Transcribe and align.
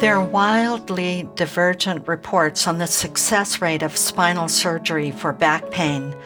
There 0.00 0.16
are 0.16 0.24
wildly 0.24 1.28
divergent 1.34 2.08
reports 2.08 2.66
on 2.66 2.78
the 2.78 2.86
success 2.86 3.60
rate 3.60 3.82
of 3.82 3.98
spinal 3.98 4.48
surgery 4.48 5.10
for 5.10 5.34
back 5.34 5.70
pain. 5.70 6.16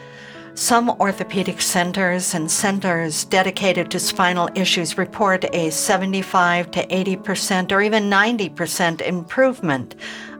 Some 0.53 0.91
orthopedic 0.91 1.59
centers 1.59 2.33
and 2.33 2.49
centers 2.49 3.25
dedicated 3.25 3.91
to 3.91 3.99
spinal 3.99 4.47
issues 4.55 4.97
report 4.97 5.43
a 5.53 5.71
75 5.71 6.71
to 6.71 6.87
80% 6.87 7.73
or 7.73 7.81
even 7.81 8.09
90% 8.09 9.01
improvement 9.01 9.95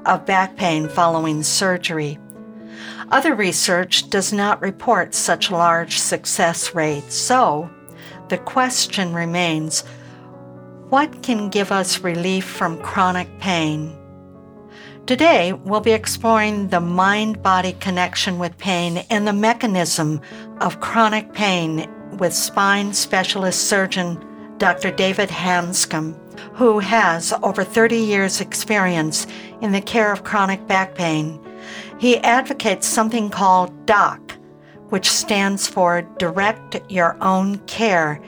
of 0.05 0.25
back 0.25 0.55
pain 0.55 0.87
following 0.87 1.43
surgery. 1.43 2.17
Other 3.11 3.35
research 3.35 4.09
does 4.09 4.31
not 4.31 4.61
report 4.61 5.13
such 5.13 5.51
large 5.51 5.99
success 5.99 6.73
rates, 6.73 7.15
so 7.15 7.69
the 8.29 8.37
question 8.37 9.13
remains 9.13 9.83
what 10.95 11.21
can 11.21 11.49
give 11.49 11.73
us 11.73 11.99
relief 11.99 12.45
from 12.45 12.81
chronic 12.81 13.27
pain? 13.39 13.93
Today, 15.05 15.51
we'll 15.51 15.81
be 15.81 15.91
exploring 15.91 16.69
the 16.69 16.79
mind 16.79 17.43
body 17.43 17.73
connection 17.81 18.39
with 18.39 18.57
pain 18.57 18.99
and 19.09 19.27
the 19.27 19.33
mechanism 19.33 20.21
of 20.61 20.79
chronic 20.79 21.33
pain 21.33 21.85
with 22.17 22.33
spine 22.33 22.93
specialist 22.93 23.67
surgeon 23.67 24.17
Dr. 24.57 24.89
David 24.89 25.27
Hanscom, 25.27 26.15
who 26.53 26.79
has 26.79 27.33
over 27.43 27.65
30 27.65 27.97
years' 27.97 28.39
experience 28.39 29.27
in 29.61 29.73
the 29.73 29.81
care 29.81 30.13
of 30.13 30.23
chronic 30.23 30.65
back 30.65 30.95
pain. 30.95 31.45
He 31.99 32.19
advocates 32.19 32.87
something 32.87 33.29
called 33.29 33.85
DOC, 33.85 34.37
which 34.91 35.09
stands 35.09 35.67
for 35.67 36.03
Direct 36.19 36.79
Your 36.89 37.17
Own 37.21 37.57
Care, 37.67 38.21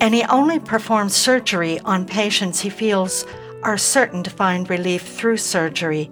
and 0.00 0.14
he 0.14 0.24
only 0.24 0.58
performs 0.58 1.14
surgery 1.14 1.78
on 1.80 2.06
patients 2.06 2.60
he 2.60 2.70
feels 2.70 3.26
are 3.62 3.76
certain 3.76 4.22
to 4.22 4.30
find 4.30 4.70
relief 4.70 5.02
through 5.02 5.36
surgery. 5.36 6.10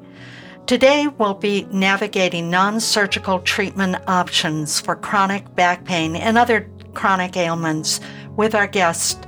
Today, 0.66 1.09
we'll 1.09 1.34
be 1.34 1.66
navigating 1.72 2.50
non 2.50 2.78
surgical 2.78 3.41
treatment 3.41 3.97
options 4.06 4.78
for 4.78 4.94
chronic 4.94 5.54
back 5.54 5.84
pain 5.84 6.15
and 6.15 6.37
other 6.37 6.71
chronic 6.93 7.37
ailments 7.38 8.00
with 8.37 8.54
our 8.54 8.66
guest, 8.66 9.26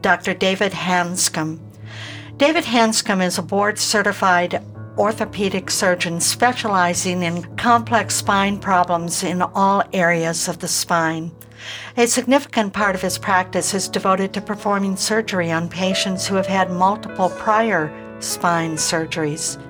Dr. 0.00 0.34
David 0.34 0.72
Hanscom. 0.72 1.60
David 2.36 2.64
Hanscom 2.64 3.24
is 3.24 3.38
a 3.38 3.42
board 3.42 3.78
certified 3.78 4.60
orthopedic 4.98 5.70
surgeon 5.70 6.20
specializing 6.20 7.22
in 7.22 7.42
complex 7.56 8.16
spine 8.16 8.58
problems 8.58 9.22
in 9.22 9.40
all 9.40 9.84
areas 9.92 10.48
of 10.48 10.58
the 10.58 10.68
spine. 10.68 11.30
A 11.96 12.06
significant 12.06 12.72
part 12.72 12.94
of 12.94 13.02
his 13.02 13.18
practice 13.18 13.74
is 13.74 13.88
devoted 13.88 14.32
to 14.32 14.40
performing 14.40 14.96
surgery 14.96 15.50
on 15.50 15.68
patients 15.68 16.26
who 16.26 16.36
have 16.36 16.46
had 16.46 16.70
multiple 16.70 17.30
prior 17.30 17.90
spine 18.20 18.76
surgeries. 18.76 19.60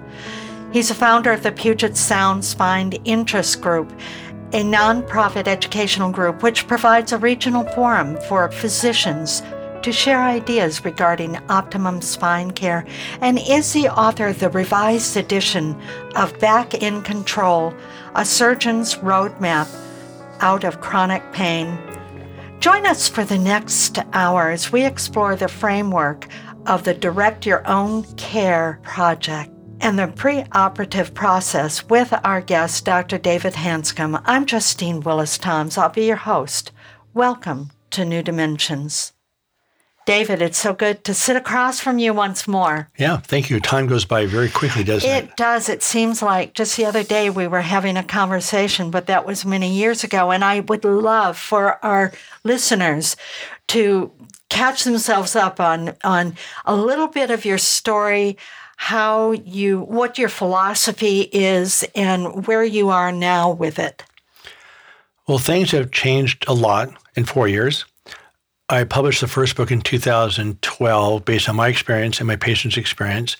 He's 0.72 0.91
a 0.91 0.94
founder 0.94 1.32
of 1.32 1.42
the 1.42 1.52
Puget 1.52 1.97
Sound 1.97 2.44
Spine 2.44 2.92
Interest 3.04 3.60
Group, 3.60 3.92
a 4.52 4.62
nonprofit 4.62 5.47
educational 5.47 6.10
group 6.10 6.42
which 6.42 6.66
provides 6.66 7.12
a 7.12 7.19
regional 7.19 7.64
forum 7.70 8.19
for 8.28 8.50
physicians 8.50 9.42
to 9.82 9.92
share 9.92 10.22
ideas 10.22 10.84
regarding 10.84 11.36
optimum 11.48 12.00
spine 12.00 12.52
care, 12.52 12.86
and 13.20 13.38
is 13.38 13.72
the 13.72 13.88
author 13.88 14.28
of 14.28 14.38
the 14.38 14.50
revised 14.50 15.16
edition 15.16 15.81
of 16.14 16.38
Back 16.38 16.75
in 16.75 17.02
Control, 17.02 17.75
a 18.14 18.25
surgeon's 18.25 18.94
roadmap 18.97 19.69
out 20.42 20.64
of 20.64 20.80
chronic 20.80 21.22
pain. 21.32 21.78
Join 22.60 22.86
us 22.86 23.08
for 23.08 23.25
the 23.25 23.38
next 23.38 23.98
hour 24.12 24.50
as 24.50 24.70
we 24.70 24.84
explore 24.84 25.34
the 25.34 25.48
framework 25.48 26.28
of 26.66 26.84
the 26.84 26.94
Direct 26.94 27.47
Your 27.47 27.66
Own 27.66 28.04
Care 28.16 28.78
project 28.82 29.50
and 29.81 29.98
the 29.98 30.06
preoperative 30.06 31.14
process 31.14 31.88
with 31.88 32.12
our 32.22 32.41
guest, 32.41 32.84
Dr. 32.84 33.19
David 33.19 33.54
Hanscom. 33.54 34.22
I'm 34.26 34.47
Justine 34.47 35.00
Willis 35.00 35.38
Toms. 35.38 35.76
I'll 35.76 35.88
be 35.88 36.06
your 36.06 36.16
host. 36.16 36.70
Welcome 37.14 37.70
to 37.91 38.04
New 38.04 38.22
Dimensions. 38.22 39.12
David, 40.04 40.42
it's 40.42 40.58
so 40.58 40.72
good 40.72 41.04
to 41.04 41.14
sit 41.14 41.36
across 41.36 41.78
from 41.78 41.98
you 41.98 42.12
once 42.12 42.48
more. 42.48 42.88
Yeah, 42.98 43.18
thank 43.18 43.50
you. 43.50 43.60
Time 43.60 43.86
goes 43.86 44.04
by 44.04 44.26
very 44.26 44.48
quickly, 44.48 44.82
doesn't 44.82 45.08
it? 45.08 45.24
It 45.24 45.36
does. 45.36 45.68
It 45.68 45.82
seems 45.82 46.22
like 46.22 46.54
just 46.54 46.76
the 46.76 46.86
other 46.86 47.04
day 47.04 47.30
we 47.30 47.46
were 47.46 47.60
having 47.60 47.96
a 47.96 48.02
conversation, 48.02 48.90
but 48.90 49.06
that 49.06 49.24
was 49.24 49.44
many 49.44 49.72
years 49.72 50.02
ago. 50.02 50.32
And 50.32 50.44
I 50.44 50.60
would 50.60 50.84
love 50.84 51.38
for 51.38 51.84
our 51.84 52.12
listeners 52.42 53.16
to 53.68 54.10
catch 54.48 54.84
themselves 54.84 55.36
up 55.36 55.60
on, 55.60 55.94
on 56.02 56.36
a 56.64 56.74
little 56.74 57.08
bit 57.08 57.30
of 57.30 57.44
your 57.44 57.58
story, 57.58 58.36
how 58.76 59.30
you, 59.30 59.82
what 59.82 60.19
your 60.19 60.28
philosophy 60.28 61.28
is, 61.32 61.84
and 61.94 62.46
where 62.46 62.64
you 62.64 62.88
are 62.88 63.12
now 63.12 63.50
with 63.50 63.78
it. 63.78 64.02
Well, 65.28 65.38
things 65.38 65.70
have 65.70 65.92
changed 65.92 66.44
a 66.48 66.54
lot 66.54 66.90
in 67.14 67.24
four 67.24 67.46
years. 67.46 67.84
I 68.72 68.84
published 68.84 69.21
the 69.21 69.28
first 69.28 69.55
book 69.55 69.71
in 69.71 69.83
2012 69.83 71.25
based 71.27 71.47
on 71.47 71.56
my 71.56 71.69
experience 71.69 72.21
and 72.21 72.27
my 72.27 72.37
patient's 72.37 72.78
experience, 72.78 73.37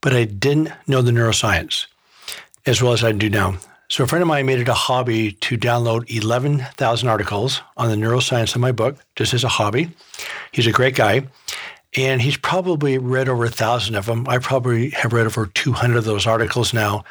but 0.00 0.14
I 0.14 0.22
didn't 0.24 0.70
know 0.86 1.02
the 1.02 1.10
neuroscience 1.10 1.86
as 2.64 2.80
well 2.80 2.92
as 2.92 3.02
I 3.02 3.10
do 3.10 3.28
now. 3.28 3.56
So 3.88 4.04
a 4.04 4.06
friend 4.06 4.22
of 4.22 4.28
mine 4.28 4.46
made 4.46 4.60
it 4.60 4.68
a 4.68 4.74
hobby 4.74 5.32
to 5.32 5.58
download 5.58 6.08
11,000 6.08 7.08
articles 7.08 7.60
on 7.76 7.90
the 7.90 7.96
neuroscience 7.96 8.54
of 8.54 8.60
my 8.60 8.70
book, 8.70 9.04
just 9.16 9.34
as 9.34 9.42
a 9.42 9.48
hobby. 9.48 9.90
He's 10.52 10.68
a 10.68 10.72
great 10.72 10.94
guy. 10.94 11.26
And 11.96 12.22
he's 12.22 12.36
probably 12.36 12.98
read 12.98 13.28
over 13.28 13.46
a 13.46 13.50
thousand 13.50 13.96
of 13.96 14.06
them. 14.06 14.28
I 14.28 14.38
probably 14.38 14.90
have 14.90 15.12
read 15.12 15.26
over 15.26 15.46
200 15.46 15.96
of 15.96 16.04
those 16.04 16.24
articles 16.24 16.72
now. 16.72 17.04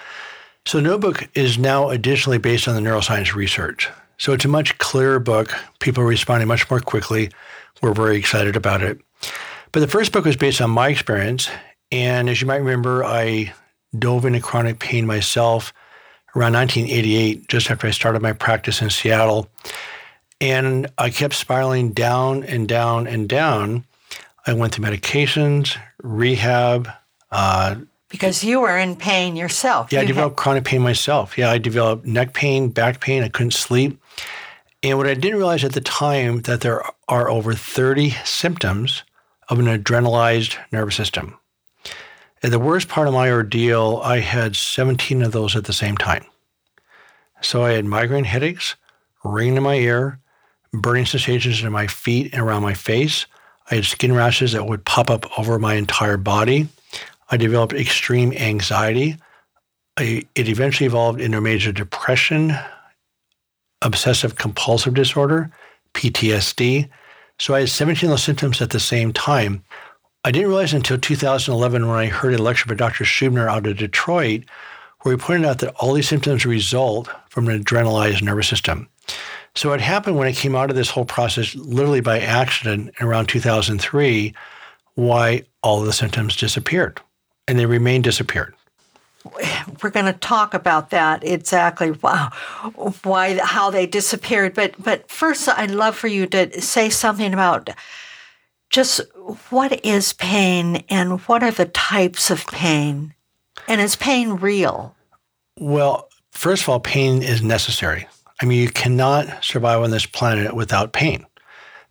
So, 0.66 0.80
no 0.80 0.98
book 0.98 1.28
is 1.34 1.58
now 1.58 1.90
additionally 1.90 2.38
based 2.38 2.70
on 2.70 2.76
the 2.76 2.90
neuroscience 2.90 3.36
research. 3.36 3.90
So, 4.18 4.34
it's 4.34 4.46
a 4.46 4.50
much 4.50 4.78
clearer 4.80 5.20
book. 5.20 5.54
People 5.80 6.04
are 6.04 6.08
responding 6.08 6.48
much 6.48 6.70
more 6.70 6.80
quickly. 6.80 7.30
We're 7.82 7.94
very 7.94 8.18
excited 8.18 8.56
about 8.56 8.82
it. 8.82 9.00
But 9.72 9.82
the 9.82 9.88
first 9.88 10.12
book 10.12 10.26
was 10.26 10.36
based 10.36 10.62
on 10.62 10.72
my 10.72 10.90
experience. 10.90 11.50
And 11.92 12.30
as 12.30 12.42
you 12.42 12.48
might 12.48 12.58
remember, 12.58 13.04
I 13.04 13.54
dove 13.98 14.26
into 14.26 14.40
chronic 14.40 14.80
pain 14.80 15.06
myself 15.06 15.72
around 16.36 16.54
1988, 16.54 17.48
just 17.48 17.70
after 17.72 17.88
I 17.88 17.92
started 17.92 18.22
my 18.22 18.34
practice 18.34 18.82
in 18.82 18.90
Seattle. 18.90 19.50
And 20.42 20.88
I 20.98 21.10
kept 21.10 21.34
spiraling 21.34 21.92
down 21.94 22.44
and 22.44 22.68
down 22.68 23.08
and 23.08 23.28
down. 23.30 23.86
I 24.46 24.54
went 24.54 24.74
through 24.76 24.86
medications, 24.86 25.78
rehab. 26.02 26.90
Uh, 27.32 27.76
because 28.10 28.44
you 28.44 28.62
were 28.62 28.78
in 28.78 28.96
pain 28.96 29.36
yourself. 29.36 29.92
Yeah, 29.92 30.00
you 30.00 30.04
I 30.04 30.08
developed 30.08 30.40
had- 30.40 30.44
chronic 30.44 30.64
pain 30.64 30.82
myself. 30.82 31.38
Yeah, 31.38 31.52
I 31.52 31.58
developed 31.58 32.06
neck 32.06 32.34
pain, 32.34 32.70
back 32.70 33.00
pain. 33.02 33.24
I 33.24 33.30
couldn't 33.30 33.52
sleep. 33.52 34.00
And 34.90 34.98
what 34.98 35.08
I 35.08 35.16
didn't 35.16 35.38
realize 35.38 35.64
at 35.64 35.74
the 35.74 35.82
time 35.82 36.42
that 36.44 36.62
there 36.62 36.82
are 37.10 37.30
over 37.30 37.54
30 37.54 38.12
symptoms 38.24 39.04
of 39.50 39.60
an 39.60 39.66
adrenalized 39.66 40.58
nervous 40.72 40.96
system. 40.96 41.38
And 42.42 42.54
the 42.54 42.60
worst 42.60 42.88
part 42.88 43.08
of 43.08 43.14
my 43.14 43.30
ordeal, 43.30 44.00
I 44.04 44.20
had 44.20 44.56
17 44.56 45.24
of 45.24 45.32
those 45.32 45.56
at 45.56 45.66
the 45.66 45.74
same 45.74 45.98
time. 45.98 46.26
So 47.42 47.64
I 47.64 47.74
had 47.74 47.86
migraine 47.86 48.24
headaches, 48.24 48.76
ringing 49.24 49.58
in 49.58 49.64
my 49.64 49.76
ear, 49.76 50.20
burning 50.72 51.06
sensations 51.06 51.64
in 51.64 51.72
my 51.72 51.88
feet 51.88 52.34
and 52.34 52.42
around 52.42 52.62
my 52.62 52.74
face. 52.74 53.26
I 53.70 53.76
had 53.76 53.86
skin 53.86 54.14
rashes 54.14 54.54
that 54.54 54.68
would 54.68 54.86
pop 54.86 55.10
up 55.10 55.38
over 55.38 55.60
my 55.60 55.74
entire 55.74 56.18
body. 56.18 56.68
I 57.30 57.38
developed 57.38 57.74
extreme 57.74 58.32
anxiety. 58.34 59.18
I, 59.98 60.24
it 60.36 60.48
eventually 60.48 60.88
evolved 60.88 61.20
into 61.20 61.42
major 61.42 61.72
depression, 61.72 62.58
obsessive 63.82 64.36
compulsive 64.36 64.94
disorder, 64.94 65.52
PTSD. 65.94 66.90
So 67.40 67.54
I 67.54 67.62
had 67.62 67.70
17 67.70 68.10
of 68.10 68.14
those 68.14 68.24
symptoms 68.24 68.62
at 68.62 68.72
the 68.72 68.80
same 68.80 69.14
time. 69.14 69.64
I 70.24 70.32
didn't 70.32 70.50
realize 70.50 70.74
until 70.74 70.98
2011 70.98 71.88
when 71.88 71.98
I 71.98 72.08
heard 72.08 72.34
a 72.34 72.42
lecture 72.42 72.68
by 72.68 72.76
Dr. 72.76 73.04
Schubiner 73.04 73.50
out 73.50 73.68
of 73.68 73.78
Detroit, 73.78 74.44
where 75.02 75.16
he 75.16 75.22
pointed 75.22 75.48
out 75.48 75.60
that 75.60 75.76
all 75.76 75.94
these 75.94 76.10
symptoms 76.10 76.46
result 76.46 77.08
from 77.30 77.48
an 77.48 77.64
adrenalized 77.64 78.22
nervous 78.22 78.48
system. 78.48 78.90
So 79.56 79.74
it 79.74 79.82
happened 79.82 80.18
when 80.18 80.28
I 80.28 80.34
came 80.34 80.56
out 80.56 80.70
of 80.70 80.76
this 80.76 80.90
whole 80.90 81.06
process, 81.06 81.56
literally 81.56 82.02
by 82.02 82.20
accident 82.20 82.94
around 83.00 83.28
2003, 83.28 84.34
why 84.96 85.44
all 85.64 85.82
the 85.82 85.94
symptoms 85.94 86.36
disappeared 86.36 87.00
and 87.48 87.58
they 87.58 87.66
remain 87.66 88.02
disappeared 88.02 88.54
we're 89.82 89.90
going 89.90 90.06
to 90.06 90.14
talk 90.14 90.54
about 90.54 90.90
that 90.92 91.24
exactly 91.24 91.92
wow, 91.92 92.30
why 93.04 93.40
how 93.44 93.70
they 93.70 93.86
disappeared. 93.86 94.54
But 94.54 94.76
but 94.82 95.10
first 95.10 95.48
I'd 95.50 95.72
love 95.72 95.96
for 95.96 96.08
you 96.08 96.26
to 96.28 96.62
say 96.62 96.90
something 96.90 97.34
about 97.34 97.70
just 98.70 99.02
what 99.50 99.86
is 99.86 100.14
pain 100.14 100.84
and 100.90 101.22
what 101.22 101.44
are 101.44 101.52
the 101.52 101.66
types 101.66 102.30
of 102.30 102.46
pain? 102.48 103.14
And 103.68 103.82
is 103.82 103.96
pain 103.96 104.34
real? 104.34 104.96
Well 105.58 106.10
first 106.32 106.64
of 106.64 106.70
all 106.70 106.80
pain 106.80 107.22
is 107.22 107.42
necessary. 107.42 108.08
I 108.42 108.46
mean 108.46 108.62
you 108.62 108.70
cannot 108.70 109.44
survive 109.44 109.82
on 109.82 109.92
this 109.92 110.06
planet 110.06 110.56
without 110.56 110.94
pain. 110.94 111.26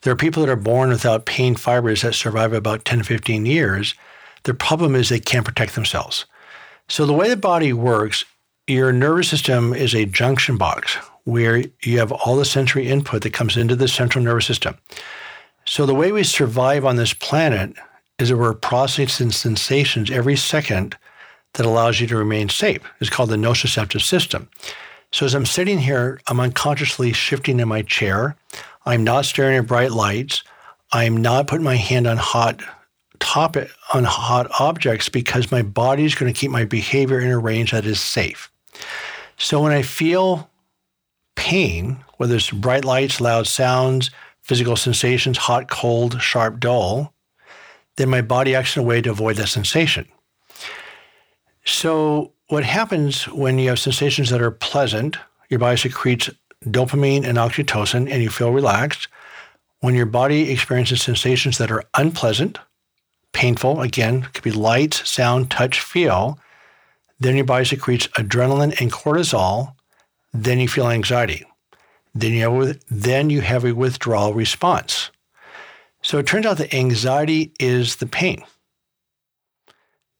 There 0.02 0.12
are 0.12 0.16
people 0.16 0.44
that 0.44 0.52
are 0.52 0.56
born 0.56 0.90
without 0.90 1.26
pain 1.26 1.56
fibers 1.56 2.02
that 2.02 2.14
survive 2.14 2.52
about 2.52 2.84
10 2.84 3.02
15 3.02 3.46
years. 3.46 3.94
The 4.44 4.54
problem 4.54 4.94
is 4.94 5.08
they 5.08 5.18
can't 5.18 5.44
protect 5.44 5.74
themselves 5.74 6.26
so, 6.88 7.04
the 7.04 7.12
way 7.12 7.28
the 7.28 7.36
body 7.36 7.72
works, 7.72 8.24
your 8.68 8.92
nervous 8.92 9.28
system 9.28 9.74
is 9.74 9.94
a 9.94 10.06
junction 10.06 10.56
box 10.56 10.96
where 11.24 11.64
you 11.82 11.98
have 11.98 12.12
all 12.12 12.36
the 12.36 12.44
sensory 12.44 12.86
input 12.86 13.22
that 13.22 13.32
comes 13.32 13.56
into 13.56 13.74
the 13.74 13.88
central 13.88 14.22
nervous 14.22 14.46
system. 14.46 14.76
So, 15.64 15.84
the 15.84 15.94
way 15.96 16.12
we 16.12 16.22
survive 16.22 16.84
on 16.84 16.94
this 16.94 17.12
planet 17.12 17.74
is 18.20 18.28
that 18.28 18.36
we're 18.36 18.54
processing 18.54 19.32
sensations 19.32 20.12
every 20.12 20.36
second 20.36 20.96
that 21.54 21.66
allows 21.66 22.00
you 22.00 22.06
to 22.06 22.16
remain 22.16 22.48
safe. 22.48 22.80
It's 23.00 23.10
called 23.10 23.30
the 23.30 23.36
nociceptive 23.36 24.02
system. 24.02 24.48
So, 25.10 25.26
as 25.26 25.34
I'm 25.34 25.46
sitting 25.46 25.78
here, 25.78 26.20
I'm 26.28 26.38
unconsciously 26.38 27.12
shifting 27.12 27.58
in 27.58 27.66
my 27.66 27.82
chair. 27.82 28.36
I'm 28.84 29.02
not 29.02 29.24
staring 29.24 29.56
at 29.56 29.66
bright 29.66 29.90
lights. 29.90 30.44
I'm 30.92 31.16
not 31.16 31.48
putting 31.48 31.64
my 31.64 31.74
hand 31.74 32.06
on 32.06 32.16
hot 32.16 32.62
topic 33.18 33.70
on 33.92 34.04
hot 34.04 34.48
objects 34.58 35.08
because 35.08 35.50
my 35.50 35.62
body 35.62 36.04
is 36.04 36.14
going 36.14 36.32
to 36.32 36.38
keep 36.38 36.50
my 36.50 36.64
behavior 36.64 37.20
in 37.20 37.30
a 37.30 37.38
range 37.38 37.72
that 37.72 37.86
is 37.86 38.00
safe. 38.00 38.50
So 39.36 39.62
when 39.62 39.72
I 39.72 39.82
feel 39.82 40.50
pain, 41.34 42.04
whether 42.16 42.36
it's 42.36 42.50
bright 42.50 42.84
lights, 42.84 43.20
loud 43.20 43.46
sounds, 43.46 44.10
physical 44.42 44.76
sensations, 44.76 45.38
hot, 45.38 45.68
cold, 45.68 46.20
sharp, 46.20 46.60
dull, 46.60 47.12
then 47.96 48.08
my 48.08 48.22
body 48.22 48.54
acts 48.54 48.76
in 48.76 48.82
a 48.82 48.86
way 48.86 49.00
to 49.02 49.10
avoid 49.10 49.36
that 49.36 49.48
sensation. 49.48 50.06
So 51.64 52.32
what 52.48 52.64
happens 52.64 53.28
when 53.28 53.58
you 53.58 53.70
have 53.70 53.78
sensations 53.78 54.30
that 54.30 54.40
are 54.40 54.50
pleasant, 54.50 55.16
your 55.48 55.58
body 55.58 55.76
secretes 55.76 56.30
dopamine 56.64 57.26
and 57.26 57.38
oxytocin 57.38 58.10
and 58.10 58.22
you 58.22 58.30
feel 58.30 58.52
relaxed. 58.52 59.08
When 59.80 59.94
your 59.94 60.06
body 60.06 60.50
experiences 60.50 61.02
sensations 61.02 61.58
that 61.58 61.70
are 61.70 61.84
unpleasant, 61.94 62.58
painful, 63.36 63.82
again, 63.82 64.22
could 64.32 64.42
be 64.42 64.50
light, 64.50 64.94
sound, 64.94 65.50
touch, 65.50 65.80
feel. 65.80 66.38
Then 67.20 67.36
your 67.36 67.44
body 67.44 67.66
secretes 67.66 68.06
adrenaline 68.08 68.80
and 68.80 68.90
cortisol. 68.90 69.74
Then 70.32 70.58
you 70.58 70.68
feel 70.68 70.88
anxiety. 70.88 71.44
Then 72.14 72.32
you 72.32 72.50
have, 72.50 72.80
then 72.88 73.28
you 73.28 73.42
have 73.42 73.66
a 73.66 73.74
withdrawal 73.74 74.32
response. 74.32 75.10
So 76.02 76.18
it 76.18 76.26
turns 76.26 76.46
out 76.46 76.56
that 76.56 76.74
anxiety 76.74 77.52
is 77.60 77.96
the 77.96 78.06
pain. 78.06 78.42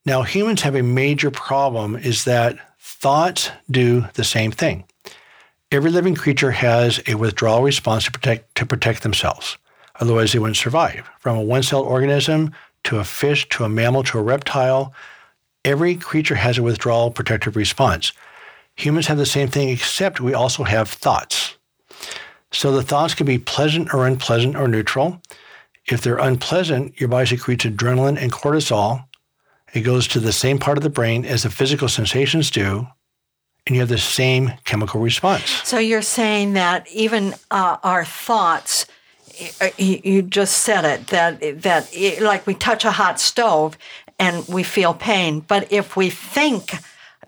Now, 0.04 0.22
humans 0.22 0.60
have 0.60 0.74
a 0.74 0.82
major 0.82 1.30
problem 1.30 1.96
is 1.96 2.24
that 2.24 2.58
thoughts 2.78 3.50
do 3.70 4.06
the 4.14 4.24
same 4.24 4.52
thing. 4.52 4.84
Every 5.72 5.90
living 5.90 6.14
creature 6.14 6.50
has 6.50 7.00
a 7.08 7.14
withdrawal 7.14 7.62
response 7.62 8.04
to 8.04 8.12
protect, 8.12 8.54
to 8.56 8.66
protect 8.66 9.02
themselves. 9.02 9.56
Otherwise, 10.00 10.32
they 10.32 10.38
wouldn't 10.38 10.58
survive. 10.58 11.08
From 11.18 11.38
a 11.38 11.42
one 11.42 11.62
celled 11.62 11.86
organism 11.86 12.52
to 12.86 12.98
a 12.98 13.04
fish, 13.04 13.48
to 13.50 13.64
a 13.64 13.68
mammal, 13.68 14.02
to 14.04 14.18
a 14.18 14.22
reptile. 14.22 14.94
Every 15.64 15.96
creature 15.96 16.36
has 16.36 16.58
a 16.58 16.62
withdrawal 16.62 17.10
protective 17.10 17.56
response. 17.56 18.12
Humans 18.76 19.08
have 19.08 19.18
the 19.18 19.26
same 19.26 19.48
thing, 19.48 19.68
except 19.68 20.20
we 20.20 20.34
also 20.34 20.64
have 20.64 20.88
thoughts. 20.88 21.56
So 22.52 22.72
the 22.72 22.82
thoughts 22.82 23.14
can 23.14 23.26
be 23.26 23.38
pleasant 23.38 23.92
or 23.92 24.06
unpleasant 24.06 24.54
or 24.54 24.68
neutral. 24.68 25.20
If 25.86 26.00
they're 26.00 26.18
unpleasant, 26.18 27.00
your 27.00 27.08
body 27.08 27.26
secretes 27.26 27.64
adrenaline 27.64 28.20
and 28.20 28.32
cortisol. 28.32 29.06
It 29.74 29.80
goes 29.80 30.06
to 30.08 30.20
the 30.20 30.32
same 30.32 30.58
part 30.58 30.78
of 30.78 30.84
the 30.84 30.90
brain 30.90 31.24
as 31.24 31.42
the 31.42 31.50
physical 31.50 31.88
sensations 31.88 32.50
do, 32.50 32.86
and 33.66 33.74
you 33.74 33.80
have 33.80 33.88
the 33.88 33.98
same 33.98 34.52
chemical 34.64 35.00
response. 35.00 35.50
So 35.64 35.78
you're 35.78 36.02
saying 36.02 36.52
that 36.52 36.88
even 36.92 37.34
uh, 37.50 37.78
our 37.82 38.04
thoughts 38.04 38.86
Uh, 39.60 39.68
you 39.76 40.22
just 40.22 40.58
said 40.58 40.84
it 40.84 41.08
that 41.08 41.62
that 41.62 41.94
it, 41.94 42.22
like 42.22 42.46
we 42.46 42.54
touch 42.54 42.84
a 42.84 42.90
hot 42.90 43.20
stove 43.20 43.76
and 44.18 44.46
we 44.48 44.62
feel 44.62 44.94
pain, 44.94 45.40
but 45.40 45.70
if 45.70 45.96
we 45.96 46.08
think 46.08 46.72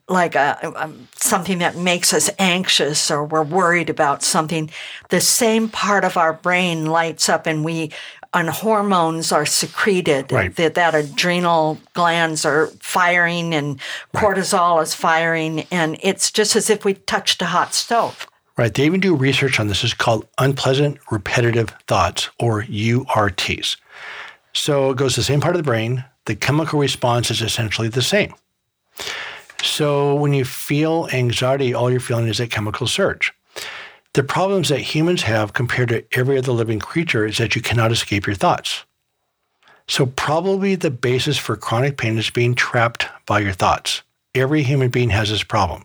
like 0.08 0.34
a, 0.34 0.58
a, 0.62 0.90
something 1.16 1.58
that 1.58 1.76
makes 1.76 2.14
us 2.14 2.31
anxious 2.38 3.10
or 3.10 3.25
we're 3.25 3.43
worried 3.43 3.90
about 3.90 4.22
something, 4.22 4.70
the 5.10 5.20
same 5.20 5.69
part 5.69 6.05
of 6.05 6.16
our 6.16 6.32
brain 6.32 6.87
lights 6.87 7.28
up 7.28 7.46
and 7.46 7.64
we 7.64 7.90
and 8.34 8.50
hormones 8.50 9.32
are 9.32 9.46
secreted 9.46 10.31
right. 10.31 10.54
that, 10.56 10.75
that 10.75 10.94
adrenal 10.94 11.78
glands 11.94 12.44
are 12.44 12.66
firing 12.81 13.54
and 13.54 13.81
cortisol 14.14 14.76
right. 14.76 14.82
is 14.82 14.94
firing 14.94 15.66
and 15.70 15.99
it's 16.02 16.31
just 16.31 16.54
as 16.54 16.69
if 16.69 16.84
we 16.84 16.94
touched 16.94 17.40
a 17.40 17.46
hot 17.46 17.72
stove 17.72 18.26
Right. 18.58 18.75
They 18.75 18.87
even 18.87 18.99
do 18.99 19.14
research 19.14 19.60
on 19.60 19.69
this. 19.69 19.84
It's 19.84 19.94
called 19.94 20.26
unpleasant 20.37 20.99
repetitive 21.12 21.70
thoughts 21.87 22.28
or 22.40 22.64
URTs. 22.64 23.76
So 24.52 24.90
it 24.90 24.97
goes 24.97 25.14
to 25.14 25.21
the 25.21 25.25
same 25.25 25.40
part 25.40 25.54
of 25.54 25.61
the 25.61 25.71
brain. 25.71 26.04
The 26.25 26.35
chemical 26.35 26.80
response 26.80 27.30
is 27.30 27.40
essentially 27.40 27.87
the 27.87 28.02
same. 28.02 28.35
So 29.62 30.16
when 30.16 30.33
you 30.33 30.44
feel 30.44 31.09
anxiety, 31.12 31.73
all 31.73 31.88
you're 31.88 32.00
feeling 32.00 32.26
is 32.26 32.40
a 32.40 32.49
chemical 32.49 32.88
surge. 32.88 33.33
The 34.14 34.25
problems 34.25 34.71
that 34.71 34.80
humans 34.80 35.23
have 35.23 35.52
compared 35.52 35.90
to 35.90 36.04
every 36.18 36.37
other 36.37 36.50
living 36.50 36.80
creature 36.80 37.26
is 37.26 37.38
that 37.38 37.54
you 37.54 37.62
cannot 37.62 37.92
escape 37.92 38.26
your 38.26 38.35
thoughts. 38.35 38.85
So 39.87 40.06
probably 40.06 40.75
the 40.75 40.90
basis 40.90 41.38
for 41.38 41.56
chronic 41.56 41.97
pain 41.97 42.18
is 42.18 42.30
being 42.30 42.56
trapped 42.56 43.06
by 43.25 43.38
your 43.38 43.52
thoughts. 43.52 44.02
Every 44.35 44.64
human 44.64 44.90
being 44.90 45.11
has 45.11 45.30
this 45.30 45.44
problem. 45.44 45.85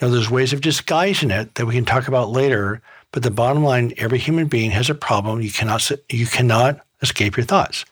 Now, 0.00 0.08
there's 0.08 0.30
ways 0.30 0.52
of 0.52 0.60
disguising 0.60 1.30
it 1.30 1.54
that 1.54 1.66
we 1.66 1.74
can 1.74 1.84
talk 1.84 2.08
about 2.08 2.30
later, 2.30 2.82
but 3.12 3.22
the 3.22 3.30
bottom 3.30 3.62
line, 3.62 3.92
every 3.96 4.18
human 4.18 4.48
being 4.48 4.72
has 4.72 4.90
a 4.90 4.94
problem. 4.94 5.40
You 5.40 5.50
cannot, 5.50 5.90
you 6.10 6.26
cannot 6.26 6.84
escape 7.00 7.36
your 7.36 7.46
thoughts. 7.46 7.84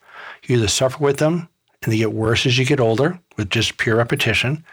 You 0.43 0.57
either 0.57 0.67
suffer 0.67 1.01
with 1.01 1.17
them 1.17 1.47
and 1.81 1.93
they 1.93 1.97
get 1.97 2.13
worse 2.13 2.45
as 2.45 2.57
you 2.57 2.65
get 2.65 2.79
older 2.79 3.19
with 3.37 3.49
just 3.49 3.77
pure 3.77 3.95
repetition. 3.95 4.65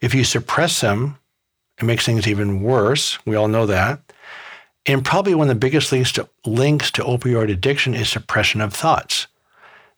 If 0.00 0.14
you 0.14 0.24
suppress 0.24 0.80
them, 0.80 1.18
it 1.78 1.84
makes 1.84 2.04
things 2.04 2.26
even 2.26 2.62
worse. 2.62 3.24
We 3.24 3.36
all 3.36 3.48
know 3.48 3.66
that. 3.66 4.00
And 4.86 5.04
probably 5.04 5.34
one 5.34 5.48
of 5.48 5.54
the 5.54 5.60
biggest 5.60 5.92
links 5.92 6.12
to, 6.12 6.28
links 6.44 6.90
to 6.92 7.02
opioid 7.02 7.52
addiction 7.52 7.94
is 7.94 8.08
suppression 8.08 8.60
of 8.60 8.72
thoughts. 8.72 9.26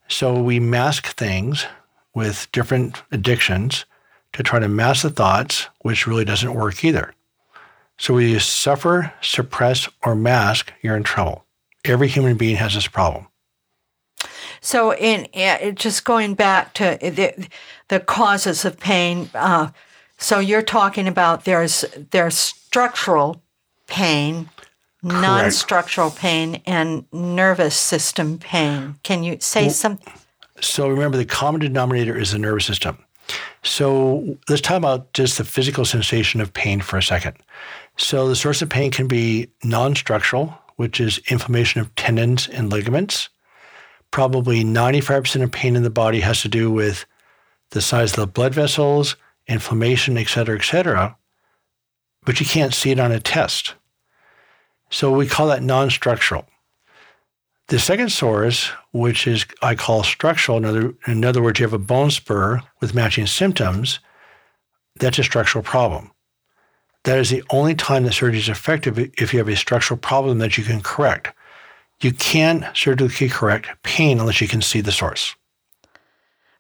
So 0.08 0.42
we 0.42 0.60
mask 0.60 1.16
things 1.16 1.64
with 2.14 2.50
different 2.52 3.02
addictions 3.12 3.84
to 4.32 4.42
try 4.42 4.58
to 4.58 4.68
mask 4.68 5.02
the 5.02 5.10
thoughts, 5.10 5.68
which 5.80 6.06
really 6.06 6.24
doesn't 6.24 6.54
work 6.54 6.84
either. 6.84 7.14
So 7.98 8.14
when 8.14 8.28
you 8.28 8.38
suffer, 8.38 9.12
suppress, 9.20 9.88
or 10.02 10.14
mask, 10.14 10.72
you're 10.82 10.96
in 10.96 11.02
trouble. 11.02 11.44
Every 11.84 12.08
human 12.08 12.36
being 12.36 12.56
has 12.56 12.74
this 12.74 12.86
problem. 12.86 13.26
So, 14.62 14.94
in 14.94 15.26
uh, 15.34 15.70
just 15.70 16.04
going 16.04 16.34
back 16.34 16.74
to 16.74 16.98
the, 17.00 17.48
the 17.88 18.00
causes 18.00 18.64
of 18.66 18.78
pain, 18.78 19.30
uh, 19.34 19.70
so 20.18 20.38
you're 20.38 20.62
talking 20.62 21.08
about 21.08 21.44
there's 21.44 21.84
there's 22.10 22.36
structural 22.36 23.42
pain, 23.86 24.50
Correct. 25.02 25.22
non-structural 25.22 26.10
pain, 26.10 26.60
and 26.66 27.06
nervous 27.10 27.74
system 27.74 28.38
pain. 28.38 28.96
Can 29.02 29.22
you 29.22 29.38
say 29.40 29.62
well, 29.62 29.70
something? 29.70 30.12
So 30.60 30.88
remember, 30.88 31.16
the 31.16 31.24
common 31.24 31.62
denominator 31.62 32.16
is 32.16 32.32
the 32.32 32.38
nervous 32.38 32.66
system. 32.66 32.98
So 33.62 34.38
let's 34.48 34.62
talk 34.62 34.76
about 34.76 35.12
just 35.12 35.38
the 35.38 35.44
physical 35.44 35.84
sensation 35.84 36.40
of 36.40 36.52
pain 36.52 36.80
for 36.80 36.96
a 36.96 37.02
second. 37.02 37.36
So 37.96 38.28
the 38.28 38.36
source 38.36 38.62
of 38.62 38.68
pain 38.68 38.90
can 38.90 39.06
be 39.06 39.50
non 39.62 39.94
structural, 39.94 40.58
which 40.76 41.00
is 41.00 41.18
inflammation 41.28 41.80
of 41.80 41.94
tendons 41.94 42.48
and 42.48 42.70
ligaments. 42.70 43.28
Probably 44.10 44.64
95% 44.64 45.42
of 45.42 45.52
pain 45.52 45.76
in 45.76 45.82
the 45.82 45.90
body 45.90 46.20
has 46.20 46.40
to 46.42 46.48
do 46.48 46.70
with 46.70 47.04
the 47.70 47.80
size 47.80 48.12
of 48.12 48.16
the 48.16 48.26
blood 48.26 48.54
vessels, 48.54 49.16
inflammation, 49.46 50.16
et 50.16 50.28
cetera, 50.28 50.58
et 50.58 50.64
cetera. 50.64 51.16
But 52.24 52.40
you 52.40 52.46
can't 52.46 52.74
see 52.74 52.90
it 52.90 52.98
on 52.98 53.12
a 53.12 53.20
test. 53.20 53.74
So 54.90 55.12
we 55.12 55.26
call 55.26 55.46
that 55.48 55.62
non 55.62 55.90
structural. 55.90 56.46
The 57.70 57.78
second 57.78 58.10
source, 58.10 58.72
which 58.90 59.28
is 59.28 59.46
I 59.62 59.76
call 59.76 60.02
structural, 60.02 60.58
in 60.58 60.64
other, 60.64 60.92
in 61.06 61.24
other 61.24 61.40
words, 61.40 61.60
you 61.60 61.64
have 61.66 61.72
a 61.72 61.78
bone 61.78 62.10
spur 62.10 62.60
with 62.80 62.96
matching 62.96 63.28
symptoms, 63.28 64.00
that's 64.96 65.20
a 65.20 65.22
structural 65.22 65.62
problem. 65.62 66.10
That 67.04 67.18
is 67.18 67.30
the 67.30 67.44
only 67.50 67.76
time 67.76 68.02
that 68.02 68.12
surgery 68.14 68.40
is 68.40 68.48
effective 68.48 68.98
if 68.98 69.32
you 69.32 69.38
have 69.38 69.48
a 69.48 69.54
structural 69.54 69.98
problem 69.98 70.38
that 70.38 70.58
you 70.58 70.64
can 70.64 70.80
correct. 70.80 71.32
You 72.00 72.12
can't 72.12 72.64
surgically 72.76 73.28
correct 73.28 73.68
pain 73.84 74.18
unless 74.18 74.40
you 74.40 74.48
can 74.48 74.62
see 74.62 74.80
the 74.80 74.90
source. 74.90 75.36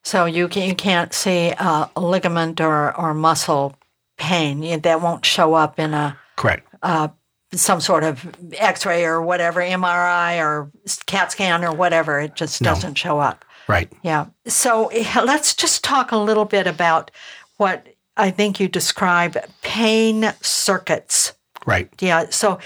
So 0.04 0.26
you 0.26 0.46
can, 0.46 0.68
you 0.68 0.76
can't 0.76 1.12
see 1.12 1.52
uh, 1.58 1.88
a 1.96 2.00
ligament 2.00 2.60
or, 2.60 2.96
or 2.96 3.14
muscle 3.14 3.74
pain. 4.16 4.80
That 4.82 5.02
won't 5.02 5.26
show 5.26 5.54
up 5.54 5.80
in 5.80 5.92
a 5.92 6.16
correct 6.36 6.68
uh, 6.84 7.08
some 7.52 7.80
sort 7.80 8.04
of 8.04 8.36
X-ray 8.52 9.04
or 9.04 9.20
whatever, 9.22 9.60
MRI 9.60 10.40
or 10.40 10.70
CAT 11.06 11.32
scan 11.32 11.64
or 11.64 11.72
whatever. 11.72 12.20
It 12.20 12.36
just 12.36 12.62
doesn't 12.62 12.90
no. 12.90 12.94
show 12.94 13.18
up. 13.18 13.44
Right. 13.68 13.92
Yeah. 14.02 14.26
So 14.46 14.88
eh, 14.88 15.20
let's 15.24 15.54
just 15.54 15.84
talk 15.84 16.12
a 16.12 16.16
little 16.16 16.44
bit 16.44 16.66
about 16.66 17.10
what 17.56 17.86
I 18.16 18.30
think 18.30 18.60
you 18.60 18.68
describe 18.68 19.36
pain 19.62 20.32
circuits. 20.40 21.34
Right. 21.66 21.88
Yeah. 22.00 22.26
So 22.30 22.58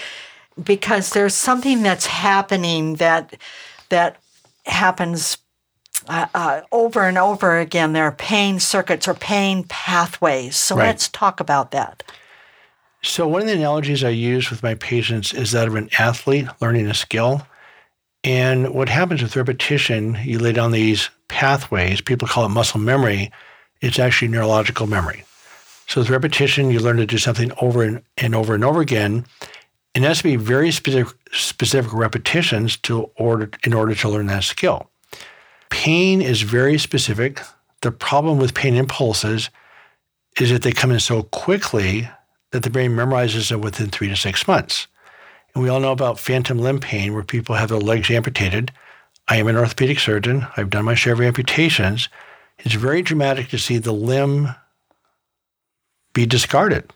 because 0.62 1.10
there's 1.10 1.34
something 1.34 1.82
that's 1.82 2.06
happening 2.06 2.96
that 2.96 3.36
that 3.88 4.18
happens 4.66 5.38
uh, 6.08 6.26
uh, 6.34 6.60
over 6.70 7.06
and 7.06 7.16
over 7.16 7.58
again. 7.58 7.92
There 7.92 8.04
are 8.04 8.12
pain 8.12 8.60
circuits 8.60 9.08
or 9.08 9.14
pain 9.14 9.64
pathways. 9.64 10.56
So 10.56 10.76
right. 10.76 10.86
let's 10.86 11.08
talk 11.08 11.40
about 11.40 11.70
that. 11.70 12.02
So 13.04 13.28
one 13.28 13.42
of 13.42 13.46
the 13.46 13.52
analogies 13.52 14.02
I 14.02 14.08
use 14.08 14.48
with 14.48 14.62
my 14.62 14.74
patients 14.76 15.34
is 15.34 15.52
that 15.52 15.68
of 15.68 15.74
an 15.74 15.90
athlete 15.98 16.46
learning 16.62 16.86
a 16.86 16.94
skill. 16.94 17.46
And 18.24 18.72
what 18.72 18.88
happens 18.88 19.22
with 19.22 19.36
repetition, 19.36 20.16
you 20.24 20.38
lay 20.38 20.52
down 20.52 20.72
these 20.72 21.10
pathways, 21.28 22.00
people 22.00 22.26
call 22.26 22.46
it 22.46 22.48
muscle 22.48 22.80
memory, 22.80 23.30
it's 23.82 23.98
actually 23.98 24.28
neurological 24.28 24.86
memory. 24.86 25.22
So 25.86 26.00
with 26.00 26.08
repetition, 26.08 26.70
you 26.70 26.80
learn 26.80 26.96
to 26.96 27.04
do 27.04 27.18
something 27.18 27.52
over 27.60 27.82
and, 27.82 28.02
and 28.16 28.34
over 28.34 28.54
and 28.54 28.64
over 28.64 28.80
again. 28.80 29.26
And 29.94 30.02
it 30.02 30.08
has 30.08 30.18
to 30.18 30.24
be 30.24 30.36
very 30.36 30.70
specific, 30.70 31.14
specific 31.30 31.92
repetitions 31.92 32.78
to 32.78 33.10
order 33.16 33.50
in 33.64 33.74
order 33.74 33.94
to 33.94 34.08
learn 34.08 34.28
that 34.28 34.44
skill. 34.44 34.90
Pain 35.68 36.22
is 36.22 36.40
very 36.40 36.78
specific. 36.78 37.42
The 37.82 37.92
problem 37.92 38.38
with 38.38 38.54
pain 38.54 38.74
impulses 38.74 39.50
is 40.40 40.50
that 40.50 40.62
they 40.62 40.72
come 40.72 40.90
in 40.90 41.00
so 41.00 41.24
quickly 41.24 42.08
that 42.54 42.62
the 42.62 42.70
brain 42.70 42.92
memorizes 42.92 43.50
them 43.50 43.60
within 43.60 43.90
three 43.90 44.08
to 44.08 44.14
six 44.14 44.46
months. 44.46 44.86
And 45.52 45.64
we 45.64 45.68
all 45.68 45.80
know 45.80 45.90
about 45.90 46.20
phantom 46.20 46.56
limb 46.56 46.78
pain 46.78 47.12
where 47.12 47.24
people 47.24 47.56
have 47.56 47.68
their 47.68 47.80
legs 47.80 48.12
amputated. 48.12 48.70
I 49.26 49.38
am 49.38 49.48
an 49.48 49.56
orthopedic 49.56 49.98
surgeon. 49.98 50.46
I've 50.56 50.70
done 50.70 50.84
my 50.84 50.94
share 50.94 51.14
of 51.14 51.20
amputations. 51.20 52.08
It's 52.60 52.76
very 52.76 53.02
dramatic 53.02 53.48
to 53.48 53.58
see 53.58 53.78
the 53.78 53.90
limb 53.90 54.54
be 56.12 56.26
discarded. 56.26 56.92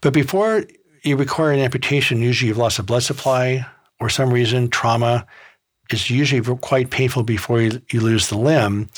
But 0.00 0.12
before 0.12 0.64
you 1.04 1.14
require 1.14 1.52
an 1.52 1.60
amputation, 1.60 2.20
usually 2.20 2.48
you've 2.48 2.58
lost 2.58 2.80
a 2.80 2.82
blood 2.82 3.04
supply 3.04 3.64
or 4.00 4.08
some 4.08 4.32
reason, 4.32 4.68
trauma 4.68 5.24
is 5.90 6.10
usually 6.10 6.56
quite 6.56 6.90
painful 6.90 7.22
before 7.22 7.60
you, 7.60 7.80
you 7.92 8.00
lose 8.00 8.30
the 8.30 8.36
limb. 8.36 8.88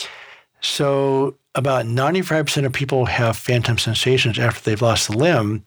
So 0.62 1.36
about 1.54 1.86
95% 1.86 2.66
of 2.66 2.72
people 2.72 3.06
have 3.06 3.36
phantom 3.36 3.78
sensations 3.78 4.38
after 4.38 4.62
they've 4.62 4.82
lost 4.82 5.08
the 5.08 5.16
limb, 5.16 5.64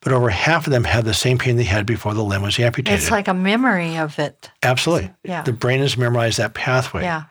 but 0.00 0.12
over 0.12 0.28
half 0.28 0.66
of 0.66 0.72
them 0.72 0.84
have 0.84 1.04
the 1.04 1.14
same 1.14 1.38
pain 1.38 1.56
they 1.56 1.64
had 1.64 1.86
before 1.86 2.12
the 2.12 2.22
limb 2.22 2.42
was 2.42 2.58
amputated. 2.58 3.00
It's 3.00 3.10
like 3.10 3.26
a 3.26 3.34
memory 3.34 3.96
of 3.96 4.18
it. 4.18 4.50
Absolutely. 4.62 5.10
Yeah. 5.24 5.42
The 5.42 5.52
brain 5.52 5.80
has 5.80 5.96
memorized 5.96 6.38
that 6.38 6.52
pathway. 6.52 7.02
Yeah. 7.02 7.24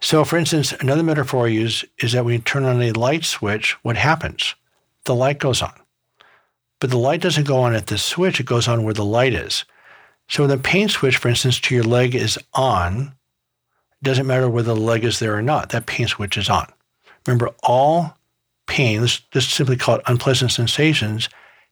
So, 0.00 0.24
for 0.24 0.38
instance, 0.38 0.72
another 0.72 1.02
metaphor 1.02 1.46
I 1.46 1.50
use 1.50 1.84
is 1.98 2.12
that 2.12 2.24
when 2.24 2.34
you 2.34 2.40
turn 2.40 2.64
on 2.64 2.80
a 2.80 2.92
light 2.92 3.24
switch, 3.24 3.72
what 3.82 3.96
happens? 3.96 4.54
The 5.04 5.14
light 5.14 5.38
goes 5.38 5.60
on. 5.60 5.74
But 6.80 6.90
the 6.90 6.98
light 6.98 7.20
doesn't 7.20 7.46
go 7.46 7.58
on 7.58 7.74
at 7.74 7.88
the 7.88 7.98
switch, 7.98 8.38
it 8.38 8.46
goes 8.46 8.68
on 8.68 8.84
where 8.84 8.94
the 8.94 9.04
light 9.04 9.34
is. 9.34 9.64
So, 10.28 10.44
when 10.44 10.50
the 10.50 10.58
pain 10.58 10.88
switch, 10.88 11.16
for 11.16 11.28
instance, 11.28 11.60
to 11.60 11.74
your 11.74 11.84
leg 11.84 12.14
is 12.14 12.38
on, 12.54 13.14
it 14.00 14.04
doesn't 14.04 14.26
matter 14.26 14.48
whether 14.48 14.72
the 14.72 14.80
leg 14.80 15.04
is 15.04 15.18
there 15.18 15.34
or 15.34 15.42
not, 15.42 15.70
that 15.70 15.86
pain 15.86 16.06
switch 16.06 16.38
is 16.38 16.48
on. 16.48 16.72
Remember, 17.26 17.54
all 17.62 18.16
pain, 18.66 19.00
let's 19.00 19.20
just 19.32 19.50
simply 19.50 19.76
call 19.76 19.96
it 19.96 20.02
unpleasant 20.06 20.52
sensations, 20.52 21.28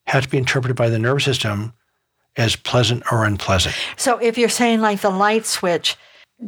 have 0.07 0.25
to 0.25 0.29
be 0.29 0.39
interpreted 0.39 0.77
by 0.77 0.89
the 0.89 0.99
nervous 0.99 1.25
system 1.25 1.73
as 2.37 2.57
pleasant 2.57 3.03
or 3.11 3.25
unpleasant. 3.25 3.75
So 3.97 4.19
if 4.19 4.37
you're 4.37 4.49
saying 4.49 4.81
like 4.81 5.01
the 5.01 5.11
light 5.11 5.47
switch, 5.47 5.97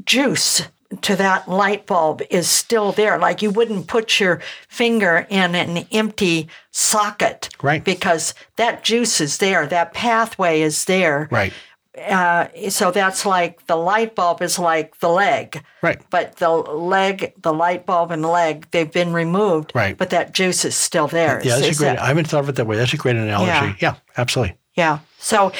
juice 0.05 0.63
to 1.03 1.17
that 1.17 1.49
light 1.49 1.87
bulb 1.87 2.23
is 2.31 2.49
still 2.49 2.93
there. 2.93 3.19
Like 3.19 3.43
you 3.43 3.51
wouldn't 3.51 3.89
put 3.89 4.21
your 4.21 4.41
finger 4.69 5.27
in 5.29 5.55
an 5.55 5.87
empty 5.93 6.49
socket. 6.71 7.51
Right. 7.63 7.85
Because 7.85 8.35
that 8.57 8.85
juice 8.85 9.21
is 9.21 9.39
there, 9.39 9.67
that 9.67 9.93
pathway 9.93 10.63
is 10.63 10.87
there. 10.87 11.29
Right 11.31 11.53
uh, 11.99 12.71
so 12.71 12.91
that's 12.91 13.27
like 13.27 13.67
the 13.67 13.77
light 13.77 14.15
bulb 14.15 14.43
is 14.43 14.59
like 14.59 14.99
the 15.01 15.09
leg. 15.09 15.63
Right. 15.83 16.01
But 16.11 16.37
the 16.37 16.49
leg, 16.49 17.35
the 17.43 17.53
light 17.53 17.87
bulb 17.87 18.11
and 18.11 18.25
the 18.25 18.29
leg, 18.29 18.69
they've 18.71 18.91
been 18.91 19.13
removed. 19.13 19.73
Right. 19.75 19.97
But 19.97 20.11
that 20.11 20.33
juice 20.33 20.65
is 20.65 20.75
still 20.75 21.09
there. 21.09 21.41
Yeah, 21.45 21.57
that's 21.57 21.69
is 21.69 21.81
a 21.81 21.83
great. 21.83 21.89
That, 21.97 22.03
I 22.03 22.09
haven't 22.09 22.29
thought 22.29 22.45
of 22.45 22.49
it 22.49 22.57
that 22.57 22.67
way. 22.67 22.77
That's 22.77 22.93
a 22.93 22.97
great 22.97 23.17
analogy. 23.17 23.51
Yeah, 23.51 23.75
yeah 23.81 23.95
absolutely. 24.17 24.57
Yeah. 24.75 25.01
So 25.19 25.53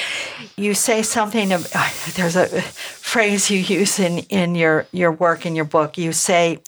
you 0.55 0.73
say 0.73 1.01
something 1.03 1.51
of 1.51 1.69
there's 2.15 2.37
a 2.37 2.47
phrase 2.47 3.51
you 3.51 3.59
use 3.59 3.99
in, 3.99 4.19
in 4.29 4.55
your, 4.55 4.87
your 4.93 5.11
work 5.11 5.45
in 5.45 5.55
your 5.55 5.65
book. 5.65 5.97
You 5.97 6.13
say 6.13 6.59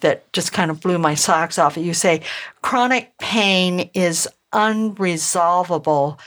that 0.00 0.30
just 0.34 0.52
kind 0.52 0.70
of 0.70 0.80
blew 0.80 0.98
my 0.98 1.14
socks 1.14 1.58
off. 1.58 1.78
You 1.78 1.94
say 1.94 2.20
chronic 2.60 3.16
pain 3.18 3.90
is 3.94 4.28
unresolvable 4.52 6.18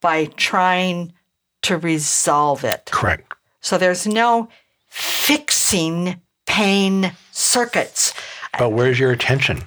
by 0.00 0.26
trying 0.26 1.12
to 1.62 1.76
resolve 1.76 2.64
it. 2.64 2.88
Correct. 2.90 3.32
So 3.60 3.78
there's 3.78 4.06
no 4.06 4.48
fixing 4.88 6.20
pain 6.46 7.12
circuits. 7.32 8.14
But 8.58 8.70
where's 8.70 8.98
your 8.98 9.12
attention? 9.12 9.62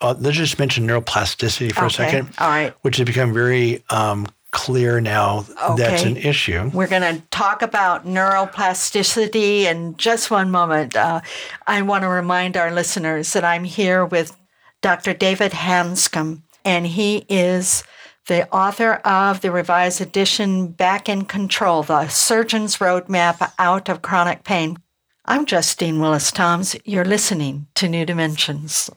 Uh, 0.00 0.14
let's 0.18 0.36
just 0.36 0.58
mention 0.58 0.86
neuroplasticity 0.86 1.72
for 1.72 1.84
okay. 1.84 1.86
a 1.86 1.90
second. 1.90 2.34
All 2.38 2.48
right. 2.48 2.74
Which 2.82 2.98
has 2.98 3.06
become 3.06 3.32
very 3.32 3.82
um, 3.90 4.26
clear 4.52 5.00
now 5.00 5.44
okay. 5.62 5.76
that's 5.76 6.02
an 6.04 6.16
issue. 6.16 6.70
We're 6.72 6.86
going 6.86 7.02
to 7.16 7.22
talk 7.30 7.62
about 7.62 8.06
neuroplasticity 8.06 9.62
in 9.62 9.96
just 9.96 10.30
one 10.30 10.50
moment. 10.50 10.94
Uh, 10.94 11.20
I 11.66 11.82
want 11.82 12.02
to 12.02 12.08
remind 12.08 12.56
our 12.56 12.70
listeners 12.70 13.32
that 13.32 13.44
I'm 13.44 13.64
here 13.64 14.04
with 14.04 14.36
Dr. 14.82 15.14
David 15.14 15.52
Hanscom, 15.52 16.42
and 16.64 16.86
he 16.86 17.24
is 17.28 17.82
the 18.26 18.48
author 18.50 18.94
of 19.04 19.40
the 19.40 19.50
revised 19.50 20.00
edition 20.00 20.68
Back 20.68 21.08
in 21.08 21.24
Control, 21.24 21.82
the 21.82 22.08
surgeon's 22.08 22.78
roadmap 22.78 23.52
out 23.58 23.88
of 23.88 24.02
chronic 24.02 24.44
pain. 24.44 24.76
I'm 25.24 25.46
Justine 25.46 26.00
Willis 26.00 26.30
Toms. 26.30 26.76
You're 26.84 27.04
listening 27.04 27.66
to 27.74 27.88
New 27.88 28.06
Dimensions. 28.06 28.90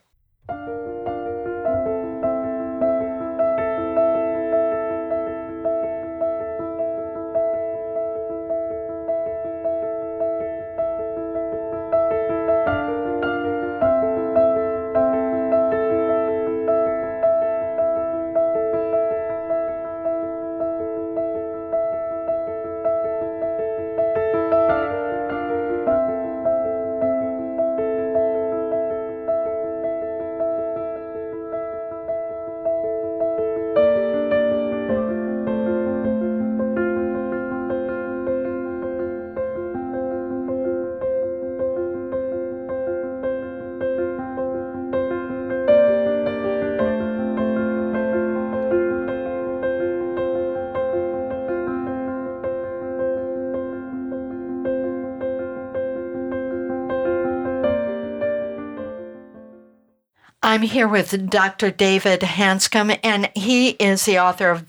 I'm 60.56 60.62
here 60.62 60.88
with 60.88 61.30
Dr. 61.30 61.70
David 61.70 62.22
Hanscom, 62.22 62.98
and 63.04 63.30
he 63.36 63.72
is 63.72 64.06
the 64.06 64.20
author 64.20 64.52
of 64.52 64.64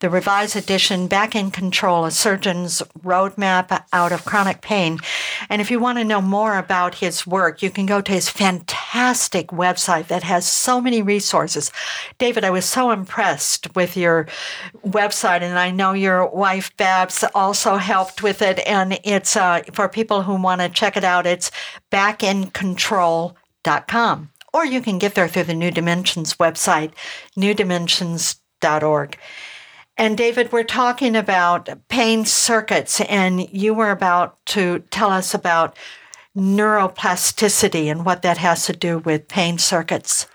the 0.00 0.10
revised 0.10 0.56
edition, 0.56 1.06
Back 1.06 1.34
in 1.34 1.50
Control, 1.50 2.04
a 2.04 2.10
surgeon's 2.10 2.82
roadmap 3.02 3.82
out 3.94 4.12
of 4.12 4.26
chronic 4.26 4.60
pain. 4.60 4.98
And 5.48 5.62
if 5.62 5.70
you 5.70 5.80
want 5.80 5.96
to 5.96 6.04
know 6.04 6.20
more 6.20 6.58
about 6.58 6.96
his 6.96 7.26
work, 7.26 7.62
you 7.62 7.70
can 7.70 7.86
go 7.86 8.02
to 8.02 8.12
his 8.12 8.28
fantastic 8.28 9.46
website 9.46 10.08
that 10.08 10.22
has 10.22 10.46
so 10.46 10.82
many 10.82 11.00
resources. 11.00 11.72
David, 12.18 12.44
I 12.44 12.50
was 12.50 12.66
so 12.66 12.90
impressed 12.90 13.74
with 13.74 13.96
your 13.96 14.26
website, 14.86 15.40
and 15.40 15.58
I 15.58 15.70
know 15.70 15.94
your 15.94 16.28
wife 16.28 16.76
Babs 16.76 17.24
also 17.34 17.78
helped 17.78 18.22
with 18.22 18.42
it. 18.42 18.58
And 18.66 19.00
it's 19.02 19.34
uh, 19.34 19.62
for 19.72 19.88
people 19.88 20.24
who 20.24 20.34
want 20.34 20.60
to 20.60 20.68
check 20.68 20.98
it 20.98 21.04
out, 21.04 21.24
it's 21.24 21.50
backincontrol.com. 21.90 24.31
Or 24.52 24.64
you 24.64 24.80
can 24.80 24.98
get 24.98 25.14
there 25.14 25.28
through 25.28 25.44
the 25.44 25.54
New 25.54 25.70
Dimensions 25.70 26.34
website, 26.34 26.92
newdimensions.org. 27.36 29.18
And 29.96 30.16
David, 30.16 30.52
we're 30.52 30.64
talking 30.64 31.16
about 31.16 31.68
pain 31.88 32.24
circuits, 32.24 33.00
and 33.02 33.48
you 33.52 33.74
were 33.74 33.90
about 33.90 34.44
to 34.46 34.80
tell 34.90 35.10
us 35.10 35.34
about 35.34 35.76
neuroplasticity 36.36 37.90
and 37.90 38.04
what 38.04 38.22
that 38.22 38.38
has 38.38 38.66
to 38.66 38.72
do 38.72 38.98
with 38.98 39.28
pain 39.28 39.58
circuits. 39.58 40.26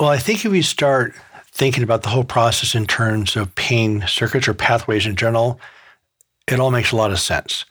Well, 0.00 0.10
I 0.10 0.18
think 0.18 0.44
if 0.44 0.50
we 0.50 0.62
start 0.62 1.14
thinking 1.52 1.82
about 1.82 2.02
the 2.02 2.08
whole 2.08 2.24
process 2.24 2.74
in 2.74 2.86
terms 2.86 3.36
of 3.36 3.54
pain 3.54 4.04
circuits 4.06 4.48
or 4.48 4.54
pathways 4.54 5.06
in 5.06 5.16
general, 5.16 5.60
it 6.48 6.58
all 6.58 6.70
makes 6.70 6.92
a 6.92 6.96
lot 6.96 7.12
of 7.12 7.20
sense. 7.20 7.66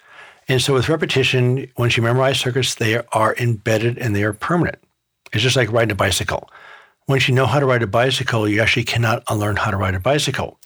And 0.48 0.62
so 0.62 0.74
with 0.74 0.88
repetition, 0.88 1.68
once 1.78 1.98
you 1.98 2.04
memorize 2.04 2.40
circuits, 2.40 2.76
they 2.76 3.02
are 3.12 3.36
embedded 3.38 3.98
and 3.98 4.16
they 4.16 4.24
are 4.24 4.34
permanent. 4.34 4.78
It's 5.34 5.44
just 5.44 5.56
like 5.56 5.72
riding 5.72 5.92
a 5.92 5.96
bicycle. 5.96 6.50
Once 7.08 7.28
you 7.28 7.36
know 7.36 7.46
how 7.46 7.60
to 7.60 7.66
ride 7.66 7.84
a 7.84 7.88
bicycle, 7.88 8.48
you 8.48 8.62
actually 8.62 8.84
cannot 8.84 9.24
unlearn 9.30 9.56
how 9.56 9.72
to 9.72 9.78
ride 9.78 9.96
a 9.96 10.00
bicycle. 10.00 10.60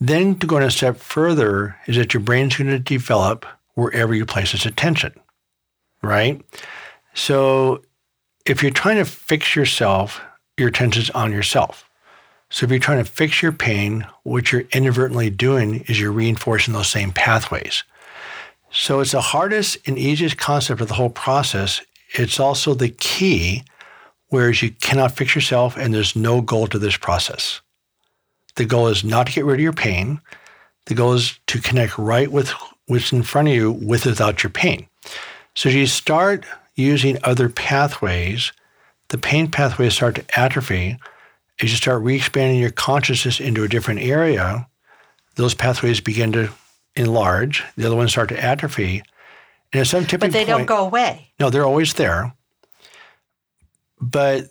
Then 0.00 0.38
to 0.38 0.46
go 0.46 0.56
on 0.56 0.62
a 0.62 0.70
step 0.70 0.98
further 0.98 1.76
is 1.86 1.96
that 1.96 2.12
your 2.12 2.22
brain's 2.22 2.56
going 2.56 2.70
to 2.70 2.78
develop 2.78 3.46
wherever 3.74 4.14
you 4.14 4.26
place 4.26 4.54
its 4.54 4.66
attention, 4.66 5.12
right? 6.02 6.40
So 7.14 7.82
if 8.44 8.62
you're 8.62 8.70
trying 8.70 8.98
to 8.98 9.04
fix 9.04 9.56
yourself, 9.56 10.20
your 10.58 10.68
attention's 10.68 11.10
on 11.10 11.32
yourself. 11.32 11.88
So 12.50 12.64
if 12.64 12.70
you're 12.70 12.78
trying 12.78 13.04
to 13.04 13.10
fix 13.10 13.42
your 13.42 13.52
pain, 13.52 14.06
what 14.22 14.52
you're 14.52 14.64
inadvertently 14.72 15.30
doing 15.30 15.84
is 15.88 15.98
you're 15.98 16.12
reinforcing 16.12 16.74
those 16.74 16.88
same 16.88 17.10
pathways. 17.10 17.82
So 18.70 19.00
it's 19.00 19.12
the 19.12 19.20
hardest 19.20 19.78
and 19.86 19.98
easiest 19.98 20.36
concept 20.36 20.80
of 20.80 20.88
the 20.88 20.94
whole 20.94 21.10
process. 21.10 21.80
It's 22.10 22.38
also 22.38 22.74
the 22.74 22.90
key, 22.90 23.64
whereas 24.28 24.62
you 24.62 24.70
cannot 24.70 25.16
fix 25.16 25.34
yourself 25.34 25.76
and 25.76 25.94
there's 25.94 26.16
no 26.16 26.40
goal 26.40 26.66
to 26.68 26.78
this 26.78 26.96
process. 26.96 27.60
The 28.56 28.64
goal 28.64 28.88
is 28.88 29.04
not 29.04 29.26
to 29.26 29.32
get 29.32 29.44
rid 29.44 29.54
of 29.56 29.60
your 29.60 29.72
pain. 29.72 30.20
The 30.86 30.94
goal 30.94 31.12
is 31.14 31.38
to 31.48 31.60
connect 31.60 31.98
right 31.98 32.30
with 32.30 32.52
what's 32.86 33.12
in 33.12 33.22
front 33.22 33.48
of 33.48 33.54
you 33.54 33.72
with 33.72 34.06
without 34.06 34.42
your 34.42 34.50
pain. 34.50 34.86
So 35.54 35.68
as 35.68 35.74
you 35.74 35.86
start 35.86 36.44
using 36.74 37.18
other 37.24 37.48
pathways, 37.48 38.52
the 39.08 39.18
pain 39.18 39.50
pathways 39.50 39.94
start 39.94 40.16
to 40.16 40.38
atrophy. 40.38 40.98
As 41.60 41.70
you 41.70 41.76
start 41.76 42.02
re-expanding 42.02 42.60
your 42.60 42.70
consciousness 42.70 43.40
into 43.40 43.64
a 43.64 43.68
different 43.68 44.00
area, 44.00 44.68
those 45.36 45.54
pathways 45.54 46.00
begin 46.00 46.32
to 46.32 46.50
enlarge. 46.94 47.64
The 47.76 47.86
other 47.86 47.96
ones 47.96 48.10
start 48.12 48.28
to 48.30 48.42
atrophy. 48.42 49.02
And 49.72 49.80
at 49.80 49.86
some 49.86 50.04
tipping 50.04 50.30
But 50.30 50.32
they 50.32 50.44
point, 50.44 50.48
don't 50.48 50.66
go 50.66 50.84
away. 50.84 51.32
No, 51.40 51.50
they're 51.50 51.64
always 51.64 51.94
there. 51.94 52.34
But 54.00 54.46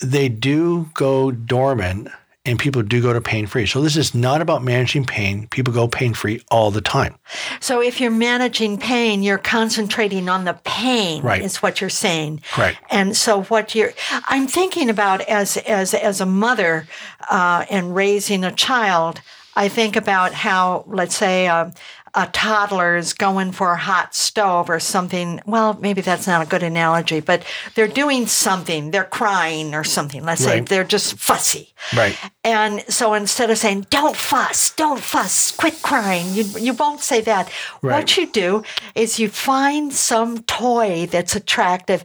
they 0.00 0.28
do 0.28 0.88
go 0.94 1.30
dormant 1.30 2.08
and 2.44 2.58
people 2.58 2.82
do 2.82 3.02
go 3.02 3.12
to 3.12 3.20
pain 3.20 3.46
free. 3.46 3.66
So 3.66 3.82
this 3.82 3.96
is 3.96 4.14
not 4.14 4.40
about 4.40 4.62
managing 4.64 5.04
pain. 5.04 5.48
People 5.48 5.74
go 5.74 5.86
pain 5.86 6.14
free 6.14 6.40
all 6.50 6.70
the 6.70 6.80
time. 6.80 7.16
So 7.60 7.82
if 7.82 8.00
you're 8.00 8.10
managing 8.10 8.78
pain, 8.78 9.22
you're 9.22 9.36
concentrating 9.36 10.30
on 10.30 10.44
the 10.44 10.54
pain 10.64 11.22
Right. 11.22 11.42
is 11.42 11.58
what 11.58 11.80
you're 11.82 11.90
saying. 11.90 12.40
Right. 12.56 12.76
And 12.90 13.14
so 13.16 13.42
what 13.44 13.74
you're 13.74 13.92
I'm 14.28 14.46
thinking 14.46 14.88
about 14.88 15.20
as 15.22 15.58
as 15.58 15.92
as 15.92 16.20
a 16.22 16.26
mother 16.26 16.86
uh, 17.28 17.66
and 17.68 17.94
raising 17.94 18.44
a 18.44 18.52
child, 18.52 19.20
I 19.54 19.68
think 19.68 19.94
about 19.96 20.32
how 20.32 20.84
let's 20.86 21.16
say 21.16 21.48
um, 21.48 21.72
a 22.14 22.26
toddler 22.26 22.96
is 22.96 23.12
going 23.12 23.52
for 23.52 23.72
a 23.72 23.76
hot 23.76 24.14
stove 24.14 24.70
or 24.70 24.80
something. 24.80 25.40
Well, 25.46 25.74
maybe 25.80 26.00
that's 26.00 26.26
not 26.26 26.42
a 26.42 26.48
good 26.48 26.62
analogy, 26.62 27.20
but 27.20 27.44
they're 27.74 27.88
doing 27.88 28.26
something. 28.26 28.90
They're 28.90 29.04
crying 29.04 29.74
or 29.74 29.84
something. 29.84 30.24
Let's 30.24 30.42
say 30.42 30.60
they're 30.60 30.84
just 30.84 31.18
fussy. 31.18 31.74
Right. 31.96 32.18
And 32.44 32.82
so 32.88 33.14
instead 33.14 33.50
of 33.50 33.58
saying, 33.58 33.86
don't 33.90 34.16
fuss, 34.16 34.70
don't 34.70 35.00
fuss, 35.00 35.52
quit 35.52 35.82
crying, 35.82 36.32
you, 36.32 36.44
you 36.58 36.72
won't 36.72 37.00
say 37.00 37.20
that. 37.22 37.50
Right. 37.82 37.96
What 37.98 38.16
you 38.16 38.26
do 38.26 38.62
is 38.94 39.18
you 39.18 39.28
find 39.28 39.92
some 39.92 40.42
toy 40.42 41.06
that's 41.06 41.36
attractive 41.36 42.04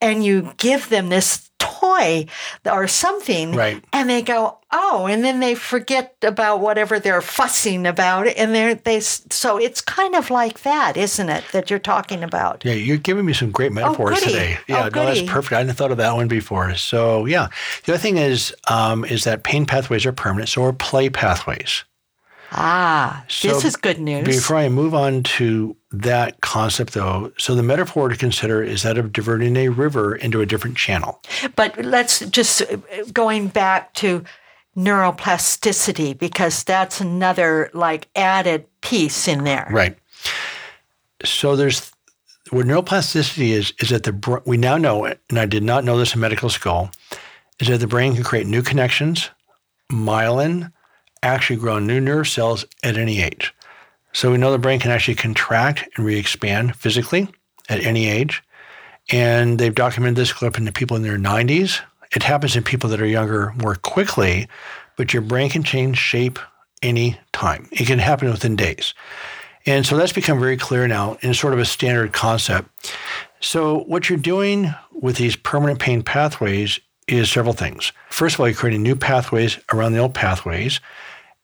and 0.00 0.24
you 0.24 0.52
give 0.56 0.88
them 0.88 1.08
this 1.08 1.43
toy 1.64 2.26
or 2.64 2.86
something. 2.86 3.52
Right. 3.52 3.82
And 3.92 4.08
they 4.08 4.22
go, 4.22 4.58
oh, 4.72 5.06
and 5.06 5.24
then 5.24 5.40
they 5.40 5.54
forget 5.54 6.16
about 6.22 6.60
whatever 6.60 6.98
they're 6.98 7.22
fussing 7.22 7.86
about. 7.86 8.26
And 8.26 8.54
they're, 8.54 8.74
they, 8.74 9.00
so 9.00 9.56
it's 9.56 9.80
kind 9.80 10.14
of 10.14 10.30
like 10.30 10.62
that, 10.62 10.96
isn't 10.96 11.28
it, 11.28 11.44
that 11.52 11.70
you're 11.70 11.78
talking 11.78 12.22
about? 12.22 12.64
Yeah, 12.64 12.74
you're 12.74 12.96
giving 12.96 13.24
me 13.24 13.32
some 13.32 13.50
great 13.50 13.72
metaphors 13.72 14.20
goody. 14.20 14.32
today. 14.32 14.58
Oh, 14.60 14.64
Yeah, 14.68 14.88
no, 14.88 15.06
that's 15.06 15.22
perfect. 15.22 15.52
I 15.52 15.58
hadn't 15.58 15.74
thought 15.74 15.90
of 15.90 15.98
that 15.98 16.14
one 16.14 16.28
before. 16.28 16.74
So 16.74 17.26
yeah, 17.26 17.48
the 17.84 17.92
other 17.94 18.02
thing 18.02 18.16
is 18.16 18.54
um, 18.68 19.04
is 19.04 19.24
that 19.24 19.44
pain 19.44 19.66
pathways 19.66 20.04
are 20.06 20.12
permanent, 20.12 20.48
so 20.48 20.64
are 20.64 20.72
play 20.72 21.08
pathways. 21.08 21.84
Ah, 22.56 23.24
this 23.26 23.60
So 23.60 23.66
is 23.66 23.74
good 23.74 23.98
news. 23.98 24.24
Before 24.24 24.56
I 24.56 24.68
move 24.68 24.94
on 24.94 25.24
to 25.24 25.76
that 25.90 26.40
concept, 26.40 26.92
though, 26.92 27.32
so 27.36 27.56
the 27.56 27.64
metaphor 27.64 28.08
to 28.08 28.16
consider 28.16 28.62
is 28.62 28.84
that 28.84 28.96
of 28.96 29.12
diverting 29.12 29.56
a 29.56 29.68
river 29.70 30.14
into 30.14 30.40
a 30.40 30.46
different 30.46 30.76
channel. 30.76 31.20
But 31.56 31.76
let's 31.84 32.20
just 32.20 32.62
uh, 32.62 32.76
going 33.12 33.48
back 33.48 33.92
to 33.94 34.24
neuroplasticity 34.76 36.16
because 36.16 36.62
that's 36.62 37.00
another 37.00 37.70
like 37.74 38.08
added 38.14 38.66
piece 38.82 39.26
in 39.26 39.42
there. 39.42 39.68
Right. 39.70 39.98
So 41.24 41.56
there's 41.56 41.92
what 42.50 42.66
neuroplasticity 42.66 43.48
is 43.48 43.72
is 43.80 43.88
that 43.88 44.04
the 44.04 44.42
we 44.46 44.56
now 44.56 44.76
know 44.76 45.04
it, 45.04 45.20
and 45.28 45.40
I 45.40 45.46
did 45.46 45.64
not 45.64 45.84
know 45.84 45.98
this 45.98 46.14
in 46.14 46.20
medical 46.20 46.50
school, 46.50 46.90
is 47.58 47.66
that 47.66 47.78
the 47.78 47.88
brain 47.88 48.14
can 48.14 48.22
create 48.22 48.46
new 48.46 48.62
connections, 48.62 49.30
myelin, 49.90 50.72
actually 51.24 51.56
grow 51.56 51.78
new 51.78 52.00
nerve 52.00 52.28
cells 52.28 52.64
at 52.82 52.96
any 52.96 53.20
age. 53.20 53.54
So 54.12 54.30
we 54.30 54.38
know 54.38 54.52
the 54.52 54.58
brain 54.58 54.78
can 54.78 54.90
actually 54.90 55.16
contract 55.16 55.88
and 55.96 56.06
re-expand 56.06 56.76
physically 56.76 57.28
at 57.68 57.80
any 57.80 58.08
age. 58.08 58.42
And 59.10 59.58
they've 59.58 59.74
documented 59.74 60.16
this 60.16 60.32
clip 60.32 60.56
in 60.56 60.64
the 60.64 60.72
people 60.72 60.96
in 60.96 61.02
their 61.02 61.18
90s. 61.18 61.80
It 62.14 62.22
happens 62.22 62.56
in 62.56 62.62
people 62.62 62.88
that 62.90 63.00
are 63.00 63.06
younger 63.06 63.52
more 63.56 63.74
quickly, 63.74 64.48
but 64.96 65.12
your 65.12 65.22
brain 65.22 65.50
can 65.50 65.62
change 65.62 65.98
shape 65.98 66.38
any 66.80 67.18
time. 67.32 67.68
It 67.72 67.86
can 67.86 67.98
happen 67.98 68.30
within 68.30 68.56
days. 68.56 68.94
And 69.66 69.84
so 69.84 69.96
that's 69.96 70.12
become 70.12 70.38
very 70.38 70.56
clear 70.56 70.86
now 70.86 71.16
in 71.22 71.34
sort 71.34 71.54
of 71.54 71.58
a 71.58 71.64
standard 71.64 72.12
concept. 72.12 72.68
So, 73.40 73.80
what 73.80 74.08
you're 74.08 74.18
doing 74.18 74.74
with 74.92 75.16
these 75.16 75.36
permanent 75.36 75.78
pain 75.78 76.02
pathways 76.02 76.80
is 77.08 77.30
several 77.30 77.54
things. 77.54 77.92
First 78.10 78.34
of 78.34 78.40
all, 78.40 78.48
you're 78.48 78.56
creating 78.56 78.82
new 78.82 78.96
pathways 78.96 79.58
around 79.72 79.92
the 79.92 79.98
old 79.98 80.14
pathways. 80.14 80.80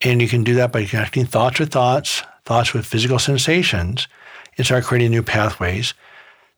And 0.03 0.23
you 0.23 0.29
can 0.29 0.45
do 0.45 0.55
that 0.55 0.73
by 0.73 0.85
connecting 0.85 1.27
thoughts 1.27 1.61
with 1.61 1.71
thoughts, 1.71 2.23
thoughts 2.45 2.73
with 2.73 2.87
physical 2.87 3.19
sensations, 3.19 4.09
and 4.57 4.67
start 4.67 4.85
creating 4.85 5.11
new 5.11 5.23
pathways. 5.23 5.95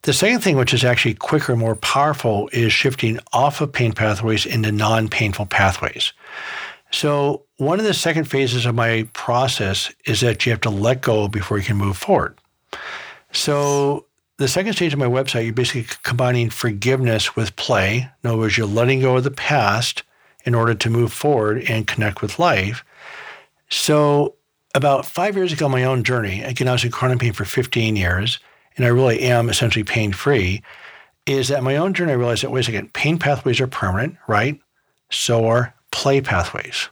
The 0.02 0.12
second 0.12 0.40
thing, 0.40 0.56
which 0.56 0.74
is 0.74 0.84
actually 0.84 1.14
quicker 1.14 1.54
more 1.54 1.76
powerful, 1.76 2.48
is 2.52 2.72
shifting 2.72 3.20
off 3.32 3.60
of 3.60 3.72
pain 3.72 3.92
pathways 3.92 4.46
into 4.46 4.72
non 4.72 5.08
painful 5.08 5.46
pathways. 5.46 6.12
So, 6.90 7.44
one 7.56 7.78
of 7.78 7.86
the 7.86 7.94
second 7.94 8.24
phases 8.24 8.66
of 8.66 8.74
my 8.74 9.08
process 9.12 9.92
is 10.04 10.20
that 10.20 10.44
you 10.44 10.50
have 10.50 10.60
to 10.62 10.70
let 10.70 11.00
go 11.00 11.28
before 11.28 11.56
you 11.56 11.64
can 11.64 11.76
move 11.76 11.96
forward. 11.96 12.36
So, 13.32 14.06
the 14.38 14.48
second 14.48 14.72
stage 14.72 14.92
of 14.92 14.98
my 14.98 15.06
website, 15.06 15.44
you're 15.44 15.54
basically 15.54 15.86
combining 16.02 16.50
forgiveness 16.50 17.36
with 17.36 17.54
play. 17.56 18.10
In 18.22 18.28
other 18.28 18.38
words, 18.38 18.58
you're 18.58 18.66
letting 18.66 19.00
go 19.00 19.16
of 19.16 19.24
the 19.24 19.30
past 19.30 20.02
in 20.44 20.54
order 20.54 20.74
to 20.74 20.90
move 20.90 21.12
forward 21.12 21.64
and 21.68 21.86
connect 21.86 22.20
with 22.20 22.38
life. 22.38 22.84
So, 23.72 24.34
about 24.74 25.06
five 25.06 25.34
years 25.34 25.50
ago, 25.50 25.66
my 25.66 25.84
own 25.84 26.04
journey, 26.04 26.42
again, 26.42 26.68
I 26.68 26.72
was 26.72 26.84
in 26.84 26.90
chronic 26.90 27.20
pain 27.20 27.32
for 27.32 27.46
15 27.46 27.96
years, 27.96 28.38
and 28.76 28.84
I 28.84 28.90
really 28.90 29.20
am 29.20 29.48
essentially 29.48 29.82
pain 29.82 30.12
free. 30.12 30.62
Is 31.24 31.48
that 31.48 31.62
my 31.62 31.78
own 31.78 31.94
journey? 31.94 32.12
I 32.12 32.16
realized 32.16 32.42
that, 32.42 32.50
wait 32.50 32.60
a 32.60 32.64
second, 32.64 32.92
pain 32.92 33.18
pathways 33.18 33.62
are 33.62 33.66
permanent, 33.66 34.16
right? 34.28 34.60
So 35.10 35.46
are 35.46 35.74
play 35.90 36.20
pathways. 36.20 36.90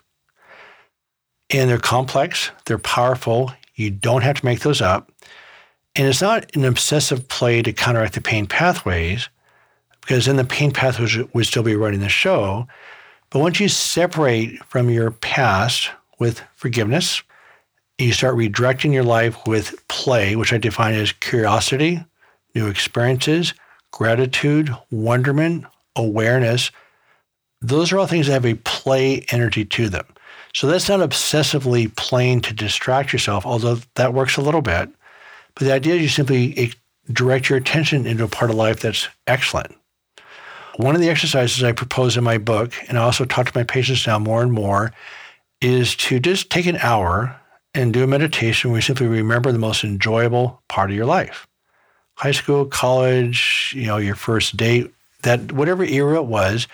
And 1.50 1.68
they're 1.68 1.76
complex, 1.76 2.50
they're 2.64 2.78
powerful. 2.78 3.52
You 3.74 3.90
don't 3.90 4.22
have 4.22 4.40
to 4.40 4.46
make 4.46 4.60
those 4.60 4.80
up. 4.80 5.12
And 5.96 6.08
it's 6.08 6.22
not 6.22 6.56
an 6.56 6.64
obsessive 6.64 7.28
play 7.28 7.60
to 7.60 7.74
counteract 7.74 8.14
the 8.14 8.22
pain 8.22 8.46
pathways, 8.46 9.28
because 10.00 10.24
then 10.24 10.36
the 10.36 10.44
pain 10.44 10.72
pathways 10.72 11.18
would 11.34 11.46
still 11.46 11.62
be 11.62 11.76
running 11.76 12.00
the 12.00 12.08
show. 12.08 12.66
But 13.28 13.40
once 13.40 13.60
you 13.60 13.68
separate 13.68 14.64
from 14.64 14.88
your 14.88 15.10
past 15.10 15.90
with 16.20 16.42
forgiveness, 16.54 17.22
you 17.98 18.12
start 18.12 18.36
redirecting 18.36 18.92
your 18.92 19.02
life 19.02 19.46
with 19.46 19.86
play, 19.88 20.36
which 20.36 20.52
I 20.52 20.58
define 20.58 20.94
as 20.94 21.12
curiosity, 21.12 22.04
new 22.54 22.68
experiences, 22.68 23.54
gratitude, 23.90 24.74
wonderment, 24.90 25.64
awareness. 25.96 26.70
Those 27.60 27.92
are 27.92 27.98
all 27.98 28.06
things 28.06 28.26
that 28.26 28.34
have 28.34 28.46
a 28.46 28.54
play 28.54 29.26
energy 29.30 29.64
to 29.64 29.88
them. 29.88 30.06
So 30.54 30.66
that's 30.66 30.88
not 30.88 31.00
obsessively 31.00 31.94
playing 31.96 32.40
to 32.42 32.54
distract 32.54 33.12
yourself, 33.12 33.44
although 33.44 33.78
that 33.96 34.14
works 34.14 34.36
a 34.36 34.42
little 34.42 34.62
bit. 34.62 34.88
But 35.54 35.64
the 35.64 35.72
idea 35.72 35.94
is 35.94 36.02
you 36.02 36.08
simply 36.08 36.56
eh, 36.56 36.70
direct 37.12 37.48
your 37.48 37.58
attention 37.58 38.06
into 38.06 38.24
a 38.24 38.28
part 38.28 38.50
of 38.50 38.56
life 38.56 38.80
that's 38.80 39.08
excellent. 39.26 39.74
One 40.76 40.94
of 40.94 41.00
the 41.00 41.10
exercises 41.10 41.62
I 41.62 41.72
propose 41.72 42.16
in 42.16 42.24
my 42.24 42.38
book, 42.38 42.72
and 42.88 42.98
I 42.98 43.02
also 43.02 43.24
talk 43.24 43.46
to 43.46 43.58
my 43.58 43.64
patients 43.64 44.06
now 44.06 44.18
more 44.18 44.42
and 44.42 44.52
more, 44.52 44.92
is 45.60 45.94
to 45.94 46.20
just 46.20 46.50
take 46.50 46.66
an 46.66 46.76
hour 46.78 47.38
and 47.74 47.92
do 47.92 48.02
a 48.02 48.06
meditation 48.06 48.70
where 48.70 48.78
you 48.78 48.82
simply 48.82 49.06
remember 49.06 49.52
the 49.52 49.58
most 49.58 49.84
enjoyable 49.84 50.62
part 50.68 50.90
of 50.90 50.96
your 50.96 51.06
life. 51.06 51.46
High 52.14 52.32
school, 52.32 52.66
college, 52.66 53.72
you 53.76 53.86
know, 53.86 53.96
your 53.96 54.14
first 54.14 54.56
date, 54.56 54.92
that 55.22 55.52
whatever 55.52 55.84
era 55.84 56.16
it 56.16 56.26
was, 56.26 56.66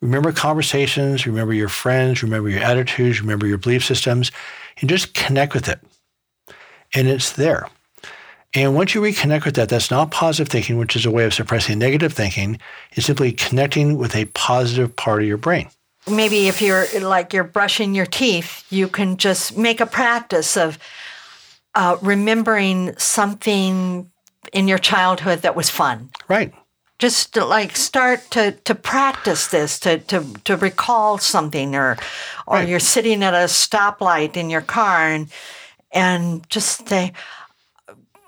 remember 0.00 0.32
conversations, 0.32 1.26
remember 1.26 1.54
your 1.54 1.68
friends, 1.68 2.22
remember 2.22 2.48
your 2.48 2.62
attitudes, 2.62 3.20
remember 3.20 3.46
your 3.46 3.58
belief 3.58 3.84
systems, 3.84 4.30
and 4.80 4.90
just 4.90 5.14
connect 5.14 5.54
with 5.54 5.68
it. 5.68 5.80
And 6.94 7.08
it's 7.08 7.32
there. 7.32 7.68
And 8.54 8.74
once 8.74 8.94
you 8.94 9.00
reconnect 9.00 9.46
with 9.46 9.54
that, 9.54 9.70
that's 9.70 9.90
not 9.90 10.10
positive 10.10 10.50
thinking, 10.50 10.76
which 10.76 10.94
is 10.94 11.06
a 11.06 11.10
way 11.10 11.24
of 11.24 11.32
suppressing 11.32 11.78
negative 11.78 12.12
thinking. 12.12 12.58
It's 12.92 13.06
simply 13.06 13.32
connecting 13.32 13.96
with 13.96 14.14
a 14.14 14.26
positive 14.26 14.94
part 14.94 15.22
of 15.22 15.28
your 15.28 15.38
brain. 15.38 15.70
Maybe 16.10 16.48
if 16.48 16.60
you're 16.60 16.86
like 17.00 17.32
you're 17.32 17.44
brushing 17.44 17.94
your 17.94 18.06
teeth, 18.06 18.64
you 18.70 18.88
can 18.88 19.16
just 19.16 19.56
make 19.56 19.80
a 19.80 19.86
practice 19.86 20.56
of 20.56 20.78
uh, 21.74 21.96
remembering 22.02 22.96
something 22.98 24.10
in 24.52 24.68
your 24.68 24.78
childhood 24.78 25.42
that 25.42 25.54
was 25.54 25.70
fun. 25.70 26.10
Right. 26.28 26.52
Just 26.98 27.34
to, 27.34 27.44
like 27.44 27.76
start 27.76 28.30
to 28.30 28.52
to 28.64 28.74
practice 28.74 29.48
this, 29.48 29.78
to 29.80 29.98
to 29.98 30.24
to 30.44 30.56
recall 30.56 31.18
something, 31.18 31.74
or 31.74 31.96
or 32.46 32.58
right. 32.58 32.68
you're 32.68 32.80
sitting 32.80 33.22
at 33.22 33.34
a 33.34 33.46
stoplight 33.46 34.36
in 34.36 34.50
your 34.50 34.60
car 34.60 35.08
and 35.08 35.28
and 35.92 36.48
just 36.48 36.88
say, 36.88 37.12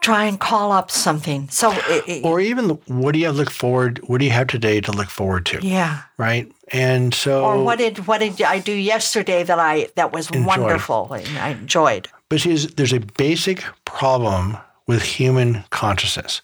try 0.04 0.26
and 0.26 0.38
call 0.38 0.70
up 0.70 0.90
something. 0.90 1.48
So, 1.48 1.72
it, 1.74 2.24
or 2.24 2.38
even 2.38 2.70
what 2.86 3.12
do 3.12 3.18
you 3.18 3.30
look 3.30 3.50
forward? 3.50 4.00
What 4.06 4.18
do 4.18 4.26
you 4.26 4.30
have 4.32 4.48
today 4.48 4.80
to 4.82 4.92
look 4.92 5.08
forward 5.08 5.46
to? 5.46 5.66
Yeah. 5.66 6.02
Right. 6.18 6.52
And 6.68 7.14
so, 7.14 7.44
or 7.44 7.64
what 7.64 7.78
did 7.78 8.06
what 8.06 8.18
did 8.18 8.40
I 8.42 8.58
do 8.58 8.72
yesterday 8.72 9.42
that 9.42 9.58
I 9.58 9.88
that 9.96 10.12
was 10.12 10.30
enjoyed. 10.30 10.46
wonderful 10.46 11.12
and 11.12 11.38
I 11.38 11.50
enjoyed? 11.50 12.08
But 12.28 12.40
see, 12.40 12.54
there's 12.54 12.92
a 12.92 13.00
basic 13.00 13.64
problem 13.86 14.58
with 14.86 15.02
human 15.02 15.64
consciousness. 15.70 16.42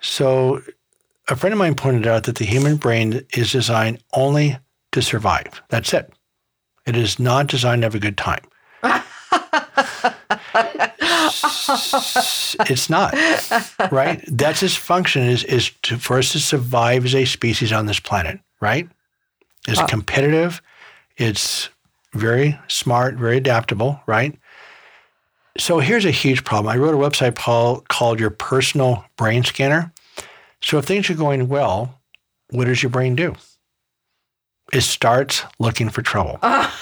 So, 0.00 0.62
a 1.28 1.34
friend 1.34 1.52
of 1.52 1.58
mine 1.58 1.74
pointed 1.74 2.06
out 2.06 2.24
that 2.24 2.36
the 2.36 2.44
human 2.44 2.76
brain 2.76 3.26
is 3.34 3.50
designed 3.50 4.02
only 4.12 4.58
to 4.92 5.02
survive. 5.02 5.60
That's 5.70 5.92
it. 5.92 6.12
It 6.86 6.96
is 6.96 7.18
not 7.18 7.48
designed 7.48 7.82
to 7.82 7.86
have 7.86 7.96
a 7.96 7.98
good 7.98 8.16
time. 8.16 8.44
it's 12.70 12.90
not 12.90 13.14
right. 13.92 14.22
That's 14.26 14.62
its 14.62 14.74
function 14.76 15.22
is 15.22 15.44
is 15.44 15.70
to, 15.82 15.98
for 15.98 16.18
us 16.18 16.32
to 16.32 16.38
survive 16.38 17.04
as 17.04 17.14
a 17.14 17.24
species 17.24 17.72
on 17.72 17.86
this 17.86 18.00
planet. 18.00 18.40
Right? 18.60 18.88
It's 19.68 19.80
oh. 19.80 19.86
competitive. 19.86 20.62
It's 21.16 21.68
very 22.12 22.58
smart, 22.68 23.16
very 23.16 23.36
adaptable. 23.36 24.00
Right? 24.06 24.38
So 25.58 25.78
here's 25.78 26.04
a 26.04 26.10
huge 26.10 26.44
problem. 26.44 26.72
I 26.72 26.76
wrote 26.76 26.94
a 26.94 26.98
website 26.98 27.34
called, 27.34 27.88
called 27.88 28.20
Your 28.20 28.30
Personal 28.30 29.04
Brain 29.16 29.42
Scanner. 29.44 29.92
So 30.60 30.78
if 30.78 30.84
things 30.84 31.08
are 31.08 31.14
going 31.14 31.48
well, 31.48 32.00
what 32.50 32.66
does 32.66 32.82
your 32.82 32.90
brain 32.90 33.16
do? 33.16 33.34
It 34.72 34.80
starts 34.80 35.44
looking 35.60 35.90
for 35.90 36.02
trouble. 36.02 36.40
right? 36.42 36.72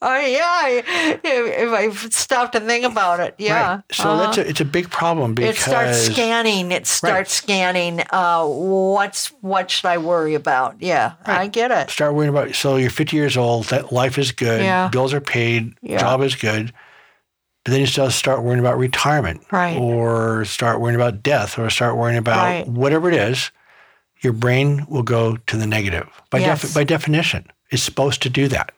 Oh 0.00 0.20
yeah. 0.20 0.80
If 1.22 1.70
I 1.70 1.90
stop 2.08 2.52
to 2.52 2.60
think 2.60 2.86
about 2.86 3.20
it, 3.20 3.34
yeah. 3.36 3.74
Right. 3.74 3.82
So 3.92 4.10
uh, 4.10 4.18
that's 4.18 4.38
a, 4.38 4.48
it's 4.48 4.62
a 4.62 4.64
big 4.64 4.88
problem 4.88 5.34
because 5.34 5.56
it 5.56 5.60
starts 5.60 5.98
scanning. 5.98 6.72
It 6.72 6.86
starts 6.86 7.12
right. 7.12 7.28
scanning. 7.28 8.00
Uh, 8.10 8.46
what's 8.46 9.28
what 9.42 9.70
should 9.70 9.84
I 9.84 9.98
worry 9.98 10.34
about? 10.34 10.80
Yeah, 10.80 11.12
right. 11.28 11.40
I 11.40 11.46
get 11.46 11.70
it. 11.70 11.90
Start 11.90 12.14
worrying 12.14 12.30
about. 12.30 12.54
So 12.54 12.76
you're 12.76 12.88
50 12.88 13.14
years 13.14 13.36
old. 13.36 13.66
That 13.66 13.92
life 13.92 14.16
is 14.16 14.32
good. 14.32 14.62
Yeah. 14.62 14.88
Bills 14.88 15.12
are 15.12 15.20
paid. 15.20 15.74
Yeah. 15.82 15.98
Job 15.98 16.22
is 16.22 16.36
good. 16.36 16.72
But 17.64 17.72
then 17.72 17.80
you 17.80 17.86
still 17.86 18.10
start 18.10 18.42
worrying 18.42 18.60
about 18.60 18.78
retirement, 18.78 19.42
right? 19.50 19.76
Or 19.76 20.46
start 20.46 20.80
worrying 20.80 20.96
about 20.96 21.22
death, 21.22 21.58
or 21.58 21.68
start 21.68 21.98
worrying 21.98 22.16
about 22.16 22.66
whatever 22.66 23.10
it 23.10 23.14
is 23.14 23.50
your 24.20 24.32
brain 24.32 24.86
will 24.88 25.02
go 25.02 25.36
to 25.36 25.56
the 25.56 25.66
negative 25.66 26.08
by, 26.30 26.38
yes. 26.38 26.62
def- 26.62 26.74
by 26.74 26.84
definition. 26.84 27.46
It's 27.70 27.82
supposed 27.82 28.22
to 28.22 28.30
do 28.30 28.48
that. 28.48 28.72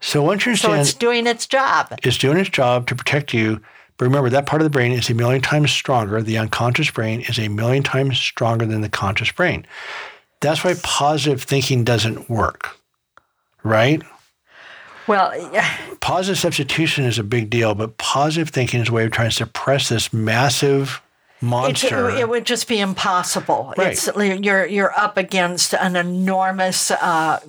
So 0.00 0.22
once 0.22 0.44
you 0.44 0.50
understand, 0.50 0.74
so 0.74 0.80
it's 0.80 0.94
doing 0.94 1.26
its 1.26 1.46
job. 1.46 1.98
It's 2.02 2.18
doing 2.18 2.36
its 2.38 2.50
job 2.50 2.86
to 2.88 2.94
protect 2.94 3.32
you. 3.32 3.60
But 3.96 4.06
remember, 4.06 4.28
that 4.30 4.46
part 4.46 4.60
of 4.60 4.64
the 4.64 4.70
brain 4.70 4.92
is 4.92 5.08
a 5.08 5.14
million 5.14 5.40
times 5.40 5.70
stronger. 5.70 6.20
The 6.20 6.36
unconscious 6.36 6.90
brain 6.90 7.20
is 7.22 7.38
a 7.38 7.48
million 7.48 7.82
times 7.82 8.18
stronger 8.18 8.66
than 8.66 8.80
the 8.80 8.88
conscious 8.88 9.30
brain. 9.30 9.66
That's 10.40 10.64
why 10.64 10.74
positive 10.82 11.42
thinking 11.42 11.84
doesn't 11.84 12.28
work, 12.28 12.76
right? 13.62 14.02
Well, 15.06 15.32
yeah. 15.52 15.70
positive 16.00 16.38
substitution 16.38 17.04
is 17.04 17.18
a 17.18 17.24
big 17.24 17.50
deal, 17.50 17.74
but 17.74 17.96
positive 17.98 18.50
thinking 18.50 18.80
is 18.80 18.88
a 18.88 18.92
way 18.92 19.04
of 19.04 19.12
trying 19.12 19.30
to 19.30 19.36
suppress 19.36 19.88
this 19.88 20.12
massive 20.12 21.00
monster. 21.44 22.10
It, 22.10 22.20
it, 22.20 22.28
would 22.28 22.46
just 22.46 22.68
be 22.68 22.80
impossible. 22.80 23.74
Right. 23.76 23.92
It's, 23.92 24.08
you're 24.16 24.66
you're 24.66 24.98
up 24.98 25.16
against 25.16 25.74
an 25.74 25.96
enormous 25.96 26.90
uh, 26.90 27.40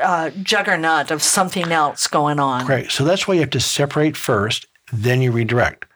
uh, 0.00 0.30
juggernaut 0.42 1.10
of 1.10 1.22
something 1.22 1.72
else 1.72 2.06
going 2.06 2.38
on. 2.38 2.66
Right. 2.66 2.90
So 2.90 3.04
that's 3.04 3.26
why 3.26 3.34
you 3.34 3.40
have 3.40 3.50
to 3.50 3.60
separate 3.60 4.16
first, 4.16 4.66
then 4.92 5.22
you 5.22 5.32
redirect. 5.32 5.86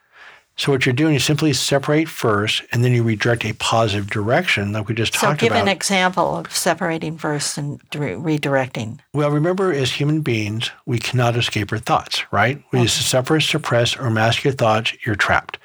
So 0.56 0.70
what 0.70 0.84
you're 0.84 0.92
doing 0.92 1.14
is 1.14 1.24
simply 1.24 1.52
separate 1.54 2.08
first, 2.08 2.62
and 2.72 2.84
then 2.84 2.92
you 2.92 3.02
redirect 3.02 3.44
a 3.46 3.54
positive 3.54 4.10
direction, 4.10 4.72
like 4.72 4.86
we 4.86 4.94
just 4.94 5.14
so 5.14 5.20
talked 5.20 5.42
about. 5.42 5.48
So 5.48 5.54
give 5.54 5.62
an 5.62 5.68
example 5.68 6.36
of 6.36 6.54
separating 6.54 7.16
first 7.16 7.56
and 7.56 7.80
re- 7.94 8.12
redirecting. 8.12 8.98
Well, 9.14 9.30
remember, 9.30 9.72
as 9.72 9.92
human 9.92 10.20
beings, 10.20 10.70
we 10.84 10.98
cannot 10.98 11.36
escape 11.36 11.72
our 11.72 11.78
thoughts, 11.78 12.22
right? 12.32 12.62
When 12.70 12.80
okay. 12.80 12.82
you 12.82 12.88
suppress, 12.88 13.46
suppress, 13.46 13.96
or 13.96 14.10
mask 14.10 14.44
your 14.44 14.52
thoughts, 14.52 14.92
you're 15.06 15.16
trapped. 15.16 15.58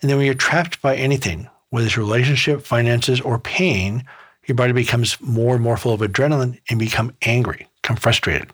And 0.00 0.10
then 0.10 0.16
when 0.16 0.26
you're 0.26 0.34
trapped 0.34 0.80
by 0.80 0.96
anything, 0.96 1.48
whether 1.70 1.86
it's 1.86 1.96
relationship, 1.96 2.62
finances, 2.62 3.20
or 3.20 3.38
pain, 3.38 4.04
your 4.46 4.56
body 4.56 4.72
becomes 4.72 5.20
more 5.20 5.54
and 5.54 5.62
more 5.62 5.76
full 5.76 5.92
of 5.92 6.00
adrenaline 6.00 6.58
and 6.68 6.78
become 6.78 7.14
angry, 7.22 7.68
become 7.82 7.96
frustrated. 7.96 8.50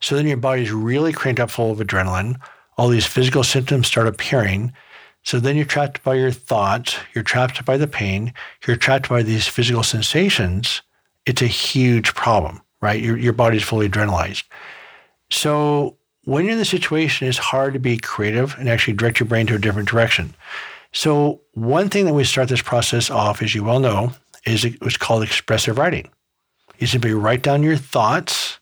So 0.00 0.16
then 0.16 0.26
your 0.26 0.36
body's 0.36 0.72
really 0.72 1.12
cranked 1.12 1.40
up 1.40 1.50
full 1.50 1.70
of 1.70 1.78
adrenaline. 1.78 2.40
All 2.76 2.88
these 2.88 3.06
physical 3.06 3.44
symptoms 3.44 3.86
start 3.86 4.06
appearing. 4.06 4.72
So 5.22 5.40
then 5.40 5.56
you're 5.56 5.64
trapped 5.64 6.02
by 6.02 6.14
your 6.14 6.30
thoughts, 6.30 6.96
you're 7.14 7.24
trapped 7.24 7.64
by 7.64 7.76
the 7.76 7.86
pain, 7.86 8.32
you're 8.66 8.76
trapped 8.76 9.08
by 9.08 9.22
these 9.22 9.46
physical 9.46 9.82
sensations. 9.82 10.82
It's 11.24 11.42
a 11.42 11.46
huge 11.46 12.14
problem, 12.14 12.62
right? 12.80 13.02
Your, 13.02 13.16
your 13.16 13.32
body's 13.32 13.64
fully 13.64 13.88
adrenalized. 13.88 14.44
So 15.30 15.95
when 16.26 16.44
you're 16.44 16.52
in 16.52 16.58
the 16.58 16.64
situation, 16.64 17.28
it's 17.28 17.38
hard 17.38 17.72
to 17.74 17.78
be 17.78 17.96
creative 17.98 18.56
and 18.58 18.68
actually 18.68 18.94
direct 18.94 19.20
your 19.20 19.28
brain 19.28 19.46
to 19.46 19.54
a 19.54 19.60
different 19.60 19.88
direction. 19.88 20.34
So 20.92 21.40
one 21.52 21.88
thing 21.88 22.04
that 22.04 22.14
we 22.14 22.24
start 22.24 22.48
this 22.48 22.60
process 22.60 23.10
off, 23.10 23.42
as 23.42 23.54
you 23.54 23.62
well 23.62 23.78
know, 23.78 24.12
is 24.44 24.64
it 24.64 24.80
what's 24.82 24.96
called 24.96 25.22
expressive 25.22 25.78
writing. 25.78 26.10
You 26.78 26.88
simply 26.88 27.12
write 27.12 27.42
down 27.42 27.62
your 27.62 27.76
thoughts 27.76 28.58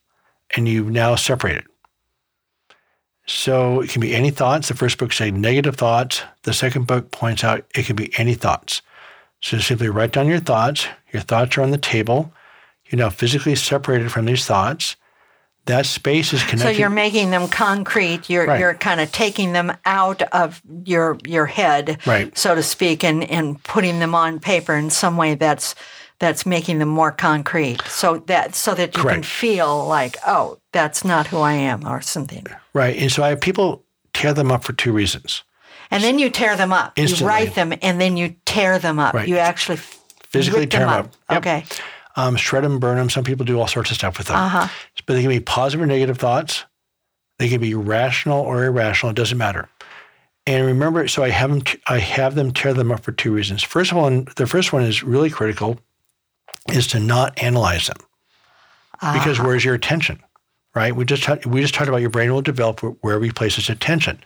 and 0.55 0.69
you've 0.69 0.91
now 0.91 1.15
separated. 1.17 1.65
So 3.27 3.81
it 3.81 3.89
can 3.89 4.03
be 4.03 4.15
any 4.15 4.31
thoughts. 4.31 4.69
The 4.69 4.75
first 4.75 4.99
book 4.99 5.15
say 5.15 5.31
negative 5.31 5.77
thoughts. 5.77 6.23
The 6.43 6.53
second 6.53 6.87
book 6.87 7.11
points 7.13 7.43
out 7.43 7.65
it 7.75 7.87
can 7.87 7.97
be 7.97 8.13
any 8.19 8.35
thoughts. 8.35 8.83
So 9.41 9.59
simply 9.59 9.89
write 9.89 10.13
down 10.13 10.29
your 10.29 10.39
thoughts. 10.39 10.87
Your 11.15 11.23
thoughts 11.23 11.57
are 11.57 11.63
on 11.63 11.71
the 11.71 11.79
table. 11.79 12.31
You're 12.85 12.99
now 12.99 13.09
physically 13.09 13.55
separated 13.55 14.13
from 14.13 14.27
these 14.27 14.45
thoughts 14.45 14.97
that 15.67 15.87
space 15.87 16.33
is 16.33 16.43
connected. 16.43 16.75
So 16.75 16.79
you're 16.79 16.91
making 16.91 17.31
them 17.31 17.49
concrete. 17.49 18.29
You're 18.29 18.47
right. 18.47 18.61
you're 18.61 18.75
kind 18.75 19.01
of 19.01 19.11
taking 19.13 19.53
them 19.53 19.77
out 19.85 20.23
of 20.33 20.63
your 20.85 21.19
your 21.27 21.47
head, 21.47 21.99
right. 22.07 22.37
so 22.37 22.55
to 22.55 22.63
speak, 22.63 23.03
and, 23.03 23.29
and 23.31 23.63
putting 23.65 23.99
them 23.99 24.15
on 24.15 24.41
paper 24.41 24.75
in 24.75 24.91
some 24.91 25.17
way 25.17 25.35
that's 25.35 25.75
that's 26.19 26.47
making 26.47 26.79
them 26.79 26.89
more 26.89 27.11
concrete. 27.11 27.83
So 27.87 28.19
that 28.27 28.55
so 28.55 28.75
that 28.75 28.95
you 28.97 29.03
Correct. 29.03 29.15
can 29.15 29.23
feel 29.23 29.87
like, 29.87 30.17
oh, 30.27 30.59
that's 30.73 31.05
not 31.05 31.29
who 31.29 31.39
I 31.39 31.55
am, 31.55 31.87
or 31.87 32.01
something. 32.01 32.47
Right. 32.73 32.97
And 32.97 33.11
so 33.11 33.23
I 33.23 33.29
have 33.29 33.41
people 33.41 33.85
tear 34.13 34.35
them 34.35 34.51
up 34.53 34.65
for 34.65 34.73
two 34.73 34.93
reasons. 34.93 35.43
And 35.91 36.03
then 36.03 36.19
you 36.19 36.31
tear 36.31 36.57
them 36.57 36.73
up. 36.73 36.93
Instantly. 36.97 37.25
You 37.25 37.29
write 37.29 37.55
them, 37.55 37.73
and 37.83 38.01
then 38.01 38.17
you 38.17 38.37
tear 38.45 38.79
them 38.79 38.99
up. 38.99 39.15
Right. 39.15 39.29
You 39.29 39.39
actually 39.39 39.79
Physically 40.29 40.67
tear 40.67 40.81
them 40.81 40.89
them 40.89 40.99
up. 40.99 41.07
up. 41.07 41.15
Yep. 41.31 41.39
Okay. 41.39 41.65
Um, 42.17 42.37
shred 42.37 42.63
them, 42.65 42.79
burn 42.79 42.97
them. 42.97 43.11
Some 43.11 43.25
people 43.25 43.45
do 43.45 43.59
all 43.59 43.67
sorts 43.67 43.91
of 43.91 43.97
stuff 43.97 44.19
with 44.19 44.29
them. 44.29 44.37
Uh-huh. 44.37 44.69
But 45.07 45.15
they 45.15 45.23
can 45.23 45.31
be 45.31 45.41
positive 45.41 45.83
or 45.83 45.87
negative 45.87 46.19
thoughts. 46.19 46.65
They 47.39 47.49
can 47.49 47.61
be 47.61 47.75
rational 47.75 48.41
or 48.41 48.65
irrational. 48.65 49.11
It 49.11 49.17
doesn't 49.17 49.37
matter. 49.39 49.69
And 50.47 50.65
remember, 50.67 51.09
so 51.09 51.25
I 51.25 51.31
have 51.31 51.51
them. 51.51 51.63
I 51.89 51.99
have 51.99 52.35
them 52.35 52.53
tear 52.53 52.75
them 52.75 52.93
up 52.93 53.01
for 53.01 53.13
two 53.13 53.33
reasons. 53.33 53.63
First 53.63 53.91
of 53.91 53.97
all, 53.99 54.07
and 54.07 54.29
the 54.37 54.47
first 54.47 54.73
one 54.73 54.83
is 54.83 55.03
really 55.03 55.31
critical, 55.31 55.81
is 56.73 56.87
to 56.89 57.01
not 57.01 57.43
analyze 57.43 57.87
them, 57.89 57.97
because 59.15 59.41
Ah. 59.41 59.45
where's 59.45 59.65
your 59.65 59.75
attention, 59.75 60.23
right? 60.75 60.95
We 60.95 61.05
just 61.07 61.23
talked, 61.23 61.47
we 61.47 61.63
just 61.63 61.75
talked 61.75 61.89
about 61.89 62.03
your 62.03 62.11
brain 62.11 62.33
will 62.33 62.43
develop 62.43 62.81
where 63.01 63.19
we 63.19 63.31
place 63.33 63.57
its 63.59 63.71
attention. 63.71 64.21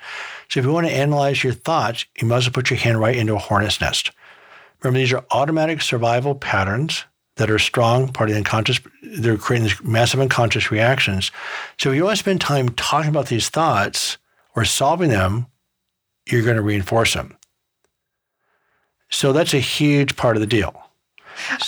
So 0.50 0.58
if 0.60 0.66
you 0.66 0.72
want 0.72 0.88
to 0.88 0.92
analyze 0.92 1.44
your 1.44 1.52
thoughts, 1.54 2.04
you 2.20 2.26
must 2.26 2.46
well 2.48 2.52
put 2.52 2.68
your 2.68 2.78
hand 2.80 3.00
right 3.00 3.16
into 3.16 3.34
a 3.36 3.38
hornet's 3.38 3.80
nest. 3.80 4.10
Remember, 4.82 4.98
these 4.98 5.12
are 5.12 5.24
automatic 5.30 5.80
survival 5.82 6.34
patterns 6.34 7.04
that 7.38 7.50
are 7.50 7.58
strong, 7.58 8.08
part 8.12 8.28
of 8.28 8.34
the 8.34 8.38
unconscious. 8.38 8.80
They're 9.02 9.36
creating 9.38 9.68
these 9.68 9.82
massive 9.82 10.20
unconscious 10.20 10.70
reactions. 10.70 11.30
So 11.78 11.90
if 11.90 11.96
you 11.96 12.04
want 12.04 12.16
to 12.16 12.22
spend 12.22 12.40
time 12.40 12.68
talking 12.70 13.08
about 13.08 13.26
these 13.28 13.48
thoughts 13.48 14.18
or 14.54 14.64
solving 14.64 15.10
them, 15.10 15.46
you're 16.28 16.42
going 16.42 16.56
to 16.56 16.62
reinforce 16.62 17.14
them. 17.14 17.36
So 19.10 19.32
that's 19.32 19.54
a 19.54 19.60
huge 19.60 20.16
part 20.16 20.36
of 20.36 20.40
the 20.40 20.46
deal. 20.46 20.82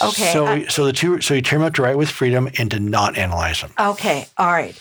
Okay, 0.03 0.33
So, 0.33 0.47
I- 0.47 0.67
so 0.67 0.85
the 0.85 0.93
two, 0.93 1.21
so 1.21 1.35
you 1.35 1.43
turn 1.43 1.61
them 1.61 1.67
out 1.67 1.75
to 1.75 1.83
write 1.83 1.97
with 1.97 2.11
freedom 2.11 2.51
and 2.59 2.71
to 2.73 2.81
not 2.81 3.17
analyze 3.17 3.61
them. 3.61 3.73
Okay, 3.79 4.27
all 4.37 4.51
right. 4.53 4.79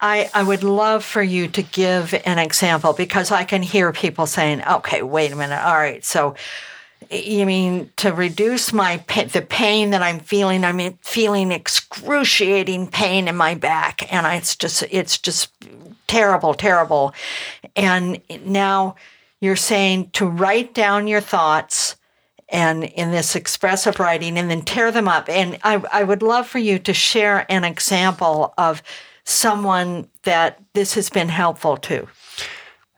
I, 0.00 0.30
I 0.32 0.42
would 0.44 0.62
love 0.62 1.04
for 1.04 1.22
you 1.22 1.48
to 1.48 1.62
give 1.62 2.14
an 2.24 2.38
example 2.38 2.94
because 2.94 3.30
I 3.30 3.44
can 3.44 3.60
hear 3.60 3.92
people 3.92 4.26
saying, 4.26 4.62
okay, 4.66 5.02
wait 5.02 5.30
a 5.32 5.36
minute. 5.36 5.60
All 5.62 5.74
right. 5.76 6.02
So 6.02 6.36
you 7.10 7.46
mean 7.46 7.90
to 7.96 8.12
reduce 8.12 8.72
my 8.72 8.98
the 9.32 9.44
pain 9.48 9.90
that 9.90 10.02
I'm 10.02 10.20
feeling? 10.20 10.64
I'm 10.64 10.80
feeling 11.02 11.52
excruciating 11.52 12.88
pain 12.88 13.28
in 13.28 13.36
my 13.36 13.54
back, 13.54 14.12
and 14.12 14.26
it's 14.26 14.56
just 14.56 14.84
it's 14.90 15.18
just 15.18 15.50
terrible, 16.06 16.54
terrible. 16.54 17.14
And 17.76 18.20
now 18.44 18.96
you're 19.40 19.56
saying 19.56 20.10
to 20.10 20.26
write 20.26 20.74
down 20.74 21.06
your 21.06 21.20
thoughts 21.20 21.96
and 22.50 22.84
in 22.84 23.10
this 23.10 23.36
expressive 23.36 24.00
writing 24.00 24.36
and 24.36 24.50
then 24.50 24.62
tear 24.62 24.90
them 24.90 25.08
up. 25.08 25.28
And 25.28 25.58
I, 25.62 25.82
I 25.92 26.04
would 26.04 26.22
love 26.22 26.46
for 26.46 26.58
you 26.58 26.78
to 26.80 26.92
share 26.92 27.46
an 27.48 27.64
example 27.64 28.52
of 28.58 28.82
someone 29.24 30.08
that 30.24 30.60
this 30.74 30.94
has 30.94 31.08
been 31.08 31.28
helpful 31.28 31.76
to. 31.76 32.08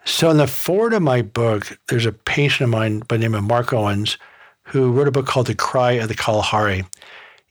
So 0.05 0.31
in 0.31 0.37
the 0.37 0.47
forward 0.47 0.93
of 0.93 1.03
my 1.03 1.23
book, 1.23 1.79
there's 1.89 2.07
a 2.07 2.13
patient 2.13 2.63
of 2.63 2.71
mine 2.71 3.01
by 3.01 3.17
the 3.17 3.23
name 3.23 3.35
of 3.35 3.45
Mark 3.45 3.73
Owens 3.73 4.19
who 4.65 4.93
wrote 4.93 5.09
a 5.09 5.13
book 5.13 5.27
called 5.27 5.47
The 5.47 5.55
Cry 5.55 5.93
of 5.93 6.09
the 6.09 6.15
Kalahari. 6.15 6.85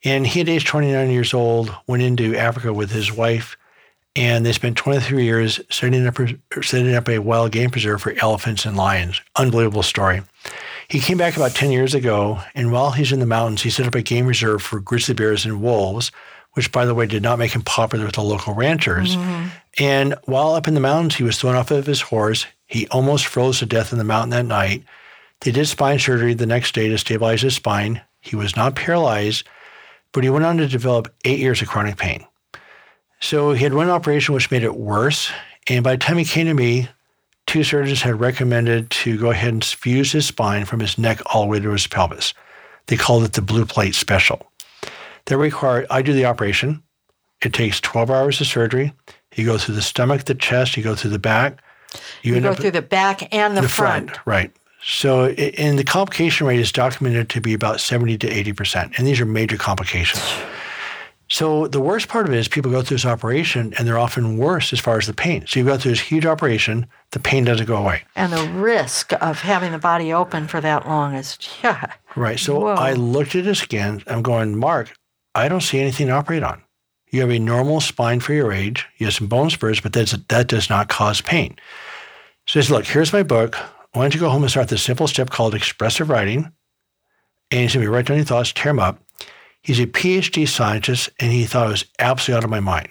And 0.03 0.25
he, 0.25 0.41
at 0.41 0.49
age 0.49 0.65
29 0.65 1.11
years 1.11 1.33
old, 1.33 1.73
went 1.87 2.03
into 2.03 2.35
Africa 2.35 2.73
with 2.73 2.91
his 2.91 3.11
wife, 3.11 3.55
and 4.15 4.45
they 4.45 4.51
spent 4.51 4.77
23 4.77 5.23
years 5.23 5.59
setting 5.69 6.05
up, 6.07 6.17
setting 6.61 6.95
up 6.95 7.07
a 7.07 7.19
wild 7.19 7.51
game 7.51 7.69
preserve 7.69 8.01
for 8.01 8.13
elephants 8.19 8.65
and 8.65 8.75
lions. 8.75 9.21
Unbelievable 9.35 9.83
story. 9.83 10.21
He 10.87 10.99
came 10.99 11.17
back 11.17 11.37
about 11.37 11.51
10 11.51 11.71
years 11.71 11.93
ago, 11.93 12.39
and 12.55 12.71
while 12.71 12.91
he's 12.91 13.11
in 13.11 13.19
the 13.19 13.25
mountains, 13.25 13.61
he 13.61 13.69
set 13.69 13.87
up 13.87 13.95
a 13.95 14.01
game 14.01 14.25
reserve 14.25 14.61
for 14.61 14.79
grizzly 14.79 15.13
bears 15.13 15.45
and 15.45 15.61
wolves, 15.61 16.11
which, 16.53 16.71
by 16.71 16.85
the 16.85 16.93
way, 16.93 17.05
did 17.05 17.23
not 17.23 17.39
make 17.39 17.53
him 17.53 17.61
popular 17.61 18.05
with 18.05 18.15
the 18.15 18.21
local 18.21 18.53
ranchers. 18.53 19.15
Mm-hmm. 19.15 19.47
And 19.79 20.15
while 20.25 20.53
up 20.53 20.67
in 20.67 20.73
the 20.73 20.79
mountains, 20.79 21.15
he 21.15 21.23
was 21.23 21.39
thrown 21.39 21.55
off 21.55 21.71
of 21.71 21.85
his 21.85 22.01
horse. 22.01 22.45
He 22.67 22.87
almost 22.87 23.27
froze 23.27 23.59
to 23.59 23.65
death 23.65 23.91
in 23.91 23.97
the 23.97 24.03
mountain 24.03 24.31
that 24.31 24.45
night. 24.45 24.83
They 25.41 25.51
did 25.51 25.67
spine 25.67 25.99
surgery 25.99 26.33
the 26.33 26.45
next 26.45 26.75
day 26.75 26.87
to 26.89 26.97
stabilize 26.97 27.41
his 27.41 27.55
spine. 27.55 28.01
He 28.19 28.35
was 28.35 28.55
not 28.55 28.75
paralyzed, 28.75 29.47
but 30.11 30.23
he 30.23 30.29
went 30.29 30.45
on 30.45 30.57
to 30.57 30.67
develop 30.67 31.13
eight 31.25 31.39
years 31.39 31.61
of 31.61 31.67
chronic 31.67 31.97
pain. 31.97 32.25
So 33.19 33.53
he 33.53 33.63
had 33.63 33.73
one 33.73 33.89
operation 33.89 34.33
which 34.33 34.51
made 34.51 34.63
it 34.63 34.75
worse. 34.75 35.31
And 35.67 35.83
by 35.83 35.93
the 35.93 35.97
time 35.97 36.17
he 36.17 36.25
came 36.25 36.47
to 36.47 36.53
me, 36.53 36.89
two 37.47 37.63
surgeons 37.63 38.01
had 38.01 38.19
recommended 38.19 38.89
to 38.89 39.17
go 39.17 39.31
ahead 39.31 39.53
and 39.53 39.63
fuse 39.63 40.11
his 40.11 40.25
spine 40.25 40.65
from 40.65 40.79
his 40.79 40.97
neck 40.97 41.21
all 41.27 41.43
the 41.43 41.47
way 41.47 41.59
to 41.59 41.71
his 41.71 41.87
pelvis. 41.87 42.33
They 42.87 42.97
called 42.97 43.23
it 43.23 43.33
the 43.33 43.41
blue 43.41 43.65
plate 43.65 43.95
special. 43.95 44.50
That 45.25 45.37
required, 45.37 45.87
I 45.89 46.01
do 46.01 46.13
the 46.13 46.25
operation. 46.25 46.83
It 47.41 47.53
takes 47.53 47.79
12 47.81 48.11
hours 48.11 48.41
of 48.41 48.47
surgery. 48.47 48.93
You 49.35 49.45
go 49.45 49.57
through 49.57 49.75
the 49.75 49.81
stomach, 49.81 50.25
the 50.25 50.35
chest, 50.35 50.77
you 50.77 50.83
go 50.83 50.95
through 50.95 51.11
the 51.11 51.19
back. 51.19 51.61
You, 52.21 52.35
end 52.35 52.43
go 52.43 52.53
through 52.53 52.71
the 52.71 52.81
back 52.81 53.33
and 53.33 53.57
the, 53.57 53.61
the 53.61 53.69
front. 53.69 54.11
front. 54.11 54.27
Right. 54.27 54.51
So, 54.83 55.25
and 55.27 55.77
the 55.77 55.83
complication 55.83 56.47
rate 56.47 56.59
is 56.59 56.71
documented 56.71 57.29
to 57.29 57.41
be 57.41 57.53
about 57.53 57.79
70 57.79 58.17
to 58.19 58.27
80%. 58.27 58.97
And 58.97 59.05
these 59.05 59.19
are 59.19 59.25
major 59.25 59.57
complications. 59.57 60.23
So, 61.27 61.67
the 61.67 61.79
worst 61.79 62.09
part 62.09 62.27
of 62.27 62.33
it 62.33 62.37
is 62.37 62.49
people 62.49 62.71
go 62.71 62.81
through 62.81 62.95
this 62.95 63.05
operation 63.05 63.73
and 63.77 63.87
they're 63.87 63.97
often 63.97 64.37
worse 64.37 64.73
as 64.73 64.79
far 64.79 64.97
as 64.97 65.07
the 65.07 65.13
pain. 65.13 65.45
So, 65.47 65.59
you 65.59 65.65
go 65.65 65.77
through 65.77 65.91
this 65.91 66.01
huge 66.01 66.25
operation, 66.25 66.87
the 67.11 67.19
pain 67.19 67.45
doesn't 67.45 67.67
go 67.67 67.77
away. 67.77 68.01
And 68.15 68.33
the 68.33 68.45
risk 68.59 69.13
of 69.21 69.39
having 69.39 69.71
the 69.71 69.77
body 69.77 70.11
open 70.11 70.47
for 70.47 70.59
that 70.59 70.85
long 70.85 71.13
is, 71.13 71.37
yeah. 71.63 71.93
Right. 72.15 72.39
So, 72.39 72.59
Whoa. 72.59 72.73
I 72.73 72.93
looked 72.93 73.35
at 73.35 73.45
his 73.45 73.59
skin. 73.59 74.03
I'm 74.07 74.23
going, 74.23 74.57
Mark, 74.57 74.93
I 75.33 75.47
don't 75.47 75.61
see 75.61 75.79
anything 75.79 76.07
to 76.07 76.13
operate 76.13 76.43
on. 76.43 76.61
You 77.11 77.21
have 77.21 77.29
a 77.29 77.39
normal 77.39 77.81
spine 77.81 78.19
for 78.19 78.33
your 78.33 78.51
age. 78.51 78.87
You 78.97 79.07
have 79.07 79.15
some 79.15 79.27
bone 79.27 79.49
spurs, 79.49 79.81
but 79.81 79.93
that 79.93 80.47
does 80.47 80.69
not 80.69 80.87
cause 80.87 81.21
pain. 81.21 81.55
So 82.47 82.59
he 82.59 82.63
says, 82.63 82.71
look, 82.71 82.85
here's 82.85 83.13
my 83.13 83.23
book. 83.23 83.55
Why 83.93 84.03
don't 84.03 84.13
you 84.13 84.19
go 84.19 84.29
home 84.29 84.43
and 84.43 84.51
start 84.51 84.69
this 84.69 84.83
simple 84.83 85.07
step 85.07 85.29
called 85.29 85.53
expressive 85.53 86.09
writing? 86.09 86.51
And 87.51 87.61
he's 87.61 87.73
going 87.73 87.83
to 87.83 87.89
be 87.91 87.93
write 87.93 88.05
down 88.05 88.17
your 88.17 88.25
thoughts, 88.25 88.53
tear 88.53 88.71
them 88.71 88.79
up. 88.79 89.03
He's 89.61 89.79
a 89.79 89.87
PhD 89.87 90.47
scientist, 90.47 91.09
and 91.19 91.31
he 91.31 91.45
thought 91.45 91.67
it 91.67 91.71
was 91.71 91.85
absolutely 91.99 92.37
out 92.37 92.43
of 92.45 92.49
my 92.49 92.61
mind. 92.61 92.89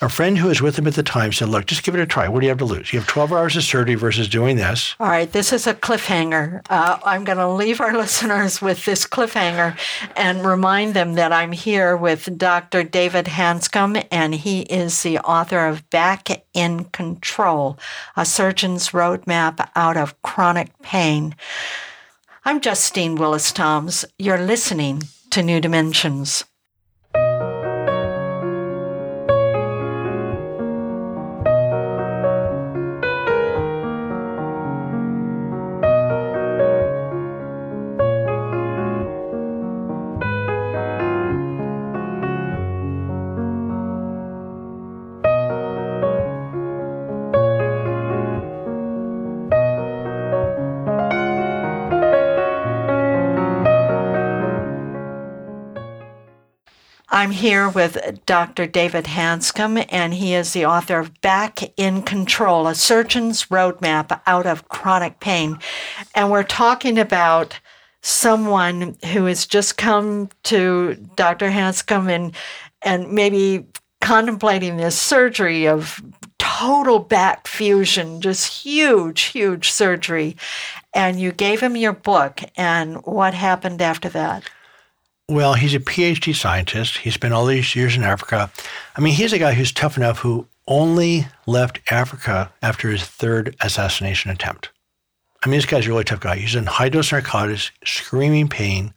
A 0.00 0.08
friend 0.08 0.38
who 0.38 0.46
was 0.46 0.62
with 0.62 0.78
him 0.78 0.86
at 0.86 0.94
the 0.94 1.02
time 1.02 1.32
said, 1.32 1.48
look, 1.48 1.66
just 1.66 1.82
give 1.82 1.96
it 1.96 2.00
a 2.00 2.06
try. 2.06 2.28
What 2.28 2.38
do 2.38 2.46
you 2.46 2.50
have 2.50 2.58
to 2.58 2.64
lose? 2.64 2.92
You 2.92 3.00
have 3.00 3.08
12 3.08 3.32
hours 3.32 3.56
of 3.56 3.64
surgery 3.64 3.96
versus 3.96 4.28
doing 4.28 4.56
this. 4.56 4.94
All 5.00 5.08
right, 5.08 5.30
this 5.30 5.52
is 5.52 5.66
a 5.66 5.74
cliffhanger. 5.74 6.62
Uh, 6.70 7.00
I'm 7.04 7.24
going 7.24 7.38
to 7.38 7.48
leave 7.48 7.80
our 7.80 7.92
listeners 7.96 8.62
with 8.62 8.84
this 8.84 9.04
cliffhanger 9.04 9.76
and 10.14 10.46
remind 10.46 10.94
them 10.94 11.14
that 11.14 11.32
I'm 11.32 11.50
here 11.50 11.96
with 11.96 12.38
Dr. 12.38 12.84
David 12.84 13.26
Hanscom, 13.26 14.06
and 14.12 14.36
he 14.36 14.60
is 14.62 15.02
the 15.02 15.18
author 15.18 15.66
of 15.66 15.90
Back 15.90 16.44
in 16.54 16.84
Control 16.84 17.76
A 18.16 18.24
Surgeon's 18.24 18.90
Roadmap 18.90 19.68
Out 19.74 19.96
of 19.96 20.20
Chronic 20.22 20.80
Pain. 20.80 21.34
I'm 22.44 22.60
Justine 22.60 23.16
Willis 23.16 23.50
Toms. 23.50 24.04
You're 24.16 24.38
listening 24.38 25.02
to 25.30 25.42
New 25.42 25.60
Dimensions. 25.60 26.44
I'm 57.18 57.32
here 57.32 57.68
with 57.68 58.20
Dr. 58.26 58.68
David 58.68 59.06
Hanscom, 59.06 59.84
and 59.88 60.14
he 60.14 60.34
is 60.34 60.52
the 60.52 60.66
author 60.66 61.00
of 61.00 61.20
Back 61.20 61.76
in 61.76 62.02
Control 62.02 62.68
A 62.68 62.76
Surgeon's 62.76 63.46
Roadmap 63.46 64.20
Out 64.24 64.46
of 64.46 64.68
Chronic 64.68 65.18
Pain. 65.18 65.58
And 66.14 66.30
we're 66.30 66.44
talking 66.44 66.96
about 66.96 67.58
someone 68.02 68.96
who 69.06 69.24
has 69.24 69.46
just 69.46 69.76
come 69.76 70.28
to 70.44 70.94
Dr. 71.16 71.50
Hanscom 71.50 72.08
and, 72.08 72.36
and 72.82 73.10
maybe 73.10 73.66
contemplating 74.00 74.76
this 74.76 74.96
surgery 74.96 75.66
of 75.66 76.00
total 76.38 77.00
back 77.00 77.48
fusion, 77.48 78.20
just 78.20 78.62
huge, 78.62 79.22
huge 79.22 79.72
surgery. 79.72 80.36
And 80.94 81.18
you 81.18 81.32
gave 81.32 81.58
him 81.58 81.76
your 81.76 81.94
book, 81.94 82.42
and 82.56 83.04
what 83.04 83.34
happened 83.34 83.82
after 83.82 84.08
that? 84.10 84.48
Well, 85.30 85.52
he's 85.52 85.74
a 85.74 85.80
PhD 85.80 86.34
scientist. 86.34 86.98
He 86.98 87.10
spent 87.10 87.34
all 87.34 87.44
these 87.44 87.76
years 87.76 87.94
in 87.94 88.02
Africa. 88.02 88.50
I 88.96 89.00
mean, 89.02 89.12
he's 89.12 89.34
a 89.34 89.38
guy 89.38 89.52
who's 89.52 89.72
tough 89.72 89.98
enough 89.98 90.20
who 90.20 90.46
only 90.66 91.26
left 91.46 91.80
Africa 91.90 92.50
after 92.62 92.88
his 92.88 93.04
third 93.04 93.54
assassination 93.60 94.30
attempt. 94.30 94.70
I 95.44 95.48
mean, 95.48 95.58
this 95.58 95.66
guy's 95.66 95.86
a 95.86 95.90
really 95.90 96.04
tough 96.04 96.20
guy. 96.20 96.36
He's 96.36 96.54
in 96.54 96.64
high 96.64 96.88
dose 96.88 97.12
narcotics, 97.12 97.70
screaming 97.84 98.48
pain, 98.48 98.94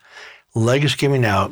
legs 0.56 0.96
giving 0.96 1.26
out. 1.26 1.52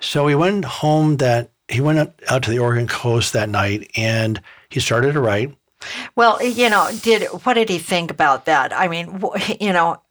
So 0.00 0.26
he 0.26 0.34
went 0.34 0.66
home 0.66 1.16
that 1.16 1.50
he 1.68 1.80
went 1.80 2.12
out 2.28 2.42
to 2.42 2.50
the 2.50 2.58
Oregon 2.58 2.88
coast 2.88 3.32
that 3.32 3.48
night 3.48 3.90
and 3.96 4.40
he 4.68 4.80
started 4.80 5.14
to 5.14 5.20
write. 5.20 5.56
Well, 6.16 6.42
you 6.42 6.68
know, 6.68 6.90
did 7.02 7.24
what 7.44 7.54
did 7.54 7.68
he 7.68 7.78
think 7.78 8.10
about 8.10 8.46
that? 8.46 8.72
I 8.72 8.88
mean, 8.88 9.22
you 9.60 9.72
know, 9.72 10.02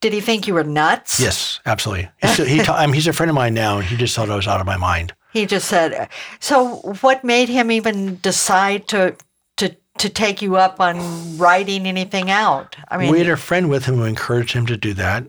Did 0.00 0.12
he 0.12 0.20
think 0.20 0.46
you 0.46 0.54
were 0.54 0.64
nuts? 0.64 1.18
Yes, 1.18 1.60
absolutely. 1.66 2.08
He's, 2.22 2.36
he 2.36 2.58
ta- 2.62 2.76
I 2.76 2.86
mean, 2.86 2.94
he's 2.94 3.06
a 3.08 3.12
friend 3.12 3.30
of 3.30 3.34
mine 3.34 3.54
now, 3.54 3.78
and 3.78 3.86
he 3.86 3.96
just 3.96 4.14
thought 4.14 4.30
I 4.30 4.36
was 4.36 4.46
out 4.46 4.60
of 4.60 4.66
my 4.66 4.76
mind. 4.76 5.14
He 5.32 5.46
just 5.46 5.68
said. 5.68 6.08
So, 6.40 6.76
what 7.00 7.24
made 7.24 7.48
him 7.48 7.70
even 7.70 8.18
decide 8.20 8.88
to 8.88 9.16
to 9.56 9.76
to 9.98 10.08
take 10.08 10.42
you 10.42 10.56
up 10.56 10.80
on 10.80 11.36
writing 11.38 11.86
anything 11.86 12.30
out? 12.30 12.76
I 12.88 12.96
mean, 12.96 13.10
we 13.10 13.18
had 13.18 13.28
a 13.28 13.36
friend 13.36 13.68
with 13.68 13.84
him 13.86 13.96
who 13.96 14.04
encouraged 14.04 14.52
him 14.52 14.66
to 14.66 14.76
do 14.76 14.94
that. 14.94 15.24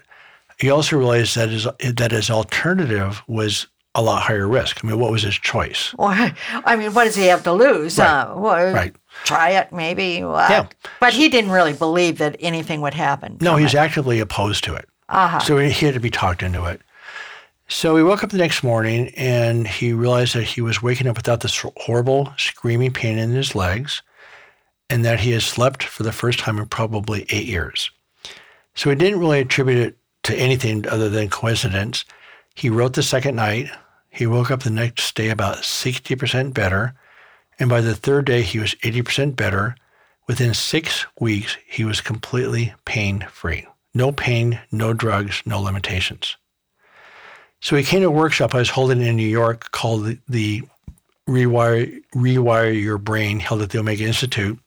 He 0.60 0.70
also 0.70 0.98
realized 0.98 1.36
that 1.36 1.50
his 1.50 1.68
that 1.96 2.12
his 2.12 2.30
alternative 2.30 3.22
was 3.28 3.68
a 3.96 4.02
lot 4.02 4.22
higher 4.22 4.48
risk. 4.48 4.84
I 4.84 4.88
mean, 4.88 5.00
what 5.00 5.12
was 5.12 5.24
his 5.24 5.36
choice? 5.36 5.94
Well, 5.98 6.10
I 6.66 6.76
mean, 6.76 6.94
what 6.94 7.06
does 7.06 7.16
he 7.16 7.26
have 7.26 7.44
to 7.44 7.54
lose? 7.54 7.98
Right. 7.98 8.08
Uh, 8.08 8.36
well, 8.38 8.74
right. 8.74 8.96
Try 9.24 9.52
it, 9.52 9.72
maybe. 9.72 10.16
yeah. 10.20 10.68
But 11.00 11.14
he 11.14 11.30
didn't 11.30 11.52
really 11.52 11.74
believe 11.74 12.18
that 12.20 12.38
anything 12.40 12.82
would 12.82 12.94
happen. 12.94 13.38
No, 13.42 13.56
he's 13.56 13.74
it. 13.74 13.78
actively 13.78 14.20
opposed 14.20 14.64
to 14.66 14.76
it. 14.76 14.88
Uh-huh. 15.10 15.40
So 15.40 15.58
he 15.58 15.86
had 15.86 15.94
to 15.94 16.00
be 16.00 16.10
talked 16.10 16.44
into 16.44 16.66
it. 16.66 16.82
So 17.70 17.98
he 17.98 18.04
woke 18.04 18.24
up 18.24 18.30
the 18.30 18.38
next 18.38 18.64
morning 18.64 19.10
and 19.18 19.68
he 19.68 19.92
realized 19.92 20.36
that 20.36 20.44
he 20.44 20.62
was 20.62 20.82
waking 20.82 21.08
up 21.08 21.18
without 21.18 21.42
this 21.42 21.66
horrible 21.78 22.34
screaming 22.38 22.94
pain 22.94 23.18
in 23.18 23.32
his 23.32 23.56
legs 23.56 24.02
and 24.90 25.04
that 25.04 25.20
he 25.20 25.32
had 25.32 25.42
slept 25.42 25.84
for 25.84 26.04
the 26.04 26.14
first 26.14 26.40
time 26.40 26.58
in 26.60 26.66
probably 26.68 27.26
eight 27.30 27.46
years. 27.46 27.92
So 28.74 28.90
he 28.90 28.96
didn't 28.96 29.20
really 29.20 29.42
attribute 29.42 29.80
it 29.80 29.98
to 30.24 30.36
anything 30.36 30.88
other 30.88 31.10
than 31.10 31.30
coincidence. 31.30 32.06
He 32.56 32.70
wrote 32.70 32.94
the 32.94 33.04
second 33.04 33.36
night. 33.36 33.70
He 34.10 34.28
woke 34.28 34.50
up 34.50 34.64
the 34.64 34.70
next 34.70 35.16
day 35.16 35.30
about 35.30 35.58
60% 35.58 36.54
better. 36.54 36.96
And 37.60 37.70
by 37.70 37.82
the 37.82 37.96
third 37.96 38.26
day, 38.26 38.42
he 38.42 38.60
was 38.60 38.76
80% 38.76 39.36
better. 39.36 39.76
Within 40.28 40.54
six 40.54 41.06
weeks, 41.20 41.58
he 41.66 41.84
was 41.84 42.02
completely 42.02 42.74
pain 42.86 43.26
free. 43.32 43.66
No 43.94 44.12
pain, 44.12 44.60
no 44.72 44.94
drugs, 44.94 45.42
no 45.46 45.60
limitations. 45.60 46.38
So 47.62 47.76
he 47.76 47.84
came 47.84 48.02
to 48.02 48.08
a 48.08 48.12
workshop 48.12 48.54
I 48.54 48.60
was 48.60 48.70
holding 48.70 49.02
in 49.02 49.16
New 49.16 49.28
York 49.28 49.72
called 49.72 50.18
the, 50.28 50.64
Rewire, 51.28 52.02
Rewire 52.16 52.82
Your 52.82 52.98
Brain, 52.98 53.40
held 53.40 53.62
at 53.62 53.72
the 53.72 53.80
Omega 53.80 54.06
Institute. 54.06 54.58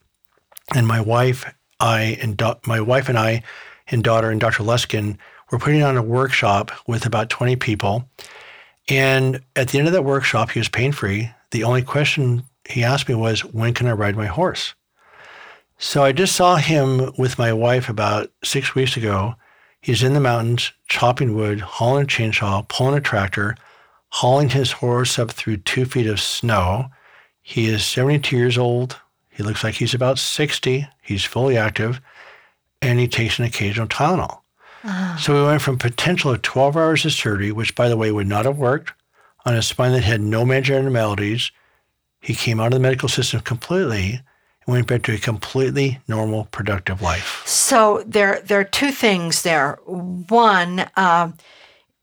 And 0.74 0.86
my 0.86 1.00
wife, 1.00 1.50
I, 1.78 2.18
and 2.20 2.36
do, 2.36 2.54
my 2.66 2.80
wife 2.80 3.08
and 3.08 3.18
I, 3.18 3.42
and 3.86 4.04
daughter, 4.04 4.30
and 4.30 4.40
Dr. 4.40 4.62
Luskin 4.62 5.16
we're 5.50 5.58
putting 5.58 5.82
on 5.82 5.96
a 5.96 6.02
workshop 6.02 6.70
with 6.86 7.06
about 7.06 7.28
20 7.28 7.56
people. 7.56 8.08
And 8.88 9.40
at 9.56 9.68
the 9.68 9.78
end 9.78 9.88
of 9.88 9.92
that 9.92 10.04
workshop, 10.04 10.50
he 10.50 10.60
was 10.60 10.68
pain 10.68 10.92
free. 10.92 11.30
The 11.50 11.64
only 11.64 11.82
question 11.82 12.44
he 12.70 12.84
asked 12.84 13.08
me 13.08 13.14
was, 13.14 13.44
When 13.44 13.74
can 13.74 13.86
I 13.86 13.92
ride 13.92 14.16
my 14.16 14.26
horse? 14.26 14.74
So 15.78 16.02
I 16.02 16.12
just 16.12 16.36
saw 16.36 16.56
him 16.56 17.12
with 17.16 17.38
my 17.38 17.52
wife 17.52 17.88
about 17.88 18.30
six 18.44 18.74
weeks 18.74 18.96
ago. 18.96 19.34
He's 19.80 20.02
in 20.02 20.12
the 20.12 20.20
mountains 20.20 20.72
chopping 20.88 21.34
wood, 21.34 21.60
hauling 21.60 22.04
a 22.04 22.06
chainsaw, 22.06 22.68
pulling 22.68 22.96
a 22.96 23.00
tractor, 23.00 23.56
hauling 24.10 24.50
his 24.50 24.72
horse 24.72 25.18
up 25.18 25.30
through 25.30 25.58
two 25.58 25.86
feet 25.86 26.06
of 26.06 26.20
snow. 26.20 26.90
He 27.40 27.66
is 27.66 27.84
72 27.84 28.36
years 28.36 28.58
old. 28.58 28.98
He 29.30 29.42
looks 29.42 29.64
like 29.64 29.74
he's 29.74 29.94
about 29.94 30.18
60. 30.18 30.86
He's 31.00 31.24
fully 31.24 31.56
active, 31.56 32.00
and 32.82 32.98
he 32.98 33.08
takes 33.08 33.38
an 33.38 33.46
occasional 33.46 33.88
Tylenol. 33.88 34.40
Ah. 34.84 35.18
So 35.20 35.34
we 35.34 35.42
went 35.42 35.62
from 35.62 35.78
potential 35.78 36.30
of 36.30 36.42
12 36.42 36.76
hours 36.76 37.04
of 37.06 37.12
surgery, 37.12 37.52
which, 37.52 37.74
by 37.74 37.88
the 37.88 37.96
way, 37.96 38.12
would 38.12 38.28
not 38.28 38.44
have 38.44 38.58
worked 38.58 38.92
on 39.46 39.54
a 39.54 39.62
spine 39.62 39.92
that 39.92 40.04
had 40.04 40.20
no 40.20 40.44
major 40.44 40.74
abnormalities. 40.74 41.50
He 42.20 42.34
came 42.34 42.60
out 42.60 42.68
of 42.68 42.72
the 42.72 42.80
medical 42.80 43.08
system 43.08 43.40
completely 43.40 44.20
and 44.66 44.74
went 44.74 44.86
back 44.86 45.02
to 45.04 45.14
a 45.14 45.18
completely 45.18 46.00
normal, 46.06 46.46
productive 46.46 47.00
life. 47.02 47.42
So 47.46 48.02
there, 48.06 48.40
there 48.44 48.60
are 48.60 48.64
two 48.64 48.92
things 48.92 49.42
there. 49.42 49.78
One 49.86 50.86
uh, 50.96 51.32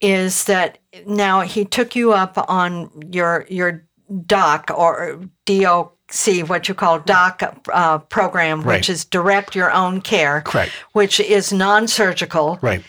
is 0.02 0.46
that 0.46 0.80
now 1.06 1.42
he 1.42 1.66
took 1.66 1.96
you 1.96 2.14
up 2.14 2.38
on 2.50 2.90
your 3.12 3.46
your 3.50 3.84
doc 4.26 4.72
or 4.76 5.20
DO 5.46 5.92
see 6.10 6.44
what 6.44 6.68
you 6.68 6.74
call 6.74 7.00
DOC 7.00 7.62
uh, 7.74 7.98
program, 8.00 8.62
right. 8.62 8.78
which 8.78 8.90
is 8.90 9.06
direct 9.06 9.56
your 9.56 9.72
own 9.72 10.02
care, 10.02 10.42
Correct. 10.42 10.72
which 10.94 11.20
is 11.20 11.52
non-surgical. 11.52 12.60
Right. 12.62 12.84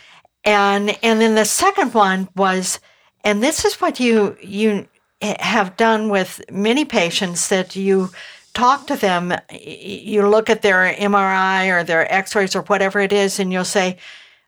And 0.45 0.97
and 1.03 1.21
then 1.21 1.35
the 1.35 1.45
second 1.45 1.95
one 1.95 2.29
was, 2.37 2.81
and 3.25 3.43
this 3.43 3.65
is 3.65 3.81
what 3.81 4.01
you 4.01 4.37
you 4.41 4.89
Eh, 5.21 5.37
have 5.41 5.77
done 5.77 6.09
with 6.09 6.41
many 6.51 6.85
patients 6.85 7.49
that 7.49 7.75
you 7.77 8.11
talk 8.55 8.87
to 8.87 8.97
them, 8.97 9.35
you 9.51 10.27
look 10.27 10.51
at 10.51 10.63
their 10.63 10.93
MRI 10.95 11.69
or 11.69 11.85
their 11.85 12.13
X-rays 12.13 12.57
or 12.57 12.63
whatever 12.63 13.01
it 13.01 13.13
is, 13.13 13.39
and 13.39 13.53
you'll 13.53 13.65
say, 13.65 13.97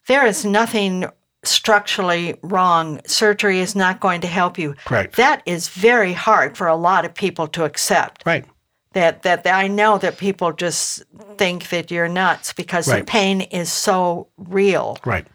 there 0.06 0.26
is 0.26 0.44
nothing 0.44 1.06
structurally 1.44 2.37
wrong. 2.42 3.00
Surgery 3.06 3.61
is 3.61 3.74
not 3.74 4.00
going 4.00 4.20
to 4.20 4.26
help 4.26 4.59
you. 4.59 4.74
Right. 4.90 5.11
That 5.12 5.42
is 5.46 5.68
very 5.68 6.12
hard 6.12 6.56
for 6.56 6.66
a 6.66 6.76
lot 6.76 7.04
of 7.04 7.14
people 7.14 7.46
to 7.48 7.64
accept. 7.64 8.24
Right 8.26 8.44
that 8.92 9.22
that 9.22 9.46
I 9.46 9.68
know 9.68 9.98
that 9.98 10.18
people 10.18 10.52
just 10.52 11.02
think 11.37 11.68
that 11.68 11.90
you're 11.90 12.09
nuts 12.09 12.52
because 12.52 12.88
right. 12.88 13.00
the 13.00 13.04
pain 13.04 13.40
is 13.42 13.70
so 13.70 14.28
real. 14.37 14.98
Right. 15.04 15.26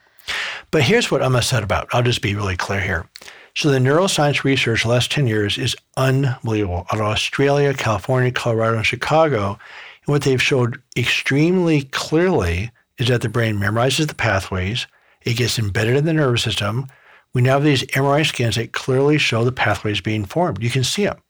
But 0.72 0.84
here's 0.84 1.10
what 1.10 1.22
I'm 1.22 1.36
upset 1.36 1.64
about. 1.64 1.88
I'll 1.92 2.04
just 2.04 2.22
be 2.22 2.36
really 2.36 2.58
clear 2.58 2.82
here. 2.82 3.10
So 3.56 3.72
the 3.72 3.80
neuroscience 3.80 4.44
research 4.44 4.84
the 4.84 4.90
last 4.90 5.12
10 5.12 5.28
years 5.28 5.58
is 5.58 5.78
unbelievable. 5.96 6.86
Out 6.92 7.00
of 7.00 7.06
Australia, 7.06 7.74
California, 7.74 8.32
Colorado, 8.32 8.78
and 8.78 8.86
Chicago, 8.86 9.58
and 10.06 10.14
what 10.14 10.24
they've 10.24 10.42
showed 10.42 10.82
extremely 10.98 11.84
clearly 11.84 12.72
is 12.98 13.08
that 13.08 13.22
the 13.22 13.30
brain 13.30 13.58
memorizes 13.58 14.08
the 14.08 14.16
pathways, 14.16 14.88
it 15.22 15.38
gets 15.38 15.58
embedded 15.58 15.96
in 15.96 16.06
the 16.06 16.14
nervous 16.14 16.44
system. 16.44 16.88
We 17.34 17.42
now 17.42 17.54
have 17.54 17.64
these 17.64 17.84
MRI 17.84 18.26
scans 18.26 18.56
that 18.56 18.74
clearly 18.74 19.18
show 19.18 19.44
the 19.46 19.52
pathways 19.52 20.02
being 20.02 20.26
formed. 20.26 20.62
You 20.62 20.70
can 20.70 20.84
see 20.84 21.06
them. 21.06 21.22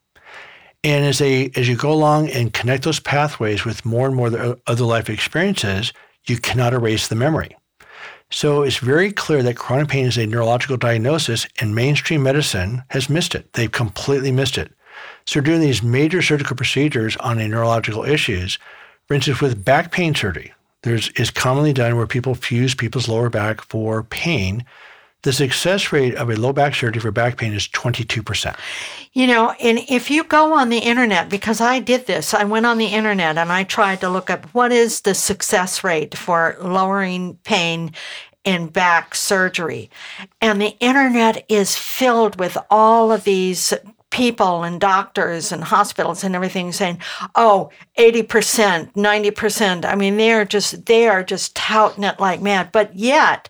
And 0.84 1.04
as 1.04 1.18
they 1.18 1.50
as 1.56 1.68
you 1.68 1.76
go 1.76 1.92
along 1.92 2.30
and 2.30 2.52
connect 2.52 2.84
those 2.84 3.00
pathways 3.00 3.64
with 3.64 3.84
more 3.84 4.06
and 4.06 4.14
more 4.14 4.56
other 4.66 4.84
life 4.84 5.08
experiences, 5.08 5.92
you 6.26 6.38
cannot 6.38 6.74
erase 6.74 7.08
the 7.08 7.16
memory. 7.16 7.56
So 8.30 8.62
it's 8.62 8.78
very 8.78 9.12
clear 9.12 9.42
that 9.42 9.56
chronic 9.56 9.88
pain 9.88 10.06
is 10.06 10.18
a 10.18 10.26
neurological 10.26 10.76
diagnosis, 10.76 11.46
and 11.60 11.74
mainstream 11.74 12.22
medicine 12.22 12.82
has 12.88 13.08
missed 13.08 13.34
it. 13.34 13.52
They've 13.52 13.70
completely 13.70 14.32
missed 14.32 14.58
it. 14.58 14.72
So 15.26 15.40
doing 15.40 15.60
these 15.60 15.82
major 15.82 16.22
surgical 16.22 16.56
procedures 16.56 17.16
on 17.18 17.38
a 17.38 17.48
neurological 17.48 18.04
issues, 18.04 18.58
for 19.06 19.14
instance, 19.14 19.40
with 19.40 19.64
back 19.64 19.92
pain 19.92 20.14
surgery, 20.14 20.52
there's 20.82 21.10
is 21.10 21.30
commonly 21.30 21.72
done 21.72 21.96
where 21.96 22.06
people 22.06 22.34
fuse 22.34 22.74
people's 22.74 23.08
lower 23.08 23.30
back 23.30 23.60
for 23.60 24.04
pain 24.04 24.64
the 25.26 25.32
success 25.32 25.92
rate 25.92 26.14
of 26.14 26.30
a 26.30 26.36
low 26.36 26.52
back 26.52 26.72
surgery 26.72 27.00
for 27.00 27.10
back 27.10 27.36
pain 27.36 27.52
is 27.52 27.66
22%. 27.66 28.56
You 29.12 29.26
know, 29.26 29.50
and 29.60 29.80
if 29.88 30.08
you 30.08 30.22
go 30.22 30.52
on 30.52 30.68
the 30.68 30.78
internet, 30.78 31.28
because 31.28 31.60
I 31.60 31.80
did 31.80 32.06
this, 32.06 32.32
I 32.32 32.44
went 32.44 32.64
on 32.64 32.78
the 32.78 32.86
internet 32.86 33.36
and 33.36 33.50
I 33.50 33.64
tried 33.64 34.00
to 34.02 34.08
look 34.08 34.30
up 34.30 34.46
what 34.54 34.70
is 34.70 35.00
the 35.00 35.14
success 35.14 35.82
rate 35.82 36.16
for 36.16 36.56
lowering 36.62 37.40
pain 37.42 37.90
in 38.44 38.68
back 38.68 39.16
surgery. 39.16 39.90
And 40.40 40.60
the 40.62 40.76
internet 40.78 41.44
is 41.48 41.74
filled 41.74 42.38
with 42.38 42.56
all 42.70 43.10
of 43.10 43.24
these 43.24 43.74
people 44.10 44.62
and 44.62 44.80
doctors 44.80 45.50
and 45.50 45.64
hospitals 45.64 46.22
and 46.22 46.36
everything 46.36 46.70
saying, 46.70 47.00
oh, 47.34 47.70
80%, 47.98 48.92
90%. 48.92 49.84
I 49.84 49.96
mean, 49.96 50.18
they're 50.18 50.44
just, 50.44 50.86
they 50.86 51.08
are 51.08 51.24
just 51.24 51.56
touting 51.56 52.04
it 52.04 52.20
like 52.20 52.40
mad. 52.40 52.70
But 52.70 52.94
yet, 52.94 53.48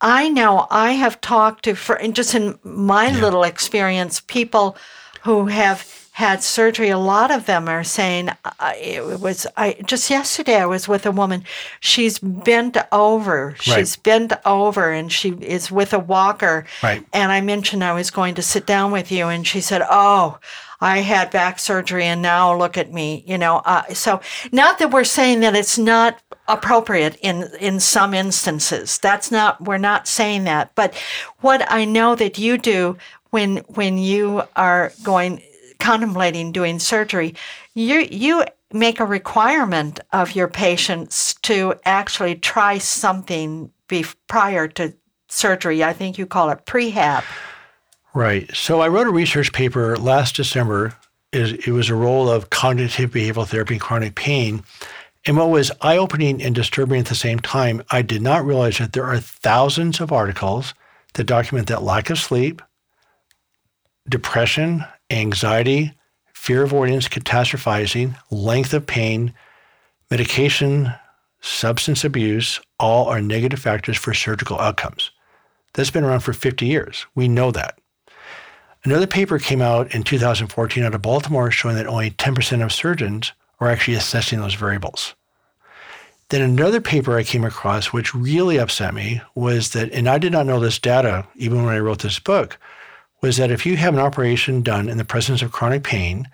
I 0.00 0.28
know 0.28 0.66
I 0.70 0.92
have 0.92 1.20
talked 1.20 1.64
to, 1.64 1.74
for 1.74 1.98
just 2.08 2.34
in 2.34 2.58
my 2.62 3.08
yeah. 3.08 3.20
little 3.20 3.44
experience, 3.44 4.20
people 4.20 4.76
who 5.22 5.46
have 5.46 6.08
had 6.12 6.42
surgery. 6.42 6.88
A 6.88 6.98
lot 6.98 7.30
of 7.30 7.44
them 7.44 7.68
are 7.68 7.84
saying 7.84 8.30
uh, 8.44 8.72
it 8.80 9.20
was. 9.20 9.46
I 9.56 9.74
just 9.84 10.08
yesterday 10.08 10.56
I 10.56 10.66
was 10.66 10.88
with 10.88 11.04
a 11.04 11.10
woman. 11.10 11.44
She's 11.80 12.18
bent 12.18 12.78
over. 12.90 13.54
She's 13.60 13.96
right. 13.96 14.02
bent 14.02 14.32
over, 14.46 14.90
and 14.90 15.12
she 15.12 15.30
is 15.30 15.70
with 15.70 15.92
a 15.92 15.98
walker. 15.98 16.64
Right. 16.82 17.04
And 17.12 17.32
I 17.32 17.42
mentioned 17.42 17.84
I 17.84 17.92
was 17.92 18.10
going 18.10 18.34
to 18.36 18.42
sit 18.42 18.64
down 18.66 18.92
with 18.92 19.12
you, 19.12 19.26
and 19.28 19.46
she 19.46 19.60
said, 19.60 19.82
"Oh." 19.88 20.38
I 20.80 20.98
had 20.98 21.30
back 21.30 21.58
surgery 21.58 22.04
and 22.04 22.22
now 22.22 22.56
look 22.56 22.76
at 22.76 22.92
me, 22.92 23.24
you 23.26 23.38
know. 23.38 23.62
Uh, 23.64 23.84
so, 23.94 24.20
not 24.52 24.78
that 24.78 24.90
we're 24.90 25.04
saying 25.04 25.40
that 25.40 25.56
it's 25.56 25.78
not 25.78 26.20
appropriate 26.48 27.16
in 27.22 27.48
in 27.60 27.80
some 27.80 28.14
instances. 28.14 28.98
That's 28.98 29.30
not 29.30 29.64
we're 29.64 29.78
not 29.78 30.06
saying 30.06 30.44
that. 30.44 30.74
But 30.74 30.94
what 31.40 31.70
I 31.70 31.84
know 31.84 32.14
that 32.14 32.38
you 32.38 32.58
do 32.58 32.96
when 33.30 33.58
when 33.68 33.98
you 33.98 34.42
are 34.56 34.92
going 35.02 35.42
contemplating 35.78 36.52
doing 36.52 36.78
surgery, 36.78 37.34
you 37.74 38.06
you 38.10 38.44
make 38.72 39.00
a 39.00 39.04
requirement 39.04 40.00
of 40.12 40.34
your 40.34 40.48
patients 40.48 41.34
to 41.42 41.74
actually 41.84 42.34
try 42.34 42.78
something 42.78 43.70
be, 43.88 44.04
prior 44.26 44.68
to 44.68 44.94
surgery. 45.28 45.84
I 45.84 45.92
think 45.92 46.18
you 46.18 46.26
call 46.26 46.50
it 46.50 46.66
prehab. 46.66 47.24
Right. 48.16 48.50
So 48.56 48.80
I 48.80 48.88
wrote 48.88 49.06
a 49.06 49.10
research 49.10 49.52
paper 49.52 49.94
last 49.98 50.36
December. 50.36 50.96
It 51.34 51.68
was 51.68 51.90
a 51.90 51.94
role 51.94 52.30
of 52.30 52.48
cognitive 52.48 53.10
behavioral 53.10 53.46
therapy 53.46 53.74
in 53.74 53.80
chronic 53.80 54.14
pain. 54.14 54.64
And 55.26 55.36
what 55.36 55.50
was 55.50 55.70
eye 55.82 55.98
opening 55.98 56.42
and 56.42 56.54
disturbing 56.54 56.98
at 56.98 57.08
the 57.08 57.14
same 57.14 57.40
time, 57.40 57.82
I 57.90 58.00
did 58.00 58.22
not 58.22 58.46
realize 58.46 58.78
that 58.78 58.94
there 58.94 59.04
are 59.04 59.20
thousands 59.20 60.00
of 60.00 60.12
articles 60.12 60.72
that 61.12 61.24
document 61.24 61.68
that 61.68 61.82
lack 61.82 62.08
of 62.08 62.18
sleep, 62.18 62.62
depression, 64.08 64.86
anxiety, 65.10 65.92
fear 66.32 66.62
avoidance, 66.62 67.08
catastrophizing, 67.08 68.16
length 68.30 68.72
of 68.72 68.86
pain, 68.86 69.34
medication, 70.10 70.90
substance 71.42 72.02
abuse, 72.02 72.62
all 72.80 73.08
are 73.08 73.20
negative 73.20 73.60
factors 73.60 73.98
for 73.98 74.14
surgical 74.14 74.58
outcomes. 74.58 75.10
That's 75.74 75.90
been 75.90 76.04
around 76.04 76.20
for 76.20 76.32
50 76.32 76.64
years. 76.64 77.04
We 77.14 77.28
know 77.28 77.50
that. 77.50 77.78
Another 78.86 79.08
paper 79.08 79.40
came 79.40 79.60
out 79.60 79.92
in 79.96 80.04
2014 80.04 80.84
out 80.84 80.94
of 80.94 81.02
Baltimore 81.02 81.50
showing 81.50 81.74
that 81.74 81.88
only 81.88 82.12
10% 82.12 82.62
of 82.62 82.72
surgeons 82.72 83.32
are 83.58 83.68
actually 83.68 83.96
assessing 83.96 84.38
those 84.38 84.54
variables. 84.54 85.16
Then 86.28 86.40
another 86.40 86.80
paper 86.80 87.16
I 87.16 87.24
came 87.24 87.42
across, 87.42 87.92
which 87.92 88.14
really 88.14 88.60
upset 88.60 88.94
me, 88.94 89.20
was 89.34 89.70
that, 89.70 89.90
and 89.90 90.08
I 90.08 90.18
did 90.18 90.30
not 90.30 90.46
know 90.46 90.60
this 90.60 90.78
data 90.78 91.26
even 91.34 91.64
when 91.64 91.74
I 91.74 91.80
wrote 91.80 92.02
this 92.02 92.20
book, 92.20 92.60
was 93.22 93.38
that 93.38 93.50
if 93.50 93.66
you 93.66 93.76
have 93.76 93.92
an 93.92 93.98
operation 93.98 94.62
done 94.62 94.88
in 94.88 94.98
the 94.98 95.04
presence 95.04 95.42
of 95.42 95.50
chronic 95.50 95.82
pain, 95.82 96.28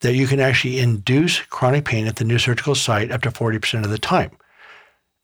that 0.00 0.16
you 0.16 0.26
can 0.26 0.40
actually 0.40 0.80
induce 0.80 1.42
chronic 1.42 1.84
pain 1.84 2.08
at 2.08 2.16
the 2.16 2.24
new 2.24 2.40
surgical 2.40 2.74
site 2.74 3.12
up 3.12 3.22
to 3.22 3.30
40% 3.30 3.84
of 3.84 3.90
the 3.90 3.98
time. 3.98 4.32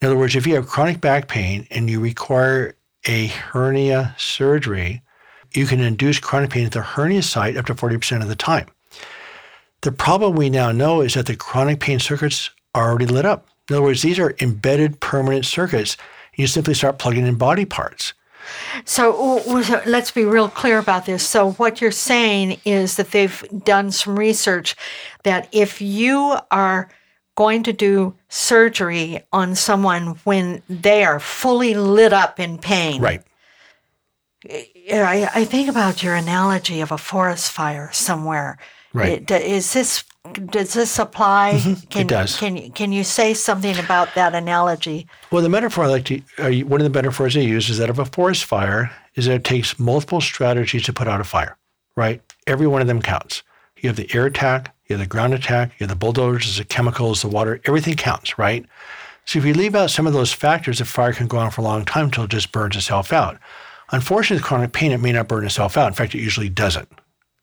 In 0.00 0.06
other 0.06 0.16
words, 0.16 0.36
if 0.36 0.46
you 0.46 0.54
have 0.54 0.68
chronic 0.68 1.00
back 1.00 1.26
pain 1.26 1.66
and 1.72 1.90
you 1.90 1.98
require 1.98 2.76
a 3.08 3.26
hernia 3.26 4.14
surgery, 4.18 5.02
you 5.52 5.66
can 5.66 5.80
induce 5.80 6.18
chronic 6.18 6.50
pain 6.50 6.66
at 6.66 6.72
the 6.72 6.82
hernia 6.82 7.22
site 7.22 7.56
up 7.56 7.66
to 7.66 7.74
40% 7.74 8.22
of 8.22 8.28
the 8.28 8.36
time. 8.36 8.66
The 9.82 9.92
problem 9.92 10.36
we 10.36 10.50
now 10.50 10.72
know 10.72 11.00
is 11.00 11.14
that 11.14 11.26
the 11.26 11.36
chronic 11.36 11.80
pain 11.80 11.98
circuits 11.98 12.50
are 12.74 12.90
already 12.90 13.06
lit 13.06 13.24
up. 13.24 13.48
In 13.68 13.76
other 13.76 13.82
words, 13.82 14.02
these 14.02 14.18
are 14.18 14.34
embedded 14.40 15.00
permanent 15.00 15.46
circuits. 15.46 15.96
You 16.34 16.46
simply 16.46 16.74
start 16.74 16.98
plugging 16.98 17.26
in 17.26 17.36
body 17.36 17.64
parts. 17.64 18.12
So 18.84 19.42
let's 19.86 20.10
be 20.10 20.24
real 20.24 20.48
clear 20.48 20.78
about 20.78 21.06
this. 21.06 21.26
So, 21.26 21.52
what 21.52 21.80
you're 21.80 21.92
saying 21.92 22.60
is 22.64 22.96
that 22.96 23.10
they've 23.12 23.44
done 23.64 23.92
some 23.92 24.18
research 24.18 24.74
that 25.22 25.48
if 25.52 25.80
you 25.80 26.36
are 26.50 26.90
going 27.36 27.62
to 27.62 27.72
do 27.72 28.14
surgery 28.28 29.22
on 29.32 29.54
someone 29.54 30.18
when 30.24 30.62
they 30.68 31.04
are 31.04 31.20
fully 31.20 31.74
lit 31.74 32.12
up 32.12 32.38
in 32.40 32.58
pain. 32.58 33.00
Right. 33.00 33.22
Eh, 34.48 34.64
I, 34.92 35.30
I 35.34 35.44
think 35.44 35.68
about 35.68 36.02
your 36.02 36.14
analogy 36.14 36.80
of 36.80 36.92
a 36.92 36.98
forest 36.98 37.50
fire 37.52 37.90
somewhere. 37.92 38.58
Right. 38.92 39.30
Is 39.30 39.72
this 39.72 40.04
does 40.32 40.74
this 40.74 40.98
apply? 40.98 41.54
Mm-hmm. 41.54 41.86
Can, 41.88 42.02
it 42.02 42.08
does. 42.08 42.36
Can 42.38 42.56
you 42.56 42.70
can 42.72 42.92
you 42.92 43.04
say 43.04 43.34
something 43.34 43.78
about 43.78 44.14
that 44.14 44.34
analogy? 44.34 45.06
Well, 45.30 45.42
the 45.42 45.48
metaphor 45.48 45.84
I 45.84 45.88
like 45.88 46.04
to 46.06 46.22
uh, 46.38 46.50
one 46.66 46.80
of 46.80 46.84
the 46.84 46.96
metaphors 46.96 47.36
I 47.36 47.40
use 47.40 47.70
is 47.70 47.78
that 47.78 47.88
of 47.88 47.98
a 47.98 48.04
forest 48.04 48.44
fire 48.44 48.90
is 49.14 49.26
that 49.26 49.34
it 49.34 49.44
takes 49.44 49.78
multiple 49.78 50.20
strategies 50.20 50.82
to 50.84 50.92
put 50.92 51.08
out 51.08 51.20
a 51.20 51.24
fire. 51.24 51.56
Right. 51.96 52.20
Every 52.46 52.66
one 52.66 52.80
of 52.80 52.88
them 52.88 53.00
counts. 53.00 53.42
You 53.76 53.88
have 53.88 53.96
the 53.96 54.10
air 54.12 54.26
attack, 54.26 54.74
you 54.86 54.94
have 54.94 55.00
the 55.00 55.08
ground 55.08 55.34
attack, 55.34 55.72
you 55.78 55.84
have 55.86 55.88
the 55.88 55.96
bulldozers, 55.96 56.58
the 56.58 56.64
chemicals, 56.64 57.22
the 57.22 57.28
water. 57.28 57.60
Everything 57.64 57.94
counts. 57.94 58.38
Right. 58.38 58.66
So 59.24 59.38
if 59.38 59.44
you 59.44 59.54
leave 59.54 59.74
out 59.74 59.90
some 59.90 60.06
of 60.06 60.12
those 60.12 60.32
factors, 60.32 60.78
the 60.78 60.84
fire 60.84 61.12
can 61.12 61.28
go 61.28 61.38
on 61.38 61.50
for 61.50 61.60
a 61.60 61.64
long 61.64 61.84
time 61.84 62.06
until 62.06 62.24
it 62.24 62.30
just 62.30 62.52
burns 62.52 62.76
itself 62.76 63.12
out. 63.12 63.38
Unfortunately, 63.92 64.36
with 64.36 64.44
chronic 64.44 64.72
pain, 64.72 64.92
it 64.92 64.98
may 64.98 65.12
not 65.12 65.28
burn 65.28 65.44
itself 65.44 65.76
out. 65.76 65.88
In 65.88 65.94
fact, 65.94 66.14
it 66.14 66.20
usually 66.20 66.48
doesn't 66.48 66.88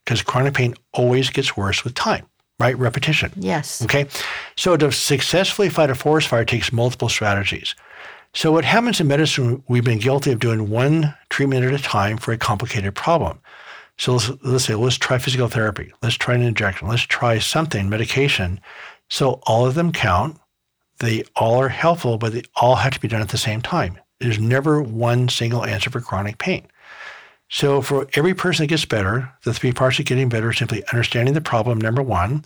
because 0.06 0.22
chronic 0.22 0.54
pain 0.54 0.74
always 0.94 1.30
gets 1.30 1.58
worse 1.58 1.84
with 1.84 1.94
time, 1.94 2.26
right? 2.60 2.78
Repetition. 2.78 3.32
Yes. 3.36 3.82
Okay. 3.82 4.08
So 4.56 4.78
to 4.78 4.92
successfully 4.92 5.70
fight 5.70 5.90
a 5.90 5.96
forest 5.96 6.28
fire 6.30 6.46
takes 6.46 6.72
multiple 6.72 7.10
strategies. 7.10 7.76
So 8.34 8.52
what 8.52 8.66
happens 8.66 9.00
in 9.00 9.08
medicine, 9.08 9.64
we've 9.68 9.84
been 9.84 10.00
guilty 10.00 10.32
of 10.32 10.40
doing 10.40 10.70
one 10.70 11.16
treatment 11.30 11.66
at 11.66 11.74
a 11.74 11.82
time 11.82 12.18
for 12.18 12.32
a 12.32 12.38
complicated 12.38 12.96
problem. 12.96 13.40
So 13.98 14.14
let's, 14.14 14.32
let's 14.44 14.66
say, 14.66 14.76
let's 14.76 14.98
try 14.98 15.18
physical 15.18 15.48
therapy. 15.48 15.92
Let's 16.04 16.16
try 16.16 16.36
an 16.36 16.44
injection. 16.44 16.88
Let's 16.88 17.02
try 17.02 17.40
something, 17.40 17.90
medication. 17.90 18.60
So 19.10 19.42
all 19.48 19.66
of 19.66 19.76
them 19.76 19.92
count. 19.92 20.40
They 21.00 21.24
all 21.36 21.60
are 21.62 21.70
helpful, 21.70 22.18
but 22.18 22.34
they 22.34 22.44
all 22.56 22.76
have 22.76 22.94
to 22.94 23.00
be 23.00 23.08
done 23.08 23.22
at 23.22 23.30
the 23.30 23.38
same 23.38 23.62
time. 23.62 24.00
There's 24.20 24.40
never 24.40 24.82
one 24.82 25.30
single 25.30 25.66
answer 25.66 25.90
for 25.90 26.02
chronic 26.02 26.38
pain. 26.38 26.68
So 27.50 27.82
for 27.82 28.08
every 28.16 28.34
person 28.34 28.64
that 28.64 28.68
gets 28.68 28.86
better, 28.86 29.32
the 29.44 29.54
three 29.54 29.72
parts 29.72 30.00
of 30.00 30.06
getting 30.06 30.30
better 30.30 30.50
are 30.50 30.54
simply 30.54 30.84
understanding 30.92 31.34
the 31.34 31.42
problem, 31.42 31.80
number 31.80 32.04
one. 32.04 32.44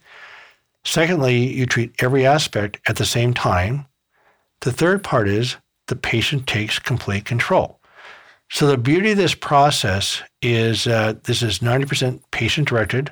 Secondly, 0.83 1.37
you 1.37 1.65
treat 1.65 1.93
every 1.99 2.25
aspect 2.25 2.79
at 2.87 2.97
the 2.97 3.05
same 3.05 3.33
time. 3.33 3.85
The 4.61 4.71
third 4.71 5.03
part 5.03 5.27
is 5.27 5.57
the 5.87 5.95
patient 5.95 6.47
takes 6.47 6.79
complete 6.79 7.25
control. 7.25 7.79
So 8.49 8.67
the 8.67 8.77
beauty 8.77 9.11
of 9.11 9.17
this 9.17 9.33
process 9.33 10.21
is 10.41 10.85
uh, 10.85 11.13
this 11.23 11.41
is 11.41 11.59
90% 11.59 12.21
patient 12.31 12.67
directed. 12.67 13.11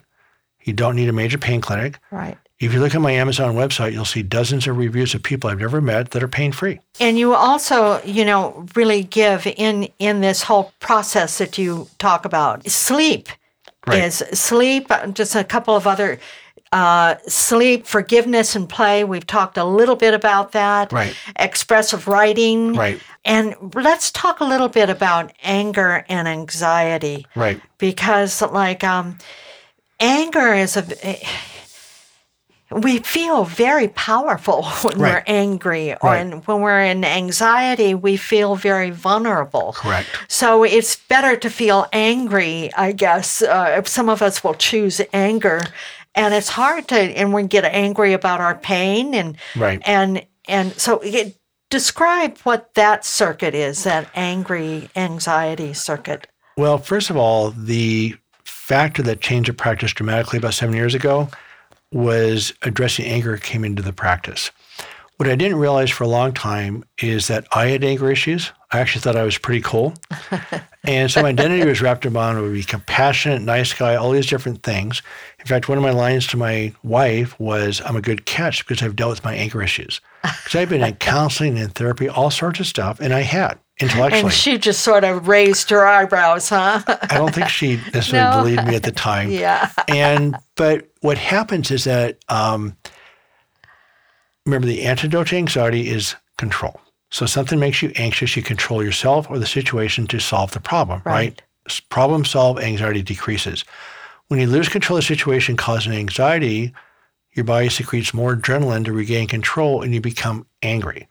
You 0.64 0.74
don't 0.74 0.96
need 0.96 1.10
a 1.10 1.14
major 1.14 1.38
pain 1.38 1.62
clinic. 1.62 2.00
Right. 2.12 2.38
If 2.60 2.74
you 2.74 2.82
look 2.82 2.94
at 2.94 3.00
my 3.00 3.12
Amazon 3.12 3.56
website, 3.56 3.94
you'll 3.94 4.04
see 4.04 4.22
dozens 4.22 4.68
of 4.68 4.78
reviews 4.78 5.16
of 5.16 5.24
people 5.24 5.50
I've 5.50 5.60
never 5.60 5.80
met 5.80 6.12
that 6.12 6.22
are 6.22 6.28
pain 6.28 6.52
free. 6.52 6.82
And 7.00 7.18
you 7.18 7.34
also, 7.34 8.02
you 8.04 8.26
know, 8.26 8.66
really 8.76 9.04
give 9.04 9.48
in 9.48 9.88
in 9.98 10.20
this 10.20 10.44
whole 10.44 10.74
process 10.80 11.38
that 11.38 11.58
you 11.58 11.88
talk 12.00 12.26
about. 12.26 12.70
Sleep 12.70 13.30
Right. 13.88 14.04
is 14.04 14.18
sleep. 14.34 14.92
Just 15.14 15.36
a 15.36 15.44
couple 15.46 15.74
of 15.76 15.88
other 15.88 16.20
uh, 16.74 17.16
sleep, 17.28 17.88
forgiveness, 17.88 18.56
and 18.56 18.68
play. 18.68 19.04
We've 19.06 19.26
talked 19.26 19.58
a 19.58 19.64
little 19.64 19.96
bit 19.96 20.14
about 20.14 20.52
that. 20.52 20.92
Right. 20.92 21.16
Expressive 21.38 22.08
writing. 22.08 22.74
Right. 22.74 23.00
And 23.24 23.56
let's 23.74 24.12
talk 24.12 24.42
a 24.42 24.44
little 24.46 24.68
bit 24.68 24.90
about 24.90 25.32
anger 25.44 26.06
and 26.10 26.28
anxiety. 26.28 27.26
Right. 27.36 27.60
Because, 27.78 28.42
like, 28.42 28.84
um, 28.84 29.18
anger 30.00 30.54
is 30.54 30.78
a 30.78 30.84
we 32.72 33.00
feel 33.00 33.44
very 33.46 33.88
powerful 33.90 34.64
when 34.84 35.00
Right. 35.00 35.14
we're 35.16 35.24
angry 35.28 35.94
or 35.94 36.12
Right. 36.12 36.22
in, 36.22 36.32
when 36.42 36.62
we're 36.62 36.82
in 36.82 37.04
anxiety 37.04 37.94
we 37.96 38.16
feel 38.18 38.56
very 38.56 38.92
vulnerable 38.92 39.74
Correct. 39.76 40.08
so 40.28 40.64
it's 40.64 40.96
better 40.96 41.36
to 41.38 41.50
feel 41.50 41.88
angry 41.94 42.70
i 42.78 42.92
guess 42.92 43.42
uh, 43.42 43.82
some 43.84 44.10
of 44.10 44.22
us 44.22 44.44
will 44.44 44.54
choose 44.54 45.02
anger 45.14 45.62
and 46.16 46.34
it's 46.34 46.50
hard 46.50 46.88
to 46.90 46.96
and 46.96 47.34
we 47.34 47.44
get 47.44 47.66
angry 47.66 48.14
about 48.14 48.40
our 48.42 48.56
pain 48.56 49.14
and 49.14 49.38
Right. 49.56 49.82
and 49.86 50.26
and 50.48 50.74
so 50.80 51.00
it, 51.00 51.36
describe 51.70 52.38
what 52.40 52.74
that 52.74 53.06
circuit 53.06 53.54
is 53.56 53.84
that 53.84 54.10
angry 54.16 54.90
anxiety 54.96 55.74
circuit 55.74 56.28
Well, 56.58 56.78
first 56.80 57.10
of 57.10 57.16
all, 57.18 57.52
the 57.52 58.16
factor 58.44 59.02
that 59.04 59.22
changed 59.22 59.50
the 59.50 59.54
practice 59.54 59.94
dramatically 59.94 60.38
about 60.38 60.54
seven 60.56 60.76
years 60.76 60.94
ago 60.96 61.30
was 61.92 62.54
addressing 62.62 63.06
anger 63.06 63.38
came 63.38 63.64
into 63.66 63.82
the 63.82 63.94
practice. 63.94 64.52
What 65.18 65.28
I 65.28 65.36
didn't 65.36 65.58
realize 65.58 65.90
for 65.90 66.06
a 66.06 66.08
long 66.08 66.32
time 66.34 66.86
is 67.00 67.28
that 67.28 67.46
I 67.52 67.68
had 67.68 67.84
anger 67.84 68.10
issues. 68.10 68.54
I 68.72 68.80
actually 68.80 69.02
thought 69.02 69.18
I 69.18 69.24
was 69.24 69.38
pretty 69.38 69.62
cool. 69.62 69.96
and 70.86 71.12
so 71.12 71.22
my 71.22 71.30
identity 71.30 71.66
was 71.68 71.82
wrapped 71.82 72.06
around 72.06 72.38
I 72.38 72.42
would 72.42 72.54
be 72.54 72.64
compassionate, 72.64 73.42
nice 73.42 73.74
guy, 73.74 73.96
all 73.96 74.12
these 74.12 74.28
different 74.28 74.64
things. 74.64 75.02
In 75.40 75.46
fact, 75.46 75.68
one 75.68 75.78
of 75.78 75.84
my 75.84 75.92
lines 75.92 76.26
to 76.28 76.38
my 76.38 76.74
wife 76.84 77.38
was, 77.38 77.82
I'm 77.84 77.98
a 77.98 78.02
good 78.02 78.26
catch 78.26 78.66
because 78.66 78.82
I've 78.82 78.96
dealt 78.96 79.10
with 79.10 79.24
my 79.26 79.34
anger 79.36 79.62
issues. 79.62 80.00
Because 80.22 80.56
I've 80.62 80.70
been 80.70 80.84
in 80.84 80.96
counseling 80.96 81.58
and 81.58 81.74
therapy, 81.74 82.10
all 82.10 82.30
sorts 82.30 82.60
of 82.60 82.68
stuff, 82.68 83.00
and 83.00 83.14
I 83.14 83.22
had 83.22 83.58
intellectually. 83.80 84.24
and 84.24 84.34
she 84.34 84.58
just 84.58 84.82
sort 84.82 85.04
of 85.06 85.28
raised 85.30 85.70
her 85.70 85.86
eyebrows 85.88 86.50
huh 86.50 86.82
I 86.88 87.16
don't 87.18 87.34
think 87.34 87.48
she 87.48 87.78
necessarily 87.94 88.30
No. 88.36 88.42
believed 88.44 88.68
me 88.68 88.76
at 88.76 88.84
the 88.84 88.92
time. 88.92 89.32
yeah 89.32 89.72
And 89.88 90.36
but 90.56 90.89
what 91.02 91.18
happens 91.18 91.72
is 91.72 91.84
that 91.86 92.18
um, 92.30 92.76
remember 94.46 94.68
the 94.68 94.84
antidote 94.84 95.28
to 95.28 95.38
anxiety 95.38 95.90
is 95.90 96.16
control. 96.38 96.80
So 97.12 97.26
something 97.26 97.60
makes 97.60 97.82
you 97.82 97.92
anxious, 97.96 98.36
you 98.36 98.44
control 98.44 98.84
yourself 98.84 99.30
or 99.30 99.40
the 99.40 99.48
situation 99.48 100.08
to 100.08 100.20
solve 100.20 100.52
the 100.52 100.60
problem, 100.60 101.02
right? 101.06 101.14
Right. 101.14 101.42
Problem 101.90 102.26
solve, 102.26 102.60
anxiety 102.60 103.02
decreases. 103.02 103.64
When 104.28 104.40
you 104.40 104.48
lose 104.48 104.70
control 104.70 104.98
of 104.98 105.04
the 105.04 105.08
situation 105.08 105.58
causing 105.58 105.94
anxiety, 105.94 106.74
your 107.34 107.46
body 107.46 107.70
secretes 107.70 108.14
more 108.14 108.36
adrenaline 108.36 108.86
to 108.86 108.94
regain 108.94 109.28
control 109.28 109.82
and 109.82 109.94
you 109.94 110.02
become 110.02 110.46
angry. 110.62 111.08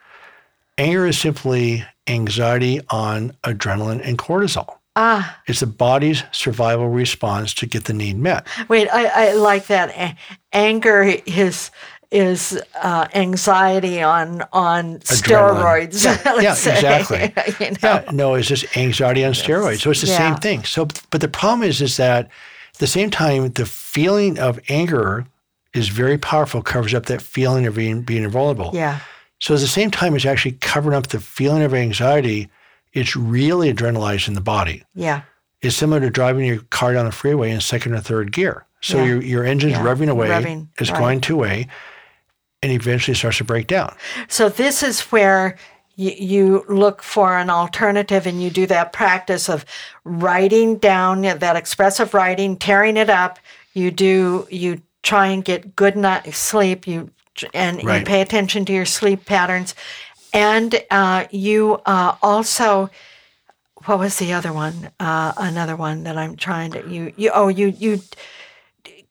Anger 0.76 1.06
is 1.06 1.18
simply 1.18 1.84
anxiety 2.06 2.80
on 2.90 3.36
adrenaline 3.44 4.00
and 4.04 4.18
cortisol. 4.18 4.77
Ah 5.00 5.38
It's 5.46 5.60
the 5.60 5.66
body's 5.66 6.24
survival 6.32 6.88
response 6.88 7.54
to 7.54 7.66
get 7.66 7.84
the 7.84 7.92
need 7.94 8.16
met. 8.18 8.46
Wait, 8.68 8.88
I, 8.92 9.28
I 9.30 9.32
like 9.34 9.66
that. 9.68 9.88
A- 9.96 10.16
anger 10.52 11.02
is 11.26 11.70
is 12.10 12.58
uh, 12.82 13.06
anxiety 13.14 14.02
on 14.02 14.42
on 14.52 14.98
steroids. 15.00 16.04
Yeah, 16.04 16.40
yeah, 16.40 16.52
exactly. 16.52 17.32
you 17.66 17.72
know? 17.72 17.78
Yeah, 17.82 18.04
no, 18.12 18.34
it's 18.34 18.48
just 18.48 18.64
anxiety 18.76 19.24
on 19.24 19.32
steroids. 19.34 19.80
So 19.82 19.90
it's 19.90 20.00
the 20.00 20.06
Yeah. 20.08 20.18
same 20.18 20.36
thing. 20.36 20.64
So, 20.64 20.86
but 21.10 21.20
the 21.20 21.28
problem 21.28 21.62
is, 21.68 21.80
is 21.82 21.96
that 21.96 22.24
at 22.74 22.78
the 22.78 22.86
same 22.86 23.10
time, 23.10 23.52
the 23.52 23.66
feeling 23.66 24.38
of 24.38 24.58
anger 24.68 25.26
is 25.74 25.88
very 25.88 26.16
powerful, 26.18 26.62
covers 26.62 26.94
up 26.94 27.06
that 27.06 27.20
feeling 27.20 27.66
of 27.66 27.74
being, 27.74 28.02
being 28.02 28.26
vulnerable. 28.30 28.70
Yeah. 28.72 29.00
So 29.40 29.54
at 29.54 29.60
the 29.60 29.66
same 29.68 29.90
time, 29.90 30.16
it's 30.16 30.24
actually 30.26 30.56
covering 30.60 30.96
up 30.96 31.08
the 31.08 31.20
feeling 31.20 31.62
of 31.62 31.74
anxiety. 31.74 32.48
It's 32.98 33.14
really 33.16 33.72
adrenalizing 33.72 34.34
the 34.34 34.40
body. 34.40 34.82
Yeah. 34.94 35.22
It's 35.60 35.76
similar 35.76 36.00
to 36.00 36.10
driving 36.10 36.44
your 36.44 36.58
car 36.70 36.92
down 36.94 37.04
the 37.06 37.12
freeway 37.12 37.50
in 37.50 37.60
second 37.60 37.94
or 37.94 38.00
third 38.00 38.32
gear. 38.32 38.64
So 38.80 38.98
Yeah. 38.98 39.04
your, 39.04 39.22
your 39.22 39.44
engine's 39.44 39.72
Yeah. 39.74 39.82
revving 39.84 40.08
away, 40.08 40.28
Revving, 40.28 40.68
it's 40.78 40.90
right. 40.90 40.98
going 40.98 41.20
two 41.20 41.36
way, 41.36 41.66
and 42.62 42.72
eventually 42.72 43.14
starts 43.14 43.38
to 43.38 43.44
break 43.44 43.66
down. 43.66 43.94
So 44.28 44.48
this 44.48 44.82
is 44.82 45.00
where 45.12 45.56
you, 45.96 46.12
you 46.16 46.64
look 46.68 47.02
for 47.02 47.36
an 47.38 47.50
alternative 47.50 48.26
and 48.26 48.42
you 48.42 48.50
do 48.50 48.66
that 48.66 48.92
practice 48.92 49.48
of 49.48 49.64
writing 50.04 50.76
down 50.78 51.22
that 51.22 51.56
expressive 51.56 52.14
writing, 52.14 52.56
tearing 52.56 52.96
it 52.96 53.10
up. 53.10 53.38
You 53.74 53.90
do 53.90 54.46
you 54.50 54.82
try 55.02 55.26
and 55.28 55.44
get 55.44 55.74
good 55.76 55.96
night 55.96 56.32
sleep. 56.34 56.86
You 56.86 57.10
and 57.54 57.80
you 57.82 57.88
Right. 57.88 58.04
pay 58.06 58.20
attention 58.20 58.64
to 58.64 58.72
your 58.72 58.84
sleep 58.84 59.24
patterns, 59.24 59.74
and 60.38 60.84
uh, 60.90 61.26
you 61.30 61.80
uh, 61.86 62.16
also. 62.22 62.90
What 63.84 64.00
was 64.00 64.18
the 64.18 64.32
other 64.32 64.52
one? 64.52 64.90
Uh, 64.98 65.32
another 65.36 65.76
one 65.76 66.02
that 66.02 66.16
I'm 66.18 66.36
trying 66.36 66.72
to 66.72 66.88
you 66.88 67.12
you 67.16 67.30
oh 67.32 67.48
you 67.48 67.68
you 67.68 68.00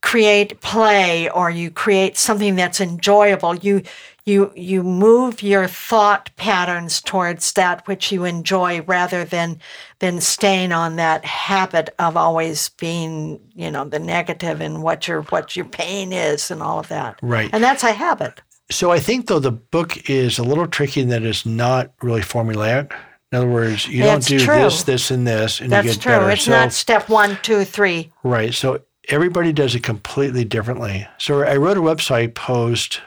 create 0.02 0.62
play 0.62 1.30
or 1.30 1.50
you 1.50 1.72
create 1.72 2.18
something 2.18 2.56
that's 2.56 2.80
enjoyable 2.80 3.56
you 3.56 3.82
you 4.26 4.52
you 4.56 4.84
move 4.84 5.42
your 5.42 5.68
thought 5.68 6.30
patterns 6.36 7.02
towards 7.02 7.54
that 7.54 7.86
which 7.88 8.12
you 8.12 8.24
enjoy 8.24 8.82
rather 8.84 9.26
than 9.26 9.60
than 10.00 10.22
staying 10.22 10.72
on 10.72 10.98
that 10.98 11.26
habit 11.26 11.90
of 11.98 12.16
always 12.16 12.70
being 12.70 13.40
you 13.56 13.72
know 13.72 13.84
the 13.86 14.00
negative 14.00 14.62
and 14.62 14.84
what 14.84 15.08
your 15.08 15.24
what 15.24 15.56
your 15.56 15.66
pain 15.66 16.14
is 16.14 16.52
and 16.52 16.62
all 16.62 16.80
of 16.80 16.88
that 16.90 17.18
Right. 17.22 17.50
and 17.52 17.64
that's 17.64 17.84
a 17.84 17.92
habit 17.94 18.42
So 18.70 18.92
I 18.92 19.00
think 19.00 19.28
though 19.28 19.40
the 19.40 19.52
book 19.52 20.10
is 20.10 20.38
a 20.40 20.44
little 20.44 20.68
tricky 20.68 21.02
in 21.02 21.10
that 21.10 21.24
it's 21.24 21.46
not 21.46 21.94
really 22.02 22.22
formulaic. 22.22 22.94
In 23.32 23.38
other 23.38 23.50
words, 23.50 23.88
you 23.88 24.04
That's 24.04 24.28
don't 24.28 24.40
do 24.40 24.46
true. 24.46 24.56
this, 24.56 24.84
this, 24.84 25.12
and 25.12 25.28
this, 25.28 25.60
and 25.60 25.70
that's 25.70 25.86
you 25.86 25.94
get 25.94 26.02
true 26.02 26.12
better. 26.14 26.30
it's 26.32 26.44
so, 26.44 26.52
not 26.52 26.72
step 26.72 27.10
one 27.10 27.38
two 27.42 27.64
three 27.66 28.12
right. 28.24 28.54
So 28.54 28.82
everybody 29.10 29.52
does 29.52 29.76
it 29.76 29.84
completely 29.84 30.46
differently. 30.46 31.08
So 31.18 31.42
I 31.44 31.58
wrote 31.58 31.78
a 31.78 31.82
website 31.82 32.36
post. 32.36 33.02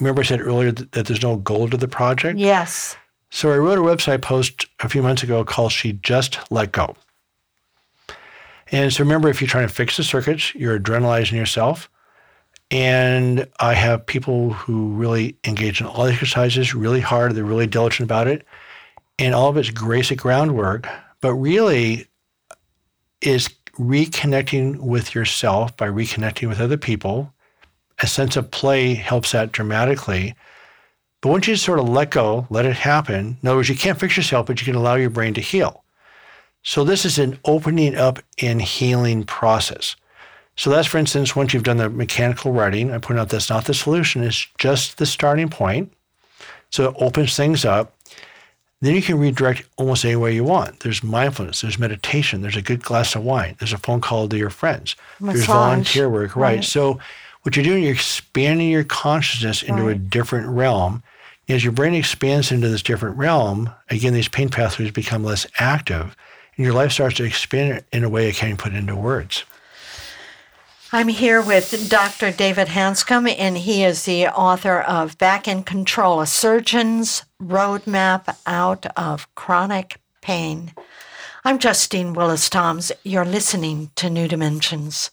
Remember, 0.00 0.22
I 0.22 0.24
said 0.24 0.40
earlier 0.40 0.72
that, 0.72 0.92
that 0.92 1.06
there's 1.06 1.22
no 1.22 1.36
goal 1.36 1.68
to 1.68 1.76
the 1.76 1.86
project. 1.86 2.38
yes 2.38 2.96
So 3.30 3.52
I 3.52 3.58
wrote 3.58 3.78
a 3.78 3.82
website 3.82 4.20
post 4.20 4.66
a 4.80 4.88
few 4.88 5.02
months 5.02 5.22
ago 5.22 5.44
called 5.44 5.72
"She 5.72 5.92
Just 5.92 6.38
Let 6.50 6.72
Go." 6.72 6.96
And 8.72 8.92
so 8.92 9.04
remember, 9.04 9.28
if 9.28 9.40
you're 9.40 9.48
trying 9.48 9.68
to 9.68 9.72
fix 9.72 9.96
the 9.96 10.02
circuits, 10.02 10.54
you're 10.54 10.78
adrenalizing 10.78 11.32
yourself. 11.32 11.88
And 12.72 13.46
I 13.60 13.74
have 13.74 14.06
people 14.06 14.54
who 14.54 14.94
really 14.94 15.36
engage 15.44 15.82
in 15.82 15.86
all 15.86 16.06
the 16.06 16.12
exercises 16.12 16.74
really 16.74 17.00
hard. 17.00 17.34
They're 17.34 17.44
really 17.44 17.66
diligent 17.66 18.06
about 18.06 18.28
it. 18.28 18.46
And 19.18 19.34
all 19.34 19.50
of 19.50 19.58
it's 19.58 19.70
basic 19.70 20.20
groundwork, 20.20 20.88
but 21.20 21.34
really 21.34 22.06
is 23.20 23.50
reconnecting 23.78 24.78
with 24.78 25.14
yourself 25.14 25.76
by 25.76 25.86
reconnecting 25.86 26.48
with 26.48 26.62
other 26.62 26.78
people. 26.78 27.34
A 27.98 28.06
sense 28.06 28.36
of 28.36 28.50
play 28.50 28.94
helps 28.94 29.32
that 29.32 29.52
dramatically. 29.52 30.34
But 31.20 31.28
once 31.28 31.46
you 31.46 31.56
sort 31.56 31.78
of 31.78 31.90
let 31.90 32.10
go, 32.10 32.46
let 32.48 32.64
it 32.64 32.74
happen, 32.74 33.36
in 33.42 33.48
other 33.48 33.58
words, 33.58 33.68
you 33.68 33.76
can't 33.76 34.00
fix 34.00 34.16
yourself, 34.16 34.46
but 34.46 34.60
you 34.60 34.64
can 34.64 34.74
allow 34.74 34.94
your 34.94 35.10
brain 35.10 35.34
to 35.34 35.42
heal. 35.42 35.84
So 36.62 36.84
this 36.84 37.04
is 37.04 37.18
an 37.18 37.38
opening 37.44 37.96
up 37.96 38.18
and 38.40 38.62
healing 38.62 39.24
process. 39.24 39.94
So 40.56 40.70
that's, 40.70 40.86
for 40.86 40.98
instance, 40.98 41.34
once 41.34 41.54
you've 41.54 41.62
done 41.62 41.78
the 41.78 41.88
mechanical 41.88 42.52
writing, 42.52 42.92
I 42.92 42.98
point 42.98 43.18
out 43.18 43.30
that's 43.30 43.50
not 43.50 43.64
the 43.64 43.74
solution, 43.74 44.22
it's 44.22 44.46
just 44.58 44.98
the 44.98 45.06
starting 45.06 45.48
point. 45.48 45.92
So 46.70 46.90
it 46.90 46.96
opens 46.98 47.36
things 47.36 47.64
up. 47.64 47.94
Then 48.80 48.94
you 48.96 49.02
can 49.02 49.18
redirect 49.18 49.62
almost 49.76 50.04
any 50.04 50.16
way 50.16 50.34
you 50.34 50.42
want. 50.42 50.80
There's 50.80 51.04
mindfulness, 51.04 51.60
there's 51.60 51.78
meditation, 51.78 52.42
there's 52.42 52.56
a 52.56 52.62
good 52.62 52.82
glass 52.82 53.14
of 53.14 53.22
wine, 53.22 53.54
there's 53.60 53.72
a 53.72 53.78
phone 53.78 54.00
call 54.00 54.28
to 54.28 54.36
your 54.36 54.50
friends, 54.50 54.96
Massage. 55.20 55.34
there's 55.34 55.46
volunteer 55.46 56.10
work, 56.10 56.34
right? 56.34 56.56
Right. 56.56 56.64
So 56.64 56.98
what 57.42 57.56
you're 57.56 57.64
doing, 57.64 57.84
you're 57.84 57.92
expanding 57.92 58.70
your 58.70 58.84
consciousness 58.84 59.62
into 59.62 59.88
a 59.88 59.94
different 59.94 60.48
realm. 60.48 61.02
As 61.48 61.62
your 61.62 61.72
brain 61.72 61.94
expands 61.94 62.50
into 62.50 62.68
this 62.68 62.82
different 62.82 63.16
realm, 63.16 63.70
again, 63.90 64.14
these 64.14 64.28
pain 64.28 64.48
pathways 64.48 64.90
become 64.90 65.24
less 65.24 65.46
active, 65.58 66.16
and 66.56 66.64
your 66.64 66.74
life 66.74 66.92
starts 66.92 67.16
to 67.16 67.24
expand 67.24 67.84
in 67.92 68.04
a 68.04 68.08
way 68.08 68.28
I 68.28 68.32
can't 68.32 68.58
put 68.58 68.74
into 68.74 68.96
words. 68.96 69.44
I'm 70.94 71.08
here 71.08 71.40
with 71.40 71.88
Dr. 71.88 72.32
David 72.32 72.68
Hanscom, 72.68 73.34
and 73.38 73.56
he 73.56 73.82
is 73.82 74.04
the 74.04 74.26
author 74.26 74.78
of 74.78 75.16
Back 75.16 75.48
in 75.48 75.62
Control 75.62 76.20
A 76.20 76.26
Surgeon's 76.26 77.24
Roadmap 77.42 78.36
Out 78.44 78.84
of 78.94 79.26
Chronic 79.34 80.02
Pain. 80.20 80.74
I'm 81.46 81.58
Justine 81.58 82.12
Willis 82.12 82.50
Toms. 82.50 82.92
You're 83.04 83.24
listening 83.24 83.90
to 83.96 84.10
New 84.10 84.28
Dimensions. 84.28 85.10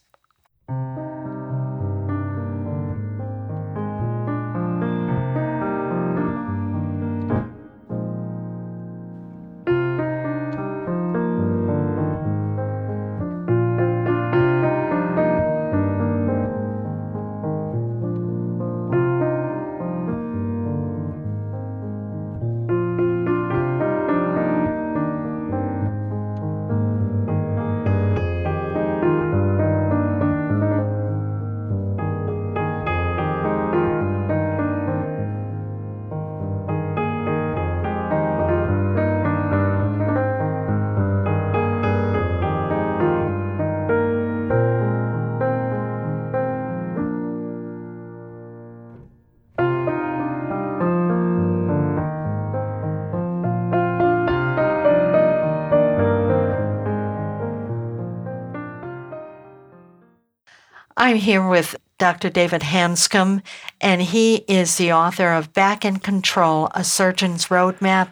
I'm 61.10 61.16
here 61.16 61.49
with 61.49 61.76
Dr. 61.97 62.30
David 62.30 62.62
Hanscom, 62.62 63.41
and 63.82 63.99
he 63.99 64.45
is 64.47 64.78
the 64.78 64.93
author 64.93 65.34
of 65.34 65.53
Back 65.53 65.84
in 65.84 65.97
Control 65.97 66.70
A 66.76 66.84
Surgeon's 66.84 67.47
Roadmap 67.47 68.12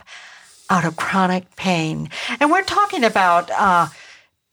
Out 0.72 0.84
of 0.84 0.96
Chronic 0.96 1.56
Pain. 1.56 2.10
And 2.40 2.50
we're 2.50 2.64
talking 2.64 3.04
about 3.04 3.52
uh, 3.52 3.90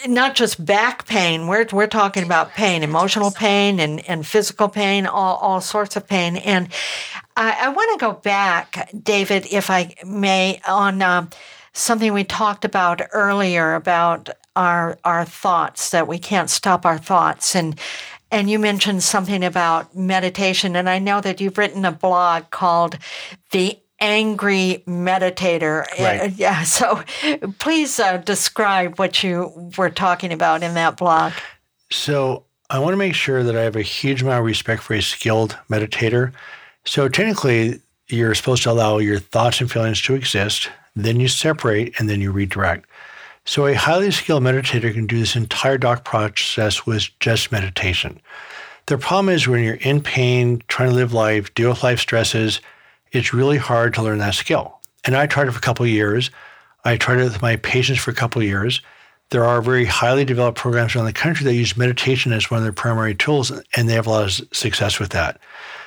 not 0.06 0.34
just 0.34 0.62
back 0.62 1.06
pain, 1.06 1.46
we're, 1.46 1.66
we're 1.72 1.86
talking 1.86 2.22
about 2.22 2.50
pain, 2.50 2.82
emotional 2.82 3.30
pain 3.30 3.80
and, 3.80 4.06
and 4.06 4.26
physical 4.26 4.68
pain, 4.68 5.06
all, 5.06 5.36
all 5.36 5.62
sorts 5.62 5.96
of 5.96 6.06
pain. 6.06 6.36
And 6.36 6.68
I, 7.38 7.56
I 7.62 7.68
want 7.70 7.98
to 7.98 8.04
go 8.04 8.12
back, 8.12 8.90
David, 9.02 9.46
if 9.50 9.70
I 9.70 9.94
may, 10.04 10.60
on 10.68 11.00
um, 11.00 11.30
something 11.72 12.12
we 12.12 12.24
talked 12.24 12.66
about 12.66 13.00
earlier 13.10 13.74
about 13.74 14.28
our 14.56 14.98
our 15.04 15.24
thoughts 15.24 15.90
that 15.90 16.06
we 16.06 16.18
can't 16.18 16.48
stop 16.48 16.86
our 16.86 16.98
thoughts 16.98 17.56
and 17.56 17.78
and 18.30 18.50
you 18.50 18.58
mentioned 18.58 19.02
something 19.02 19.44
about 19.44 19.96
meditation 19.96 20.76
and 20.76 20.88
I 20.88 20.98
know 20.98 21.20
that 21.20 21.40
you've 21.40 21.58
written 21.58 21.84
a 21.84 21.92
blog 21.92 22.50
called 22.50 22.98
the 23.50 23.78
angry 24.00 24.82
meditator 24.86 25.84
Right. 25.98 26.20
Uh, 26.20 26.30
yeah 26.36 26.62
so 26.64 27.02
please 27.58 27.98
uh, 28.00 28.18
describe 28.18 28.98
what 28.98 29.22
you 29.22 29.72
were 29.78 29.90
talking 29.90 30.32
about 30.32 30.62
in 30.62 30.74
that 30.74 30.96
blog 30.96 31.32
So 31.90 32.44
I 32.70 32.78
want 32.78 32.92
to 32.92 32.96
make 32.96 33.14
sure 33.14 33.42
that 33.42 33.56
I 33.56 33.62
have 33.62 33.76
a 33.76 33.82
huge 33.82 34.22
amount 34.22 34.40
of 34.40 34.46
respect 34.46 34.82
for 34.82 34.94
a 34.94 35.02
skilled 35.02 35.56
meditator. 35.70 36.32
So 36.84 37.08
technically, 37.08 37.80
you're 38.08 38.34
supposed 38.34 38.62
to 38.64 38.70
allow 38.70 38.98
your 38.98 39.18
thoughts 39.18 39.60
and 39.60 39.70
feelings 39.70 40.00
to 40.02 40.14
exist, 40.14 40.70
then 40.96 41.20
you 41.20 41.28
separate, 41.28 41.98
and 41.98 42.08
then 42.08 42.20
you 42.20 42.32
redirect. 42.32 42.88
So 43.46 43.66
a 43.66 43.74
highly 43.74 44.10
skilled 44.10 44.42
meditator 44.42 44.92
can 44.92 45.06
do 45.06 45.18
this 45.18 45.36
entire 45.36 45.76
doc 45.76 46.04
process 46.04 46.86
with 46.86 47.08
just 47.20 47.52
meditation. 47.52 48.20
The 48.86 48.96
problem 48.96 49.34
is 49.34 49.46
when 49.46 49.62
you're 49.62 49.74
in 49.74 50.02
pain, 50.02 50.62
trying 50.68 50.90
to 50.90 50.94
live 50.94 51.12
life, 51.12 51.52
deal 51.54 51.70
with 51.70 51.82
life 51.82 52.00
stresses, 52.00 52.60
it's 53.12 53.34
really 53.34 53.58
hard 53.58 53.94
to 53.94 54.02
learn 54.02 54.18
that 54.18 54.34
skill. 54.34 54.80
And 55.04 55.14
I 55.14 55.26
tried 55.26 55.48
it 55.48 55.52
for 55.52 55.58
a 55.58 55.62
couple 55.62 55.86
years. 55.86 56.30
I 56.84 56.96
tried 56.96 57.20
it 57.20 57.24
with 57.24 57.42
my 57.42 57.56
patients 57.56 58.00
for 58.00 58.10
a 58.10 58.14
couple 58.14 58.42
years. 58.42 58.80
there 59.30 59.44
are 59.44 59.62
very 59.62 59.84
highly 59.84 60.24
developed 60.24 60.58
programs 60.58 60.94
around 60.94 61.06
the 61.06 61.12
country 61.12 61.44
that 61.44 61.54
use 61.54 61.76
meditation 61.76 62.32
as 62.32 62.50
one 62.50 62.58
of 62.58 62.64
their 62.64 62.72
primary 62.72 63.14
tools, 63.14 63.50
and 63.74 63.88
they 63.88 63.94
have 63.94 64.06
a 64.06 64.10
lot 64.10 64.24
of 64.24 64.56
success 64.56 65.00
with 65.00 65.10
that. 65.10 65.40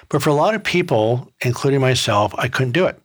But 0.10 0.22
for 0.22 0.30
a 0.30 0.34
lot 0.34 0.56
of 0.56 0.64
people, 0.64 1.32
including 1.42 1.80
myself, 1.80 2.34
I 2.38 2.48
couldn't 2.48 2.74
do 2.74 2.86
it. 2.86 3.00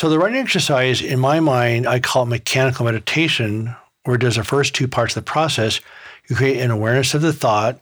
So 0.00 0.08
the 0.08 0.18
writing 0.18 0.38
exercise, 0.38 1.02
in 1.02 1.20
my 1.20 1.40
mind, 1.40 1.86
I 1.86 2.00
call 2.00 2.22
it 2.22 2.30
mechanical 2.30 2.86
meditation, 2.86 3.76
where 4.04 4.16
it 4.16 4.22
does 4.22 4.36
the 4.36 4.44
first 4.44 4.74
two 4.74 4.88
parts 4.88 5.14
of 5.14 5.22
the 5.22 5.30
process. 5.30 5.78
You 6.26 6.36
create 6.36 6.58
an 6.58 6.70
awareness 6.70 7.12
of 7.12 7.20
the 7.20 7.34
thought. 7.34 7.78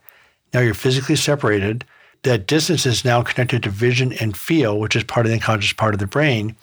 Now 0.52 0.58
you're 0.58 0.74
physically 0.74 1.14
separated. 1.14 1.84
That 2.24 2.48
distance 2.48 2.86
is 2.86 3.04
now 3.04 3.22
connected 3.22 3.62
to 3.62 3.70
vision 3.70 4.14
and 4.14 4.36
feel, 4.36 4.80
which 4.80 4.96
is 4.96 5.04
part 5.04 5.26
of 5.26 5.30
the 5.30 5.34
unconscious 5.34 5.74
part 5.74 5.94
of 5.94 6.00
the 6.00 6.08
brain. 6.08 6.56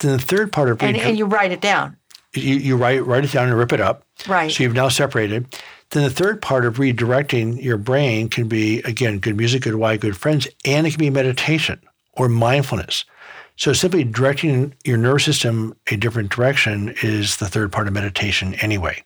Then 0.00 0.16
the 0.16 0.18
third 0.18 0.50
part 0.50 0.68
of 0.68 0.82
and, 0.82 0.96
and 0.96 1.16
you 1.16 1.26
write 1.26 1.52
it 1.52 1.60
down. 1.60 1.96
You, 2.34 2.56
you 2.56 2.76
write 2.76 3.06
write 3.06 3.24
it 3.24 3.30
down 3.30 3.46
and 3.46 3.56
rip 3.56 3.72
it 3.72 3.80
up. 3.80 4.02
Right. 4.26 4.50
So 4.50 4.64
you've 4.64 4.74
now 4.74 4.88
separated. 4.88 5.46
Then 5.90 6.02
the 6.02 6.10
third 6.10 6.42
part 6.42 6.66
of 6.66 6.78
redirecting 6.78 7.62
your 7.62 7.76
brain 7.76 8.28
can 8.28 8.48
be 8.48 8.80
again 8.80 9.20
good 9.20 9.36
music, 9.36 9.62
good 9.62 9.76
wine, 9.76 9.98
good 9.98 10.16
friends, 10.16 10.48
and 10.64 10.88
it 10.88 10.90
can 10.90 10.98
be 10.98 11.08
meditation 11.08 11.80
or 12.14 12.28
mindfulness. 12.28 13.04
So 13.58 13.72
simply 13.72 14.04
directing 14.04 14.72
your 14.84 14.96
nervous 14.96 15.24
system 15.24 15.74
a 15.90 15.96
different 15.96 16.30
direction 16.30 16.94
is 17.02 17.38
the 17.38 17.48
third 17.48 17.72
part 17.72 17.88
of 17.88 17.92
meditation 17.92 18.54
anyway. 18.54 19.02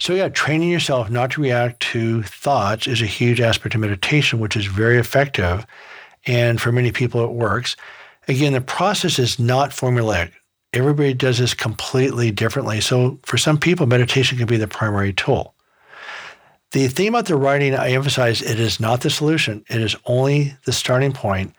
So 0.00 0.12
yeah, 0.12 0.28
training 0.28 0.70
yourself 0.70 1.08
not 1.08 1.30
to 1.30 1.40
react 1.40 1.80
to 1.92 2.24
thoughts 2.24 2.88
is 2.88 3.00
a 3.00 3.06
huge 3.06 3.40
aspect 3.40 3.76
of 3.76 3.80
meditation, 3.80 4.40
which 4.40 4.56
is 4.56 4.66
very 4.66 4.98
effective. 4.98 5.64
And 6.26 6.60
for 6.60 6.72
many 6.72 6.90
people, 6.90 7.22
it 7.22 7.30
works. 7.30 7.76
Again, 8.26 8.54
the 8.54 8.60
process 8.60 9.20
is 9.20 9.38
not 9.38 9.70
formulaic. 9.70 10.32
Everybody 10.72 11.14
does 11.14 11.38
this 11.38 11.54
completely 11.54 12.32
differently. 12.32 12.80
So 12.80 13.20
for 13.22 13.38
some 13.38 13.56
people, 13.56 13.86
meditation 13.86 14.36
can 14.36 14.48
be 14.48 14.56
the 14.56 14.66
primary 14.66 15.12
tool. 15.12 15.54
The 16.72 16.88
thing 16.88 17.06
about 17.06 17.26
the 17.26 17.36
writing, 17.36 17.76
I 17.76 17.90
emphasize, 17.90 18.42
it 18.42 18.58
is 18.58 18.80
not 18.80 19.02
the 19.02 19.10
solution. 19.10 19.64
It 19.70 19.80
is 19.80 19.94
only 20.06 20.56
the 20.64 20.72
starting 20.72 21.12
point. 21.12 21.54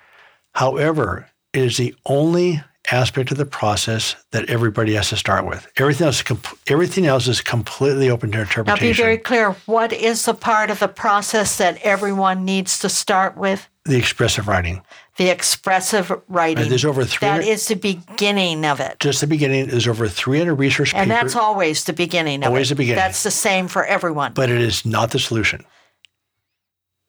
However, 0.51 1.29
it 1.57 1.65
is 1.65 1.77
the 1.77 1.95
only 2.05 2.61
aspect 2.91 3.31
of 3.31 3.37
the 3.37 3.45
process 3.45 4.15
that 4.31 4.49
everybody 4.49 4.93
has 4.93 5.09
to 5.09 5.17
start 5.17 5.45
with. 5.45 5.67
Everything 5.77 6.05
else, 6.05 6.23
everything 6.67 7.05
else 7.05 7.27
is 7.27 7.41
completely 7.41 8.09
open 8.09 8.31
to 8.31 8.41
interpretation. 8.41 8.85
Now, 8.85 8.89
be 8.89 8.93
very 8.93 9.17
clear. 9.17 9.51
What 9.65 9.91
is 9.91 10.25
the 10.25 10.33
part 10.33 10.69
of 10.69 10.79
the 10.79 10.87
process 10.87 11.57
that 11.57 11.79
everyone 11.81 12.45
needs 12.45 12.79
to 12.79 12.89
start 12.89 13.35
with? 13.35 13.67
The 13.85 13.97
expressive 13.97 14.47
writing. 14.47 14.83
The 15.17 15.29
expressive 15.29 16.11
writing. 16.27 16.63
Right, 16.63 16.69
there's 16.69 16.85
over 16.85 17.03
three. 17.03 17.27
That 17.27 17.43
is 17.43 17.67
the 17.67 17.75
beginning 17.75 18.65
of 18.65 18.79
it. 18.79 18.99
Just 18.99 19.21
the 19.21 19.27
beginning. 19.27 19.67
There's 19.67 19.87
over 19.87 20.07
300 20.07 20.53
research 20.53 20.93
and 20.93 21.09
papers. 21.09 21.33
that's 21.33 21.35
always 21.35 21.83
the 21.85 21.93
beginning 21.93 22.43
of 22.43 22.49
always 22.49 22.69
it. 22.69 22.75
the 22.75 22.77
beginning. 22.77 22.97
That's 22.97 23.23
the 23.23 23.31
same 23.31 23.67
for 23.67 23.83
everyone. 23.85 24.33
But 24.33 24.49
it 24.49 24.61
is 24.61 24.85
not 24.85 25.11
the 25.11 25.19
solution. 25.19 25.65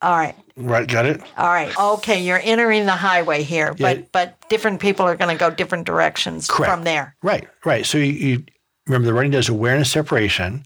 All 0.01 0.15
right. 0.17 0.35
Right, 0.55 0.87
got 0.87 1.05
it? 1.05 1.21
All 1.37 1.47
right. 1.47 1.77
Okay, 1.77 2.21
you're 2.21 2.39
entering 2.41 2.85
the 2.85 2.93
highway 2.93 3.43
here, 3.43 3.73
but 3.73 3.97
Yeah. 3.97 4.03
but 4.11 4.49
different 4.49 4.79
people 4.79 5.05
are 5.05 5.15
going 5.15 5.35
to 5.35 5.39
go 5.39 5.49
different 5.49 5.85
directions 5.85 6.47
Correct. 6.47 6.71
from 6.73 6.83
there. 6.83 7.15
Right, 7.21 7.47
right. 7.65 7.85
So 7.85 7.97
you, 7.97 8.11
you 8.13 8.43
remember 8.87 9.07
the 9.07 9.13
writing 9.13 9.31
does 9.31 9.49
awareness 9.49 9.91
separation, 9.91 10.63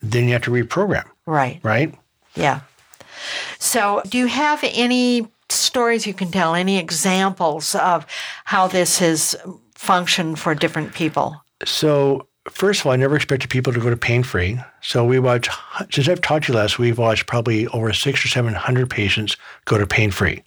then 0.00 0.24
you 0.26 0.32
have 0.32 0.42
to 0.42 0.50
reprogram, 0.50 1.04
Right. 1.26 1.60
right? 1.62 1.94
Yeah. 2.34 2.60
So, 3.58 4.02
do 4.08 4.18
you 4.18 4.26
have 4.26 4.60
any 4.62 5.28
stories 5.48 6.06
you 6.06 6.12
can 6.14 6.30
tell, 6.30 6.54
any 6.54 6.78
examples 6.78 7.74
of 7.74 8.06
how 8.44 8.66
this 8.66 8.98
has 8.98 9.34
functioned 9.74 10.38
for 10.38 10.54
different 10.54 10.92
people? 10.94 11.42
So 11.64 12.26
first 12.48 12.80
of 12.80 12.86
all, 12.86 12.92
I 12.92 12.96
never 12.96 13.16
expected 13.16 13.50
people 13.50 13.72
to 13.72 13.80
go 13.80 13.90
to 13.90 13.96
pain 13.96 14.22
free. 14.22 14.60
So 14.82 15.04
we 15.04 15.18
watch 15.18 15.48
since 15.90 16.08
I've 16.08 16.20
taught 16.20 16.48
you 16.48 16.54
last, 16.54 16.78
we've 16.78 16.98
watched 16.98 17.26
probably 17.26 17.66
over 17.68 17.92
six 17.92 18.24
or 18.24 18.28
seven 18.28 18.54
hundred 18.54 18.90
patients 18.90 19.36
go 19.64 19.78
to 19.78 19.86
pain 19.86 20.10
free. 20.10 20.42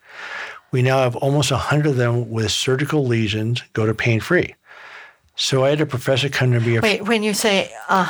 We 0.71 0.81
now 0.81 0.99
have 0.99 1.15
almost 1.15 1.49
hundred 1.49 1.87
of 1.87 1.95
them 1.95 2.29
with 2.29 2.51
surgical 2.51 3.05
lesions 3.05 3.63
go 3.73 3.85
to 3.85 3.93
pain 3.93 4.19
free. 4.19 4.53
So 5.39 5.63
I 5.63 5.69
had 5.69 5.81
a 5.81 5.85
professor 5.85 6.29
come 6.29 6.51
to 6.53 6.59
me. 6.59 6.79
Wait, 6.79 7.03
when 7.03 7.21
you 7.21 7.33
say 7.35 7.71
uh, 7.89 8.03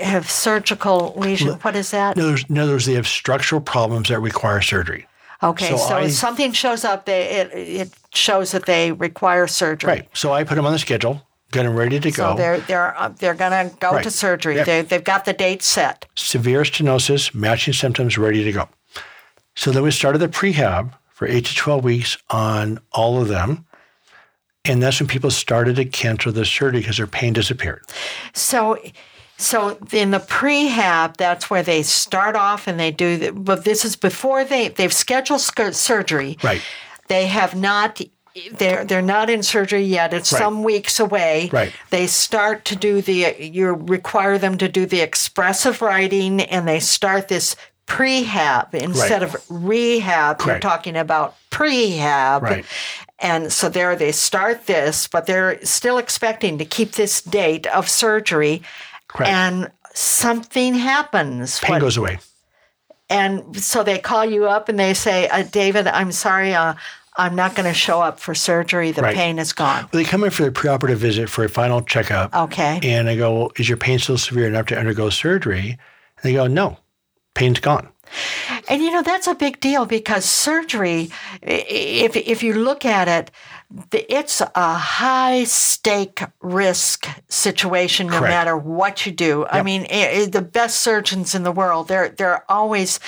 have 0.00 0.30
surgical 0.30 1.12
lesion, 1.16 1.54
what 1.62 1.74
is 1.74 1.90
that? 1.90 2.16
In 2.16 2.22
other, 2.22 2.30
words, 2.32 2.44
in 2.48 2.58
other 2.58 2.72
words, 2.72 2.86
they 2.86 2.94
have 2.94 3.08
structural 3.08 3.60
problems 3.60 4.08
that 4.08 4.20
require 4.20 4.60
surgery. 4.60 5.06
Okay, 5.42 5.68
So 5.70 5.76
so, 5.76 5.94
I- 5.96 6.02
if 6.04 6.12
something 6.12 6.52
shows 6.52 6.84
up, 6.84 7.06
they, 7.06 7.22
it 7.22 7.50
it 7.54 7.90
shows 8.14 8.52
that 8.52 8.66
they 8.66 8.92
require 8.92 9.46
surgery. 9.48 9.88
Right. 9.88 10.08
So 10.16 10.32
I 10.32 10.44
put 10.44 10.54
them 10.54 10.66
on 10.66 10.72
the 10.72 10.78
schedule, 10.78 11.22
them 11.52 11.74
ready 11.76 11.98
to 12.00 12.12
So 12.12 12.30
go. 12.32 12.36
they're 12.36 12.58
they're 12.60 12.96
uh, 12.98 13.08
they're 13.08 13.34
gonna 13.34 13.70
go 13.80 13.92
Right. 13.92 14.02
to 14.04 14.10
surgery. 14.10 14.56
Yep. 14.56 14.66
They 14.66 14.82
they've 14.82 15.04
got 15.04 15.24
the 15.24 15.32
date 15.32 15.62
set. 15.62 16.06
severe 16.16 16.62
stenosis, 16.62 17.34
matching 17.34 17.74
symptoms, 17.74 18.16
ready 18.18 18.44
to 18.44 18.52
go. 18.52 18.68
So 19.56 19.70
then 19.70 19.82
we 19.82 19.90
started 19.90 20.18
the 20.18 20.28
prehab 20.28 20.92
for 21.12 21.26
eight 21.26 21.44
to 21.46 21.54
12 21.54 21.84
weeks 21.84 22.16
on 22.30 22.78
all 22.92 23.20
of 23.20 23.28
them. 23.28 23.66
And 24.64 24.82
that's 24.82 25.00
when 25.00 25.06
people 25.08 25.30
started 25.30 25.76
to 25.76 25.84
cancel 25.84 26.32
the 26.32 26.44
surgery 26.44 26.80
because 26.80 26.98
their 26.98 27.06
pain 27.06 27.32
disappeared. 27.32 27.82
So, 28.34 28.78
so 29.38 29.78
in 29.92 30.10
the 30.10 30.18
prehab, 30.20 31.16
that's 31.16 31.48
where 31.50 31.62
they 31.62 31.82
start 31.82 32.36
off 32.36 32.66
and 32.68 32.78
they 32.78 32.90
do. 32.90 33.16
The, 33.16 33.32
but 33.32 33.64
this 33.64 33.84
is 33.84 33.96
before 33.96 34.44
they 34.44 34.68
they've 34.68 34.92
scheduled 34.92 35.40
sc- 35.40 35.72
surgery. 35.72 36.36
Right. 36.42 36.62
They 37.08 37.26
have 37.26 37.54
not. 37.56 38.00
They're 38.52 38.84
they're 38.84 39.02
not 39.02 39.28
in 39.30 39.42
surgery 39.42 39.82
yet. 39.82 40.14
It's 40.14 40.32
Right. 40.32 40.38
some 40.38 40.62
weeks 40.62 41.00
away. 41.00 41.48
Right. 41.52 41.72
They 41.90 42.06
start 42.06 42.64
to 42.66 42.76
do 42.76 43.00
the. 43.02 43.34
You 43.38 43.72
require 43.74 44.38
them 44.38 44.56
to 44.58 44.68
do 44.68 44.86
the 44.86 45.00
expressive 45.00 45.82
writing, 45.82 46.40
and 46.40 46.66
they 46.68 46.80
start 46.80 47.28
this 47.28 47.56
prehab 47.86 48.72
instead 48.72 49.22
of 49.24 49.36
rehab. 49.48 50.40
You're 50.46 50.60
talking 50.60 50.96
about 50.96 51.34
prehab. 51.50 52.42
Right. 52.42 52.64
And 53.18 53.52
so 53.52 53.68
there 53.68 53.96
they 53.96 54.12
start 54.12 54.66
this, 54.66 55.08
but 55.08 55.26
they're 55.26 55.62
still 55.64 55.98
expecting 55.98 56.56
to 56.58 56.64
keep 56.64 56.92
this 56.92 57.20
date 57.20 57.66
of 57.66 57.88
surgery. 57.88 58.62
Correct. 59.08 59.30
And 59.32 59.70
something 59.92 60.74
happens. 60.74 61.58
Pain 61.58 61.74
What- 61.74 61.80
goes 61.80 61.96
away. 61.96 62.20
and 63.10 63.60
so 63.60 63.82
they 63.82 63.98
call 63.98 64.24
you 64.24 64.46
up 64.46 64.68
and 64.68 64.78
they 64.78 64.94
say, 64.94 65.28
uh, 65.28 65.42
David, 65.42 65.88
I'm 65.88 66.12
sorry, 66.12 66.54
uh, 66.54 66.74
I'm 67.16 67.34
not 67.34 67.54
going 67.54 67.66
to 67.68 67.74
show 67.74 68.00
up 68.00 68.20
for 68.20 68.34
surgery. 68.34 68.92
The 68.92 69.02
Right. 69.02 69.14
pain 69.16 69.38
is 69.38 69.52
gone. 69.52 69.82
Well, 69.92 70.02
They 70.02 70.04
come 70.04 70.24
in 70.24 70.30
for 70.30 70.44
the 70.44 70.50
preoperative 70.52 70.96
visit 70.96 71.28
for 71.28 71.44
a 71.44 71.48
final 71.48 71.82
checkup. 71.82 72.34
Okay. 72.34 72.78
And 72.82 73.08
I 73.08 73.16
go, 73.16 73.32
well, 73.34 73.52
Is 73.56 73.68
your 73.68 73.78
pain 73.78 73.98
still 73.98 74.18
severe 74.18 74.46
enough 74.46 74.66
to 74.66 74.78
undergo 74.78 75.10
surgery? 75.10 75.70
And 75.70 76.22
they 76.22 76.32
go, 76.34 76.46
No, 76.46 76.78
pain's 77.34 77.60
gone. 77.60 77.88
And 78.68 78.82
you 78.82 78.90
know 78.90 79.02
that's 79.02 79.28
a 79.28 79.34
big 79.36 79.60
deal 79.60 79.86
because 79.86 80.24
surgery, 80.24 81.10
if, 81.42 82.16
if 82.16 82.42
you 82.42 82.54
look 82.54 82.84
at 82.84 83.06
it, 83.06 83.30
it's 83.92 84.40
a 84.40 84.74
high 84.74 85.44
stake 85.44 86.20
risk 86.40 87.06
situation 87.28 88.08
no 88.08 88.18
Correct. 88.18 88.30
matter 88.30 88.56
what 88.56 89.06
you 89.06 89.12
do. 89.12 89.46
I 89.46 89.62
mean, 89.62 89.86
i- 89.92 90.22
i- 90.22 90.26
the 90.26 90.42
best 90.42 90.80
surgeons 90.80 91.36
in 91.36 91.44
the 91.44 91.52
world, 91.52 91.86
there 91.86 92.12
are 92.20 92.44
always 92.48 92.98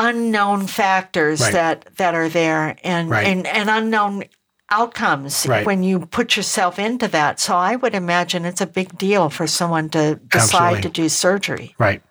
unknown 0.00 0.66
factors 0.66 1.40
Right. 1.40 1.52
that 1.52 1.96
that 1.96 2.14
are 2.14 2.28
there 2.28 2.76
and 2.82 3.10
Right. 3.10 3.26
and, 3.26 3.46
and 3.46 3.68
unknown 3.68 4.24
outcomes 4.70 5.46
Right. 5.46 5.66
when 5.66 5.82
you 5.82 6.06
put 6.06 6.36
yourself 6.36 6.78
into 6.78 7.06
that. 7.08 7.38
So 7.40 7.54
I 7.56 7.76
would 7.76 7.94
imagine 7.94 8.44
it's 8.44 8.60
a 8.60 8.66
big 8.66 8.96
deal 8.96 9.28
for 9.28 9.46
someone 9.46 9.88
to 9.90 10.16
decide 10.30 10.76
Absolutely. 10.76 10.82
to 10.82 10.88
do 10.88 11.08
surgery. 11.08 11.74
Right. 11.78 12.02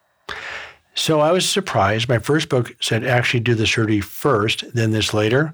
So 0.94 1.20
I 1.22 1.32
was 1.32 1.48
surprised. 1.48 2.10
My 2.10 2.20
first 2.20 2.50
book 2.50 2.76
said 2.82 3.06
actually 3.06 3.40
do 3.40 3.56
the 3.56 3.66
surgery 3.66 4.02
first, 4.02 4.66
then 4.74 4.92
this 4.92 5.14
later. 5.14 5.54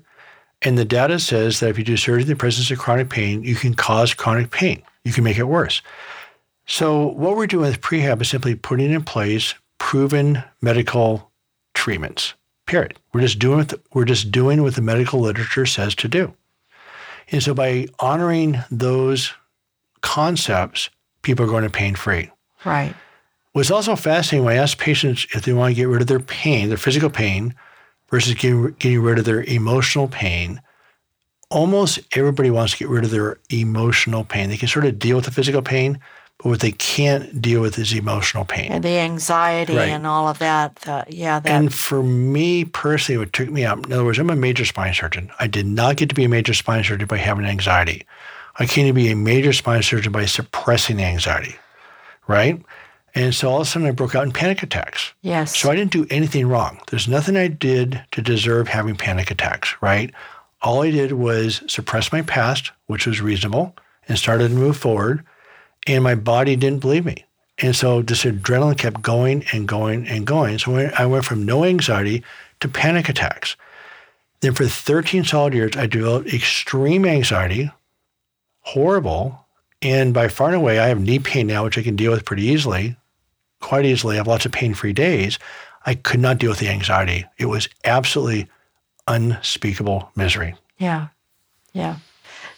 And 0.61 0.77
the 0.77 0.85
data 0.85 1.19
says 1.19 1.59
that 1.59 1.69
if 1.69 1.77
you 1.77 1.83
do 1.83 1.95
surgery 1.97 2.23
in 2.23 2.27
the 2.27 2.35
presence 2.35 2.71
of 2.71 2.79
chronic 2.79 3.09
pain, 3.09 3.43
you 3.43 3.55
can 3.55 3.75
cause 3.75 4.13
chronic 4.13 4.49
pain. 4.51 4.81
You 5.03 5.13
can 5.13 5.23
make 5.23 5.37
it 5.37 5.43
worse. 5.47 5.81
So 6.65 7.05
what 7.09 7.35
we're 7.37 7.45
doing 7.45 7.69
with 7.69 7.81
prehab 7.81 8.21
is 8.21 8.29
simply 8.29 8.55
putting 8.55 8.91
in 8.91 9.03
place 9.03 9.53
proven 9.77 10.43
medical 10.61 11.29
treatments. 11.75 12.33
Period. 12.65 12.97
We're 13.13 13.21
just 13.21 13.37
doing 13.37 13.59
what 13.59 13.69
the, 13.69 13.79
we're 13.93 14.05
just 14.05 14.31
doing 14.31 14.63
what 14.63 14.73
the 14.73 14.81
medical 14.81 15.19
literature 15.19 15.67
says 15.67 15.93
to 15.95 16.07
do. 16.07 16.33
And 17.31 17.43
so 17.43 17.53
by 17.53 17.87
honoring 17.99 18.57
those 18.71 19.33
concepts, 20.01 20.89
people 21.21 21.45
are 21.45 21.49
going 21.49 21.63
to 21.63 21.69
pain 21.69 21.93
free. 21.93 22.31
Right. 22.65 22.95
What's 23.53 23.71
also 23.71 23.95
fascinating 23.95 24.45
when 24.45 24.57
I 24.57 24.61
ask 24.61 24.77
patients 24.77 25.27
if 25.33 25.45
they 25.45 25.53
want 25.53 25.71
to 25.71 25.75
get 25.75 25.87
rid 25.87 26.01
of 26.01 26.07
their 26.07 26.19
pain, 26.19 26.69
their 26.69 26.77
physical 26.77 27.09
pain, 27.09 27.53
versus 28.09 28.33
getting, 28.33 28.71
getting 28.73 29.01
rid 29.01 29.19
of 29.19 29.25
their 29.25 29.43
emotional 29.43 30.07
pain, 30.07 30.61
almost 31.49 31.99
everybody 32.15 32.49
wants 32.49 32.73
to 32.73 32.79
get 32.79 32.89
rid 32.89 33.03
of 33.03 33.11
their 33.11 33.37
emotional 33.49 34.23
pain. 34.23 34.49
They 34.49 34.57
can 34.57 34.67
sort 34.67 34.85
of 34.85 34.99
deal 34.99 35.15
with 35.15 35.25
the 35.25 35.31
physical 35.31 35.61
pain, 35.61 35.99
but 36.37 36.49
what 36.49 36.59
they 36.59 36.71
can't 36.73 37.41
deal 37.41 37.61
with 37.61 37.79
is 37.79 37.93
emotional 37.93 38.45
pain. 38.45 38.71
And 38.71 38.83
the 38.83 38.97
anxiety 38.99 39.75
Right. 39.75 39.89
and 39.89 40.05
all 40.05 40.27
of 40.27 40.39
that. 40.39 40.75
The, 40.77 41.05
yeah, 41.07 41.39
that 41.39 41.49
And 41.49 41.73
for 41.73 42.03
me 42.03 42.65
personally, 42.65 43.17
what 43.17 43.33
took 43.33 43.49
me 43.49 43.63
out, 43.65 43.85
in 43.85 43.93
other 43.93 44.03
words, 44.03 44.19
I'm 44.19 44.29
a 44.29 44.35
major 44.35 44.65
spine 44.65 44.93
surgeon. 44.93 45.31
I 45.39 45.47
did 45.47 45.65
not 45.65 45.95
get 45.95 46.09
to 46.09 46.15
be 46.15 46.25
a 46.25 46.29
major 46.29 46.53
spine 46.53 46.83
surgeon 46.83 47.07
by 47.07 47.17
having 47.17 47.45
anxiety. 47.45 48.05
I 48.57 48.65
came 48.65 48.87
to 48.87 48.93
be 48.93 49.09
a 49.09 49.15
major 49.15 49.53
spine 49.53 49.83
surgeon 49.83 50.11
by 50.11 50.25
suppressing 50.25 50.97
the 50.97 51.03
anxiety, 51.03 51.55
right? 52.27 52.61
And 53.13 53.33
so 53.33 53.49
all 53.49 53.61
of 53.61 53.61
a 53.61 53.65
sudden 53.65 53.87
I 53.87 53.91
broke 53.91 54.13
out 54.15 54.23
in 54.25 54.31
panic 54.33 54.61
attacks. 54.61 55.13
Yes. 55.21 55.57
So 55.57 55.71
I 55.71 55.75
didn't 55.75 55.91
do 55.91 56.05
anything 56.09 56.47
wrong. 56.47 56.79
There's 56.87 57.07
nothing 57.07 57.37
I 57.37 57.47
did 57.47 58.01
to 58.11 58.21
deserve 58.21 58.67
having 58.67 58.95
panic 58.97 59.31
attacks, 59.31 59.73
right? 59.81 60.13
All 60.61 60.83
I 60.83 60.91
did 60.91 61.13
was 61.13 61.63
suppress 61.67 62.11
my 62.11 62.21
past, 62.23 62.71
which 62.87 63.07
was 63.07 63.21
reasonable, 63.21 63.75
and 64.09 64.17
started 64.17 64.49
to 64.49 64.53
move 64.55 64.75
forward. 64.77 65.23
And 65.87 66.03
my 66.03 66.15
body 66.15 66.55
didn't 66.55 66.79
believe 66.79 67.05
me. 67.05 67.25
And 67.59 67.75
so 67.75 68.01
this 68.01 68.23
adrenaline 68.23 68.77
kept 68.77 69.01
going 69.01 69.45
and 69.53 69.67
going 69.67 70.07
and 70.07 70.27
going. 70.27 70.59
So 70.59 70.75
I 70.75 71.05
went 71.05 71.25
from 71.25 71.45
no 71.45 71.63
anxiety 71.63 72.23
to 72.59 72.67
panic 72.67 73.07
attacks. 73.07 73.55
Then 74.41 74.53
for 74.53 74.65
13 74.65 75.23
solid 75.23 75.53
years, 75.53 75.77
I 75.77 75.85
developed 75.85 76.33
extreme 76.33 77.05
anxiety, 77.05 77.71
horrible. 78.61 79.45
And 79.81 80.13
by 80.13 80.27
far 80.27 80.47
and 80.47 80.57
away, 80.57 80.79
I 80.79 80.87
have 80.87 80.99
knee 80.99 81.19
pain 81.19 81.47
now, 81.47 81.63
which 81.63 81.77
I 81.77 81.83
can 81.83 81.95
deal 81.95 82.11
with 82.11 82.25
pretty 82.25 82.43
easily 82.43 82.97
quite 83.65 83.85
easily. 83.85 84.15
I 84.15 84.17
have 84.17 84.27
lots 84.27 84.45
of 84.45 84.51
pain 84.51 84.75
free 84.75 84.93
days. 84.93 85.39
I 85.85 85.95
could 85.95 86.19
not 86.19 86.37
deal 86.37 86.51
with 86.51 86.59
the 86.59 86.69
anxiety. 86.69 87.25
It 87.37 87.47
was 87.47 87.67
absolutely 87.83 88.47
unspeakable 89.07 90.11
misery. 90.15 90.55
Yeah. 90.77 91.07
Yeah. 91.73 91.97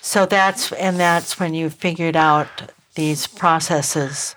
So 0.02 0.26
that's, 0.26 0.72
and 0.74 1.00
that's 1.00 1.40
when 1.40 1.54
you 1.54 1.70
figured 1.70 2.16
out 2.16 2.48
these 2.98 3.28
processes. 3.28 4.36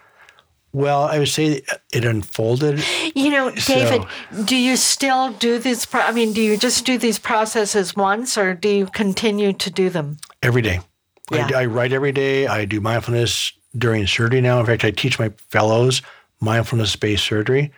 Well, 0.73 1.03
I 1.03 1.19
would 1.19 1.29
say 1.29 1.63
it 1.93 2.05
unfolded. 2.05 2.85
You 3.17 3.31
know, 3.31 3.51
David, 3.51 4.07
so, 4.31 4.45
do 4.45 4.55
you 4.55 4.77
still 4.77 5.33
do 5.33 5.59
these? 5.59 5.85
Pro- 5.85 6.03
I 6.03 6.13
mean, 6.13 6.33
do 6.33 6.41
you 6.41 6.57
just 6.57 6.87
do 6.87 6.97
these 6.97 7.19
processes 7.19 7.97
once 7.97 8.39
or 8.39 8.55
do 8.55 8.69
you 8.69 8.87
continue 8.87 9.53
to 9.55 9.71
do 9.71 9.91
them? 9.91 10.19
Every 10.45 10.63
day. 10.63 10.79
Yeah. 11.33 11.49
I, 11.53 11.63
I 11.63 11.67
write 11.67 11.93
every 11.93 12.13
day. 12.13 12.47
I 12.47 12.67
do 12.67 12.81
mindfulness 12.81 13.53
during 13.77 14.07
surgery 14.07 14.41
now. 14.41 14.61
In 14.61 14.67
fact, 14.67 14.85
I 14.85 14.93
teach 14.93 15.19
my 15.19 15.31
fellows 15.49 16.03
mindfulness 16.41 16.95
based 16.95 17.25
surgery. 17.25 17.73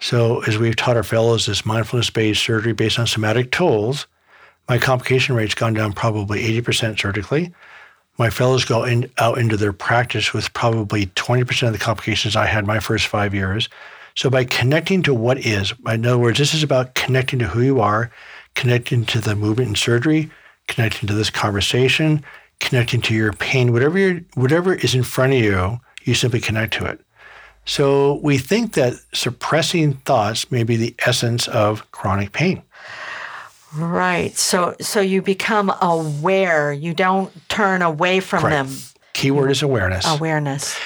So, 0.00 0.42
as 0.42 0.56
we've 0.56 0.76
taught 0.76 0.96
our 0.96 1.02
fellows 1.02 1.44
this 1.44 1.66
mindfulness 1.66 2.08
based 2.08 2.42
surgery 2.42 2.72
based 2.72 2.98
on 2.98 3.06
somatic 3.06 3.50
tools, 3.52 4.06
my 4.68 4.78
complication 4.78 5.34
rate's 5.34 5.54
gone 5.54 5.74
down 5.74 5.92
probably 5.92 6.42
80% 6.60 6.98
surgically. 6.98 7.52
My 8.18 8.30
fellows 8.30 8.64
go 8.64 8.84
in, 8.84 9.10
out 9.18 9.38
into 9.38 9.56
their 9.56 9.72
practice 9.72 10.32
with 10.32 10.52
probably 10.54 11.06
20% 11.06 11.66
of 11.66 11.72
the 11.72 11.78
complications 11.78 12.34
I 12.36 12.46
had 12.46 12.66
my 12.66 12.80
first 12.80 13.06
five 13.06 13.34
years. 13.34 13.68
So, 14.14 14.30
by 14.30 14.44
connecting 14.44 15.02
to 15.02 15.12
what 15.12 15.38
is, 15.44 15.74
in 15.86 16.06
other 16.06 16.16
words, 16.16 16.38
this 16.38 16.54
is 16.54 16.62
about 16.62 16.94
connecting 16.94 17.38
to 17.40 17.48
who 17.48 17.60
you 17.60 17.80
are, 17.80 18.10
connecting 18.54 19.04
to 19.06 19.20
the 19.20 19.36
movement 19.36 19.68
in 19.68 19.74
surgery, 19.74 20.30
connecting 20.68 21.06
to 21.08 21.14
this 21.14 21.28
conversation, 21.28 22.24
connecting 22.58 23.02
to 23.02 23.14
your 23.14 23.32
pain, 23.34 23.72
whatever, 23.72 23.98
you 23.98 24.24
whatever 24.34 24.74
is 24.74 24.94
in 24.94 25.02
front 25.02 25.34
of 25.34 25.38
you, 25.40 25.78
you 26.04 26.14
simply 26.14 26.40
connect 26.40 26.72
to 26.74 26.86
it. 26.86 27.00
So 27.66 28.14
we 28.22 28.38
think 28.38 28.74
that 28.74 28.94
suppressing 29.12 29.94
thoughts 30.04 30.50
may 30.50 30.62
be 30.62 30.76
the 30.76 30.94
essence 31.00 31.48
of 31.48 31.90
chronic 31.90 32.32
pain. 32.32 32.62
Right. 33.76 34.36
So 34.36 34.74
so 34.80 35.00
you 35.00 35.22
become 35.22 35.72
aware. 35.80 36.72
You 36.72 36.94
don't 36.94 37.32
turn 37.48 37.82
away 37.82 38.20
from 38.20 38.42
Correct. 38.42 38.68
them. 38.68 38.76
Keyword 39.12 39.50
is 39.50 39.62
awareness. 39.62 40.06
Awareness. 40.06 40.78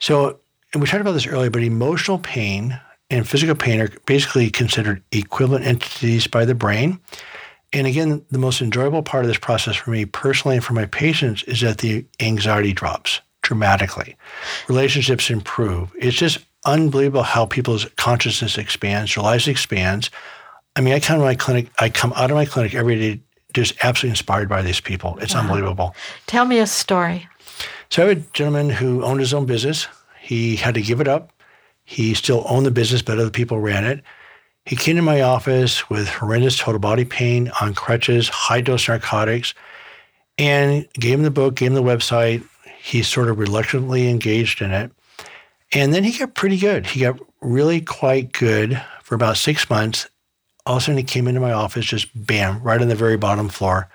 So 0.00 0.40
and 0.72 0.82
we 0.82 0.88
talked 0.88 1.00
about 1.00 1.12
this 1.12 1.26
earlier, 1.26 1.50
but 1.50 1.62
emotional 1.62 2.18
pain 2.18 2.78
and 3.10 3.28
physical 3.28 3.54
pain 3.54 3.80
are 3.80 3.88
basically 4.06 4.50
considered 4.50 5.02
equivalent 5.12 5.64
entities 5.64 6.26
by 6.26 6.44
the 6.44 6.54
brain. 6.54 7.00
And 7.72 7.86
again, 7.86 8.24
the 8.30 8.38
most 8.38 8.60
enjoyable 8.60 9.02
part 9.02 9.24
of 9.24 9.28
this 9.28 9.38
process 9.38 9.76
for 9.76 9.90
me 9.90 10.04
personally 10.06 10.56
and 10.56 10.64
for 10.64 10.72
my 10.72 10.86
patients 10.86 11.42
is 11.44 11.60
that 11.60 11.78
the 11.78 12.06
anxiety 12.20 12.72
drops 12.72 13.20
dramatically. 13.42 14.16
Relationships 14.68 15.30
improve. 15.30 15.92
It's 15.98 16.16
just 16.16 16.38
unbelievable 16.64 17.22
how 17.22 17.46
people's 17.46 17.86
consciousness 17.96 18.58
expands, 18.58 19.14
their 19.14 19.24
lives 19.24 19.48
expands. 19.48 20.10
I 20.78 20.80
mean, 20.80 20.94
I 20.94 21.00
come 21.00 21.18
to 21.18 21.24
my 21.24 21.34
clinic, 21.34 21.70
I 21.80 21.90
come 21.90 22.12
out 22.14 22.30
of 22.30 22.36
my 22.36 22.44
clinic 22.44 22.72
every 22.72 22.96
day 22.96 23.20
just 23.52 23.74
absolutely 23.82 24.10
inspired 24.10 24.48
by 24.48 24.62
these 24.62 24.80
people. 24.80 25.18
It's 25.20 25.34
wow. 25.34 25.40
unbelievable. 25.40 25.94
Tell 26.28 26.44
me 26.44 26.60
a 26.60 26.68
story. 26.68 27.28
So 27.90 28.04
I 28.04 28.08
have 28.08 28.18
a 28.18 28.20
gentleman 28.32 28.70
who 28.70 29.02
owned 29.02 29.18
his 29.18 29.34
own 29.34 29.44
business. 29.44 29.88
He 30.20 30.54
had 30.54 30.74
to 30.74 30.80
give 30.80 31.00
it 31.00 31.08
up. 31.08 31.32
He 31.84 32.14
still 32.14 32.44
owned 32.48 32.64
the 32.64 32.70
business, 32.70 33.02
but 33.02 33.18
other 33.18 33.30
people 33.30 33.58
ran 33.58 33.84
it. 33.84 34.04
He 34.66 34.76
came 34.76 34.94
to 34.94 35.02
my 35.02 35.20
office 35.20 35.90
with 35.90 36.06
horrendous 36.06 36.56
total 36.56 36.78
body 36.78 37.04
pain 37.04 37.50
on 37.60 37.74
crutches, 37.74 38.28
high 38.28 38.60
dose 38.60 38.86
narcotics, 38.86 39.54
and 40.36 40.86
gave 40.92 41.14
him 41.14 41.24
the 41.24 41.32
book, 41.32 41.56
gave 41.56 41.72
him 41.72 41.74
the 41.74 41.82
website, 41.82 42.44
he 42.80 43.02
sort 43.02 43.28
of 43.28 43.40
reluctantly 43.40 44.08
engaged 44.08 44.62
in 44.62 44.70
it. 44.70 44.92
And 45.72 45.92
then 45.92 46.04
he 46.04 46.16
got 46.16 46.34
pretty 46.34 46.56
good. 46.56 46.86
He 46.86 47.00
got 47.00 47.18
really 47.40 47.80
quite 47.80 48.30
good 48.30 48.80
for 49.02 49.16
about 49.16 49.38
six 49.38 49.68
months. 49.68 50.06
All 50.68 50.76
of 50.76 50.82
a 50.82 50.84
sudden, 50.84 50.98
he 50.98 51.02
came 51.02 51.26
into 51.26 51.40
my 51.40 51.52
office, 51.52 51.86
just 51.86 52.08
bam, 52.14 52.62
right 52.62 52.80
on 52.80 52.88
the 52.88 52.94
very 52.94 53.16
bottom 53.16 53.48
floor. 53.48 53.88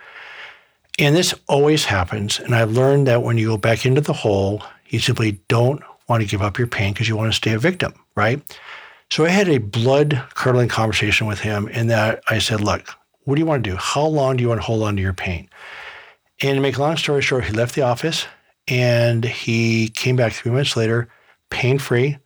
And 0.98 1.16
this 1.16 1.36
always 1.48 1.86
happens. 1.86 2.40
And 2.40 2.56
I've 2.56 2.72
learned 2.72 3.06
that 3.06 3.22
when 3.22 3.38
you 3.38 3.48
go 3.50 3.58
back 3.58 3.86
into 3.86 4.02
the 4.02 4.12
hole, 4.12 4.64
you 4.88 4.98
simply 4.98 5.34
don't 5.48 5.84
want 6.08 6.24
to 6.24 6.28
give 6.28 6.42
up 6.42 6.58
your 6.58 6.66
pain 6.66 6.92
because 6.92 7.08
you 7.08 7.16
want 7.16 7.32
to 7.32 7.38
stay 7.38 7.54
a 7.54 7.60
victim, 7.60 7.94
right? 8.16 8.42
So 9.12 9.24
I 9.24 9.30
had 9.30 9.50
a 9.50 9.60
blood 9.60 10.24
curdling 10.34 10.68
conversation 10.68 11.28
with 11.28 11.40
him 11.40 11.68
in 11.68 11.88
that 11.88 12.24
I 12.28 12.40
said, 12.40 12.60
Look, 12.60 12.88
what 13.26 13.36
do 13.36 13.40
you 13.40 13.46
want 13.46 13.64
to 13.64 13.70
do? 13.70 13.78
How 13.78 14.06
long 14.06 14.38
do 14.38 14.42
you 14.42 14.50
want 14.50 14.60
to 14.60 14.66
hold 14.66 14.82
on 14.82 14.96
to 14.96 15.02
your 15.02 15.14
pain? 15.14 15.50
And 16.42 16.56
to 16.56 16.62
make 16.62 16.78
a 16.78 16.82
long 16.82 16.98
story 16.98 17.22
short, 17.22 17.46
he 17.46 17.54
left 17.54 17.76
the 17.76 17.84
office. 17.84 18.26
And 18.68 19.24
he 19.24 19.90
came 19.90 20.16
back 20.16 20.34
three 20.34 20.52
months 20.52 20.76
later, 20.76 21.08
pain 21.52 21.78
free, 21.78 22.18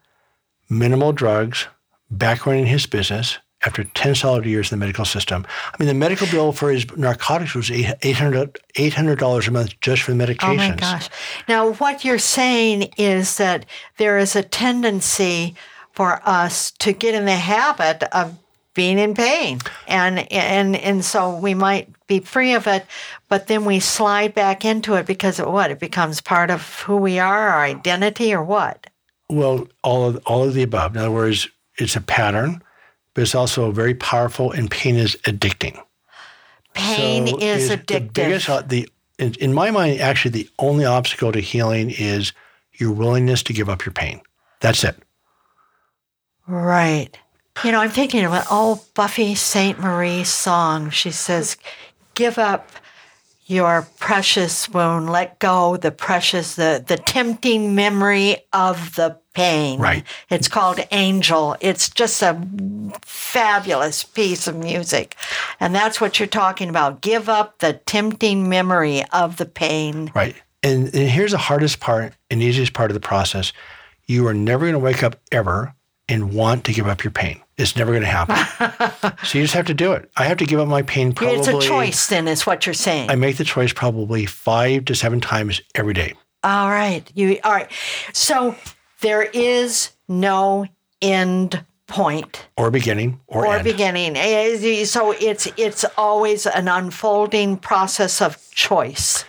minimal 0.70 1.12
drugs, 1.12 1.68
back 2.10 2.46
running 2.46 2.68
his 2.68 2.86
business 2.86 3.40
after 3.68 3.84
10 3.84 4.16
solid 4.16 4.46
years 4.46 4.72
in 4.72 4.80
the 4.80 4.84
medical 4.84 5.06
system. 5.06 5.46
I 5.74 5.76
mean, 5.78 5.88
the 5.88 5.94
medical 5.94 6.26
bill 6.28 6.54
for 6.54 6.72
his 6.72 6.86
narcotics 6.98 7.54
was 7.54 7.70
$800, 7.70 8.56
$800 8.76 9.48
a 9.48 9.52
month 9.52 9.80
just 9.82 10.02
for 10.02 10.14
the 10.14 10.18
medications. 10.18 10.50
Oh 10.50 10.56
my 10.56 10.76
gosh. 10.76 11.10
Now, 11.48 11.74
what 11.74 12.04
you're 12.06 12.18
saying 12.18 12.94
is 12.98 13.38
that 13.38 13.66
there 13.98 14.18
is 14.18 14.36
a 14.36 14.42
tendency 14.42 15.56
for 15.92 16.22
us 16.26 16.72
to 16.72 16.94
get 16.94 17.14
in 17.14 17.26
the 17.26 17.36
habit 17.36 18.04
of 18.14 18.38
being 18.74 19.00
in 19.00 19.16
pain. 19.16 19.60
And 19.88 20.32
and 20.32 20.76
and 20.76 21.04
so 21.04 21.36
we 21.36 21.56
might 21.56 21.90
be 22.06 22.20
free 22.20 22.54
of 22.54 22.68
it, 22.68 22.86
but 23.28 23.48
then 23.48 23.66
we 23.66 23.80
slide 23.80 24.36
back 24.36 24.64
into 24.64 24.94
it 24.94 25.08
because 25.08 25.40
of 25.40 25.52
what? 25.52 25.72
It 25.72 25.80
becomes 25.80 26.22
part 26.22 26.52
of 26.52 26.82
who 26.82 26.96
we 26.96 27.18
are, 27.18 27.50
our 27.50 27.64
identity 27.64 28.34
or 28.34 28.44
what? 28.44 28.88
Well, 29.30 29.68
all 29.84 30.08
of 30.08 30.22
all 30.28 30.44
of 30.44 30.54
the 30.54 30.62
above. 30.62 30.96
In 30.96 31.02
other 31.02 31.12
words, 31.12 31.50
it's 31.80 31.96
a 31.96 32.02
pattern, 32.02 32.62
but 33.18 33.24
it's 33.24 33.34
also 33.34 33.72
very 33.72 33.96
powerful 33.96 34.52
and 34.52 34.70
pain 34.70 34.96
is 34.96 35.16
addicting. 35.24 35.82
Pain 36.76 37.26
so 37.26 37.40
is, 37.40 37.72
addictive. 37.72 37.88
The 37.88 38.00
biggest, 38.14 38.70
the 38.70 38.88
in, 39.18 39.34
in 39.40 39.56
my 39.56 39.72
mind, 39.72 40.00
actually 40.00 40.30
the 40.30 40.48
only 40.60 40.86
obstacle 40.86 41.32
to 41.32 41.40
healing 41.40 41.90
is 41.90 42.32
your 42.74 42.92
willingness 42.92 43.42
to 43.42 43.54
give 43.54 43.70
up 43.70 43.84
your 43.88 43.94
pain. 43.94 44.22
That's 44.60 44.84
it. 44.84 44.98
Right. 46.46 47.18
You 47.64 47.72
know, 47.72 47.80
I'm 47.80 47.90
thinking 47.90 48.24
of 48.24 48.34
an 48.34 48.44
old 48.52 48.82
Buffy 48.94 49.34
Sainte-Marie 49.34 50.24
song. 50.24 50.92
She 50.92 51.10
says, 51.10 51.58
Give 52.14 52.38
up 52.38 52.70
your 53.48 53.88
precious 53.98 54.70
wound, 54.70 55.10
let 55.10 55.40
go 55.40 55.76
the 55.76 55.90
precious, 55.90 56.54
the, 56.54 56.86
the 56.86 56.98
tempting 56.98 57.74
memory 57.74 58.38
of 58.54 58.94
the 58.94 59.18
pain. 59.38 59.80
Right. 59.80 60.04
It's 60.32 60.48
called 60.48 60.80
Angel. 60.92 61.56
It's 61.62 61.90
just 61.90 62.24
a 62.24 62.42
fabulous 63.04 64.04
piece 64.04 64.48
of 64.48 64.56
music. 64.56 65.16
And 65.60 65.76
that's 65.76 66.02
what 66.02 66.20
you're 66.20 66.28
talking 66.28 66.70
about. 66.70 67.02
Give 67.02 67.30
up 67.30 67.60
the 67.60 67.74
tempting 67.74 68.50
memory 68.50 69.04
of 69.14 69.38
the 69.38 69.46
pain. 69.46 70.12
Right. 70.16 70.36
And, 70.64 70.86
and 70.86 71.08
here's 71.08 71.34
the 71.34 71.38
hardest 71.38 71.80
part 71.80 72.14
and 72.32 72.42
easiest 72.42 72.74
part 72.74 72.90
of 72.90 72.96
the 72.96 73.00
process. 73.00 73.54
You 74.08 74.26
are 74.26 74.34
never 74.34 74.66
going 74.66 74.74
to 74.74 74.80
wake 74.80 75.04
up 75.04 75.20
ever 75.32 75.76
and 76.10 76.34
want 76.34 76.64
to 76.64 76.74
give 76.74 76.88
up 76.88 77.04
your 77.04 77.12
pain. 77.12 77.40
It's 77.60 77.76
never 77.76 77.92
going 77.92 78.02
to 78.02 78.08
happen. 78.08 79.18
so 79.24 79.38
you 79.38 79.44
just 79.44 79.54
have 79.54 79.68
to 79.68 79.76
do 79.76 79.92
it. 79.92 80.10
I 80.18 80.24
have 80.24 80.38
to 80.38 80.46
give 80.46 80.60
up 80.60 80.68
my 80.68 80.82
pain 80.82 81.14
probably. 81.14 81.38
It's 81.38 81.48
a 81.48 81.60
choice, 81.60 82.08
then, 82.08 82.28
is 82.28 82.48
what 82.48 82.66
you're 82.66 82.74
saying. 82.74 83.12
I 83.12 83.16
make 83.16 83.38
the 83.38 83.44
choice 83.44 83.72
probably 83.72 84.26
five 84.26 84.86
to 84.86 84.96
seven 84.96 85.22
times 85.22 85.62
every 85.76 85.94
day. 85.94 86.16
All 86.44 86.70
right. 86.70 87.04
You 87.14 87.40
all 87.44 87.52
right. 87.52 87.70
So 88.14 88.56
there 89.02 89.24
is 89.24 89.92
no 90.08 90.66
end 91.02 91.64
point 91.88 92.48
or 92.58 92.70
beginning 92.70 93.20
or, 93.28 93.46
or 93.46 93.56
end. 93.56 93.64
beginning. 93.64 94.18
Eh, 94.18 94.58
eh, 94.62 94.86
so 94.86 95.12
it's 95.12 95.48
it's 95.58 95.86
always 95.98 96.46
an 96.46 96.68
unfolding 96.68 97.58
process 97.58 98.22
of 98.22 98.38
choice. 98.52 99.24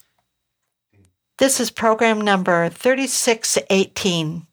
This 1.38 1.58
is 1.58 1.72
program 1.72 2.20
number 2.20 2.68
3618. 2.68 4.46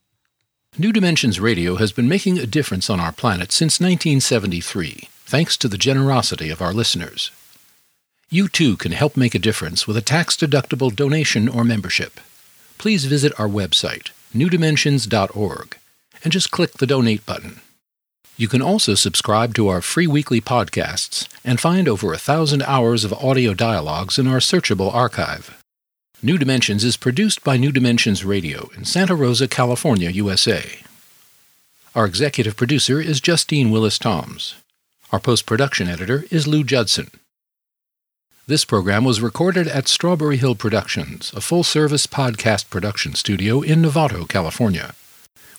New 0.79 0.91
Dimensions 0.91 1.39
Radio 1.39 1.75
has 1.75 1.91
been 1.91 2.09
making 2.09 2.39
a 2.39 2.47
difference 2.47 2.89
on 2.89 2.99
our 2.99 3.11
planet 3.11 3.51
since 3.51 3.79
1973, 3.79 5.07
thanks 5.23 5.55
to 5.57 5.67
the 5.67 5.77
generosity 5.77 6.49
of 6.49 6.63
our 6.63 6.73
listeners. 6.73 7.29
You 8.31 8.47
too 8.47 8.75
can 8.75 8.93
help 8.93 9.15
make 9.15 9.35
a 9.35 9.45
difference 9.47 9.85
with 9.85 9.95
a 9.95 10.01
tax 10.01 10.35
deductible 10.35 10.95
donation 10.95 11.47
or 11.47 11.63
membership. 11.63 12.19
Please 12.79 13.05
visit 13.05 13.39
our 13.39 13.47
website, 13.47 14.09
newdimensions.org, 14.33 15.77
and 16.23 16.33
just 16.33 16.49
click 16.49 16.73
the 16.73 16.87
donate 16.87 17.23
button. 17.23 17.61
You 18.35 18.47
can 18.47 18.63
also 18.63 18.95
subscribe 18.95 19.53
to 19.55 19.67
our 19.67 19.79
free 19.79 20.07
weekly 20.07 20.41
podcasts 20.41 21.27
and 21.45 21.59
find 21.59 21.87
over 21.87 22.11
a 22.13 22.17
thousand 22.17 22.63
hours 22.63 23.03
of 23.03 23.13
audio 23.13 23.53
dialogues 23.53 24.17
in 24.17 24.27
our 24.27 24.39
searchable 24.39 24.91
archive. 24.91 25.61
New 26.23 26.39
Dimensions 26.39 26.83
is 26.83 26.97
produced 26.97 27.43
by 27.43 27.57
New 27.57 27.71
Dimensions 27.71 28.25
Radio 28.25 28.69
in 28.75 28.85
Santa 28.85 29.13
Rosa, 29.13 29.47
California, 29.47 30.09
USA. 30.09 30.79
Our 31.93 32.05
executive 32.05 32.55
producer 32.55 32.99
is 32.99 33.21
Justine 33.21 33.69
Willis 33.69 33.99
Toms. 33.99 34.55
Our 35.11 35.19
post 35.19 35.45
production 35.45 35.87
editor 35.87 36.25
is 36.31 36.47
Lou 36.47 36.63
Judson. 36.63 37.11
This 38.47 38.65
program 38.65 39.05
was 39.05 39.21
recorded 39.21 39.67
at 39.67 39.87
Strawberry 39.87 40.37
Hill 40.37 40.55
Productions, 40.55 41.31
a 41.35 41.41
full 41.41 41.63
service 41.63 42.07
podcast 42.07 42.71
production 42.71 43.13
studio 43.13 43.61
in 43.61 43.83
Novato, 43.83 44.27
California. 44.27 44.95